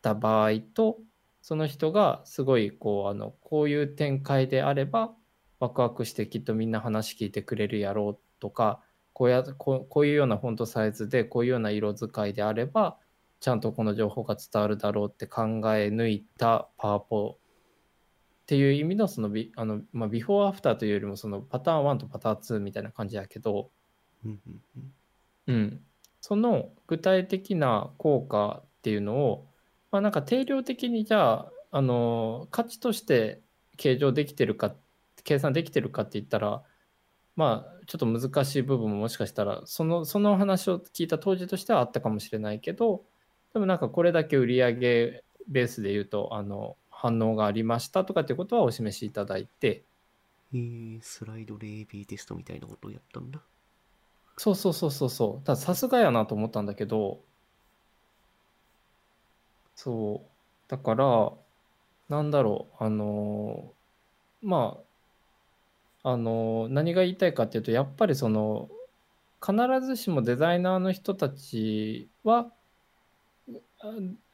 [0.00, 0.98] た場合と
[1.42, 5.12] その人がすごいこうあのこういう展開であれば
[5.60, 8.80] ワクワクしてきっとみんな話聞いてくれるやろうとか
[9.12, 12.96] こうやこうこういうようなフォントサイズでこういうような色使いであれば
[13.40, 15.42] ちゃんとこの情報が伝わるだろうって考
[15.74, 17.38] え抜いたパワポ
[18.48, 23.68] っていう意味のそのビあの、まあ、ビフォーアフターというよりもそのパターン1とパターン2みたいな感じだけど、
[24.24, 24.62] うんうん
[25.48, 25.54] うん。
[25.54, 25.80] うん、
[26.22, 29.46] その具体的な効果っていうのを、
[29.90, 33.42] まあ、なんか定量的にじゃああの価値として
[33.76, 34.74] 計上できてるか
[35.24, 36.62] 計算できてるかって言ったら
[37.36, 43.04] まあちょっと難しい部分ももしかしたらそのその話を聞いた当時としてはあったかもしれないけど
[43.52, 49.84] でもなんかこれだけ売り上げベースで言うとあの反応がありましたとかっていうことはお示しいただいて
[50.54, 53.40] えー、スライドで AB テストみたいなことをやったんだ。
[54.36, 55.44] そうそうそうそうそう。
[55.44, 57.20] たださすがやなと思ったんだけど、
[59.74, 60.30] そう。
[60.70, 61.32] だから、
[62.08, 64.78] なんだろう、あのーま
[66.02, 68.70] あ、あのー何が言いたいかっていうと、やっぱりその、
[69.44, 69.54] 必
[69.86, 72.50] ずしもデザイナーの人たちは、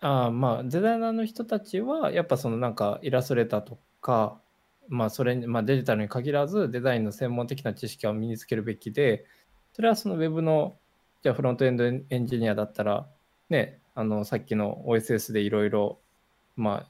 [0.00, 4.40] あまあデザイナーの人たちはやっぱそのなんかイラストレーターとか
[4.88, 9.26] まあそれ、まあ、デジタルに限らずデザインの専門的な知識を身につけるべきで
[9.72, 10.76] それはそのウェブの
[11.22, 13.06] じゃあフロントエンドエンジニアだったら
[13.48, 15.98] ねあのさっきの OSS でいろいろ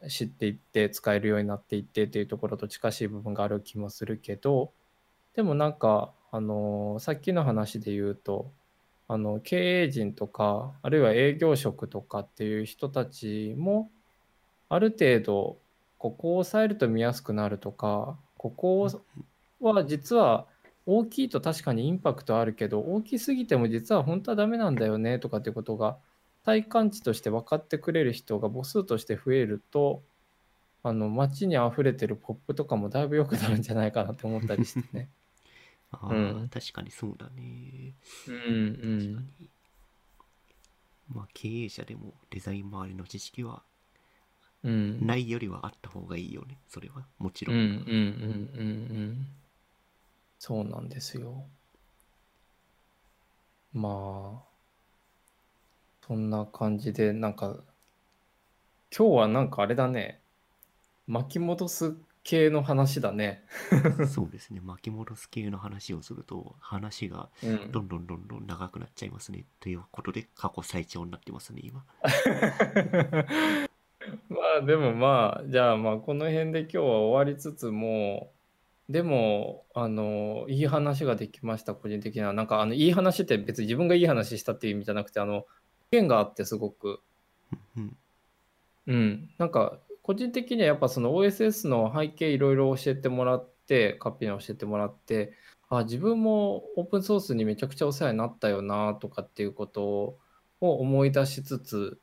[0.09, 4.73] 知っていって使えるようになっていってというところと近しい部分がある気もするけど
[5.35, 8.51] でもなんかあのさっきの話で言うと
[9.09, 13.91] あの経営陣とかあるいは営業職とかっていう人たちも
[14.69, 15.59] ある程度
[15.99, 18.91] ここを抑えると見やすくなるとかここ
[19.61, 20.47] は実は
[20.87, 25.97] 大きいと確かにインパクトあるけど大きすぎても実は本当はダメなんだよねとかっていうことが
[26.45, 30.03] 体感値として分かってくれる人が母数として増えると
[30.83, 35.09] あの街に溢れてるポップとかもだいぶ良くなるんじゃないかなって思ったりしてね。
[36.03, 37.95] ああ、うん確かにそうだね。
[38.27, 39.49] うんう確かんに。
[41.09, 43.63] まあ、経営者でもデザイン周りの知識は
[44.65, 46.59] うんないよりはあった方がいいよね。
[46.69, 47.57] それはもちろん。
[47.57, 48.67] うんうんうんうん
[48.97, 49.27] うん
[50.39, 51.45] そうなんですよ
[53.75, 53.89] ま
[54.43, 54.45] あ
[56.07, 57.57] そんな感じでなんか
[58.97, 60.23] 今日はなんかあれだね
[61.07, 63.45] 巻き戻す系の話だね
[64.09, 64.61] そうですね。
[64.61, 69.45] 巻き戻す系の話をすると、話がうんどんどんどんどん長くなっちゃいますね。
[69.61, 71.85] ということで、過去最長になってますね、今。
[74.29, 78.33] まあでもまあじゃあまあこの辺で今日は終わりつつも
[78.89, 85.47] でもあのいい話ができました個人的にはなんかあのいい話って別に自分がいい話したっていう意味じゃなくてあの
[85.91, 87.01] 意見があってすごく
[87.77, 87.97] うん。
[88.87, 95.33] うんなんか個人的にはやっぱその OSS の背景いろいろ教えてもらってカッピーに教えてもらって
[95.71, 100.19] あ自分もオープンソースにめちゃくちゃお世話になったよなとかっていうことを
[100.61, 101.99] 思い出しつつ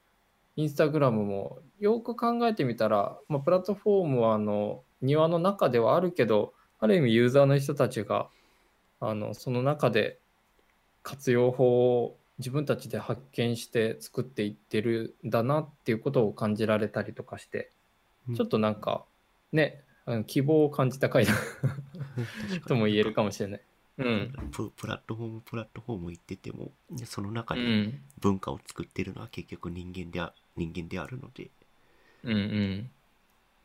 [0.55, 8.29] インスタグラムもよく考えてみたら、まあ、プラットフォームはあの庭の中ではあるけどある意味ユーザーの人たちが
[8.99, 10.17] あのその中で
[11.03, 17.71] 活用法を自分たちで発見して作っていってるんだなっていうことを感じられたりとかして。
[18.35, 19.03] ちょっとなんか
[19.51, 19.83] ね
[20.27, 21.33] 希望を感じた回だ
[22.67, 23.61] とも言えるかもしれない。
[23.97, 24.33] うん。
[24.51, 26.71] ププラットフォームプラットフォーム行ってても
[27.05, 28.01] その中でうん。
[28.19, 31.49] 文化を作ってるのは結局人間であ人間であるので、
[32.23, 32.89] うんうん。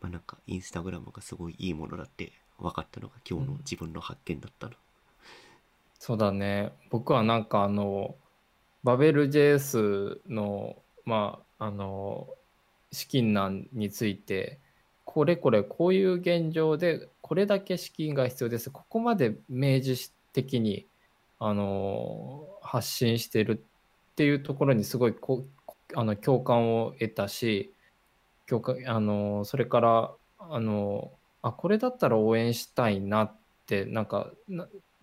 [0.01, 4.73] まあ、なんかインスタグラムがすごいいいものだって分かったのが今日の自分の発見だったの、
[5.99, 6.73] そうだね。
[6.91, 8.15] 僕はなんかあの、
[8.85, 12.29] バベル JS の、まあ、あの、
[12.97, 14.59] 資金難について、
[15.05, 18.71] これこれこういう現状でこれだけ資金が必要です。
[18.71, 20.87] ここまで明示的に
[21.39, 23.63] あの発信してる
[24.13, 25.47] っていうところにすごいこ
[25.95, 27.73] あの共感を得たし
[28.47, 31.13] 共感あのそれからあの
[31.43, 33.37] あこれだったら応援したいなっ
[33.67, 34.31] てなんか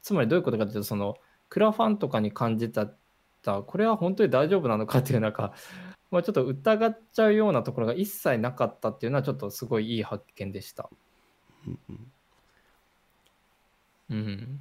[0.01, 1.15] つまりどういうことかというとその
[1.49, 2.87] クラファンとかに感じた
[3.45, 5.53] これは本当に大丈夫なのかっていうなんか、
[6.13, 10.87] まあ、ちょっと疑っちゃうようなところが一切なかったっていうのはちょっとすごいいい発見でした。
[11.67, 11.99] うん、
[14.11, 14.59] うん、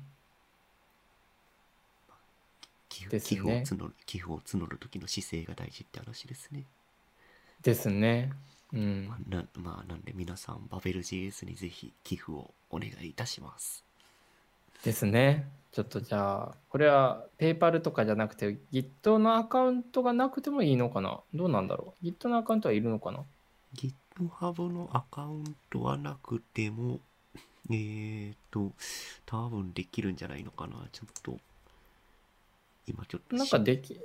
[2.88, 6.64] 寄付寄付を募る寄付を募る時の姿勢が大事って話ですね。
[7.62, 8.32] ですね。
[8.72, 13.84] うん、まあ、なまあなんで皆さんバベル JS にぜひ寄付をお願いいたします。
[14.82, 15.50] ですね。
[15.72, 21.20] ちょっとじゃあ、これはペイパルとかじゃなくて Git のアカウントがなくてもいいのかな？
[21.32, 23.24] どうなんだろう ?Git のアカウントはいるのかな
[23.74, 27.00] ?GitHub のアカウントはなくても、
[27.72, 28.72] えーと、
[29.24, 30.76] 多分できるんじゃないのかな？
[30.92, 31.38] ちょっと、
[32.86, 33.36] 今ちょっと。
[33.36, 33.98] なんかでき、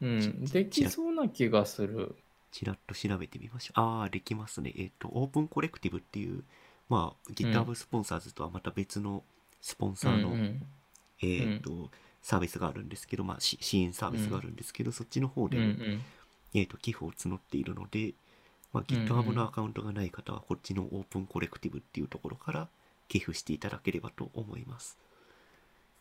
[0.00, 2.14] うん、できそうな気がする。
[2.52, 3.80] ちらっと調べてみましょう。
[3.80, 4.72] ああ、できますね。
[4.76, 6.44] えっ、ー、と、オープンコレクティブっていう、
[6.88, 10.62] まあ、GitHub スポンサーズとはまた別の、うんスポンサーの、うんうん、
[11.22, 11.90] えー、っと、うん、
[12.22, 16.02] サービスがあるんですけど、まあ、支援サービスがあるんですけど、うん、そっちの方で、うんうん、
[16.54, 18.14] えー、っと寄付を募っているので、
[18.72, 22.68] まあ、GitHub のアカウントがない方はこっちのオープンコレクティブっていうところから
[23.08, 24.98] 寄付していただければと思います。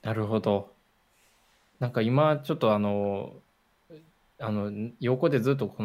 [0.02, 0.72] なるほど。
[1.80, 3.34] なんか今ちょっとあの
[4.40, 5.84] あの横でずっとこ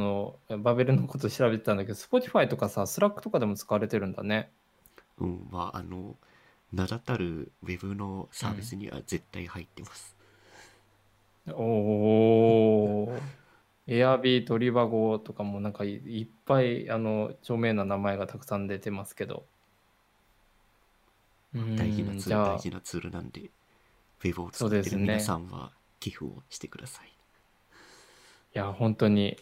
[0.49, 4.51] のバベルのこと調べてたんだけど Spotify とかさ Slack とかでも使われてるんだね。
[5.19, 6.17] うんまああの
[6.73, 10.17] 名だたるウェブのサービスには絶対入ってます。
[11.47, 11.63] うん、お
[13.05, 13.19] お。
[13.87, 19.45] エアビートリバゴとかもなんかいっぱいあの著名な名前がたくさん出てますけど。
[21.53, 27.09] 大事なツール、大事なツールなんで、ウェブを使ってる皆さんは寄付をしてください。
[27.09, 27.11] い
[28.53, 29.37] や、本当に、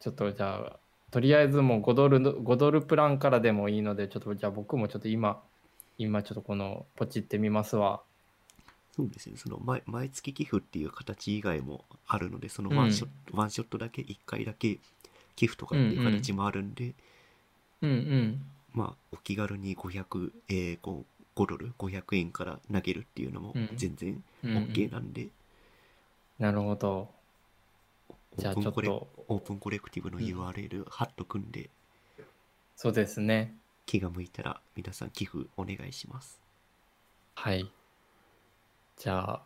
[0.00, 0.76] ちょっとじゃあ、
[1.12, 5.40] とりあえずもう5ドル、5ドルプランからでもいいので、ちょっとじゃあ僕もちょっと今、
[5.98, 8.02] 今ちょっとこのポチってみますわ。
[8.96, 14.78] そうですね、その毎毎月寄付っていう形以外もあるので、そのワンショット、うん、ワンショットだけ、1回だけ
[15.34, 16.94] 寄付とかっていう形もあるんで、
[17.82, 18.42] うんうん、
[18.72, 21.02] まあ、お気軽に500、えー、5,
[21.34, 25.22] 5ドル、500円から投げるっていうのも全然 OK なんで。
[25.22, 25.32] うんうん、
[26.38, 27.08] なるほど。
[28.36, 29.08] じゃあちょっと。
[29.26, 31.70] オープンコレクティブの URL 貼っとくんで、
[32.76, 33.54] そうですね。
[33.86, 36.40] 気が向いたら皆さん寄付お願いします。
[37.34, 37.70] はい。
[38.96, 39.42] じゃあ、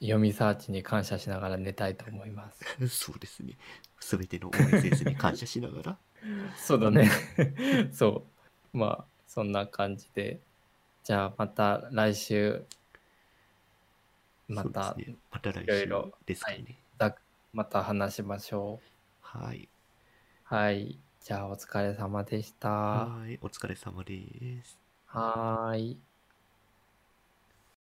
[0.00, 2.64] 読みサーチに感謝しながら寝たいと思います。
[2.88, 3.56] そうですね。
[4.00, 5.98] すべての OSS に感謝しながら。
[6.56, 7.10] そうだね。
[7.92, 8.26] そ
[8.72, 8.78] う。
[8.78, 10.40] まあ、そんな感じで。
[11.02, 12.64] じゃあ、また来週、
[14.48, 15.88] また、ね、また来週
[16.24, 16.78] ですかね。
[16.98, 17.14] はい、
[17.52, 18.96] また話しましょう。
[19.20, 19.68] はい。
[20.44, 20.98] はい。
[21.26, 22.68] じゃあお疲れ様でした。
[22.68, 24.78] はい、お疲れ様です。
[25.06, 26.00] はーい。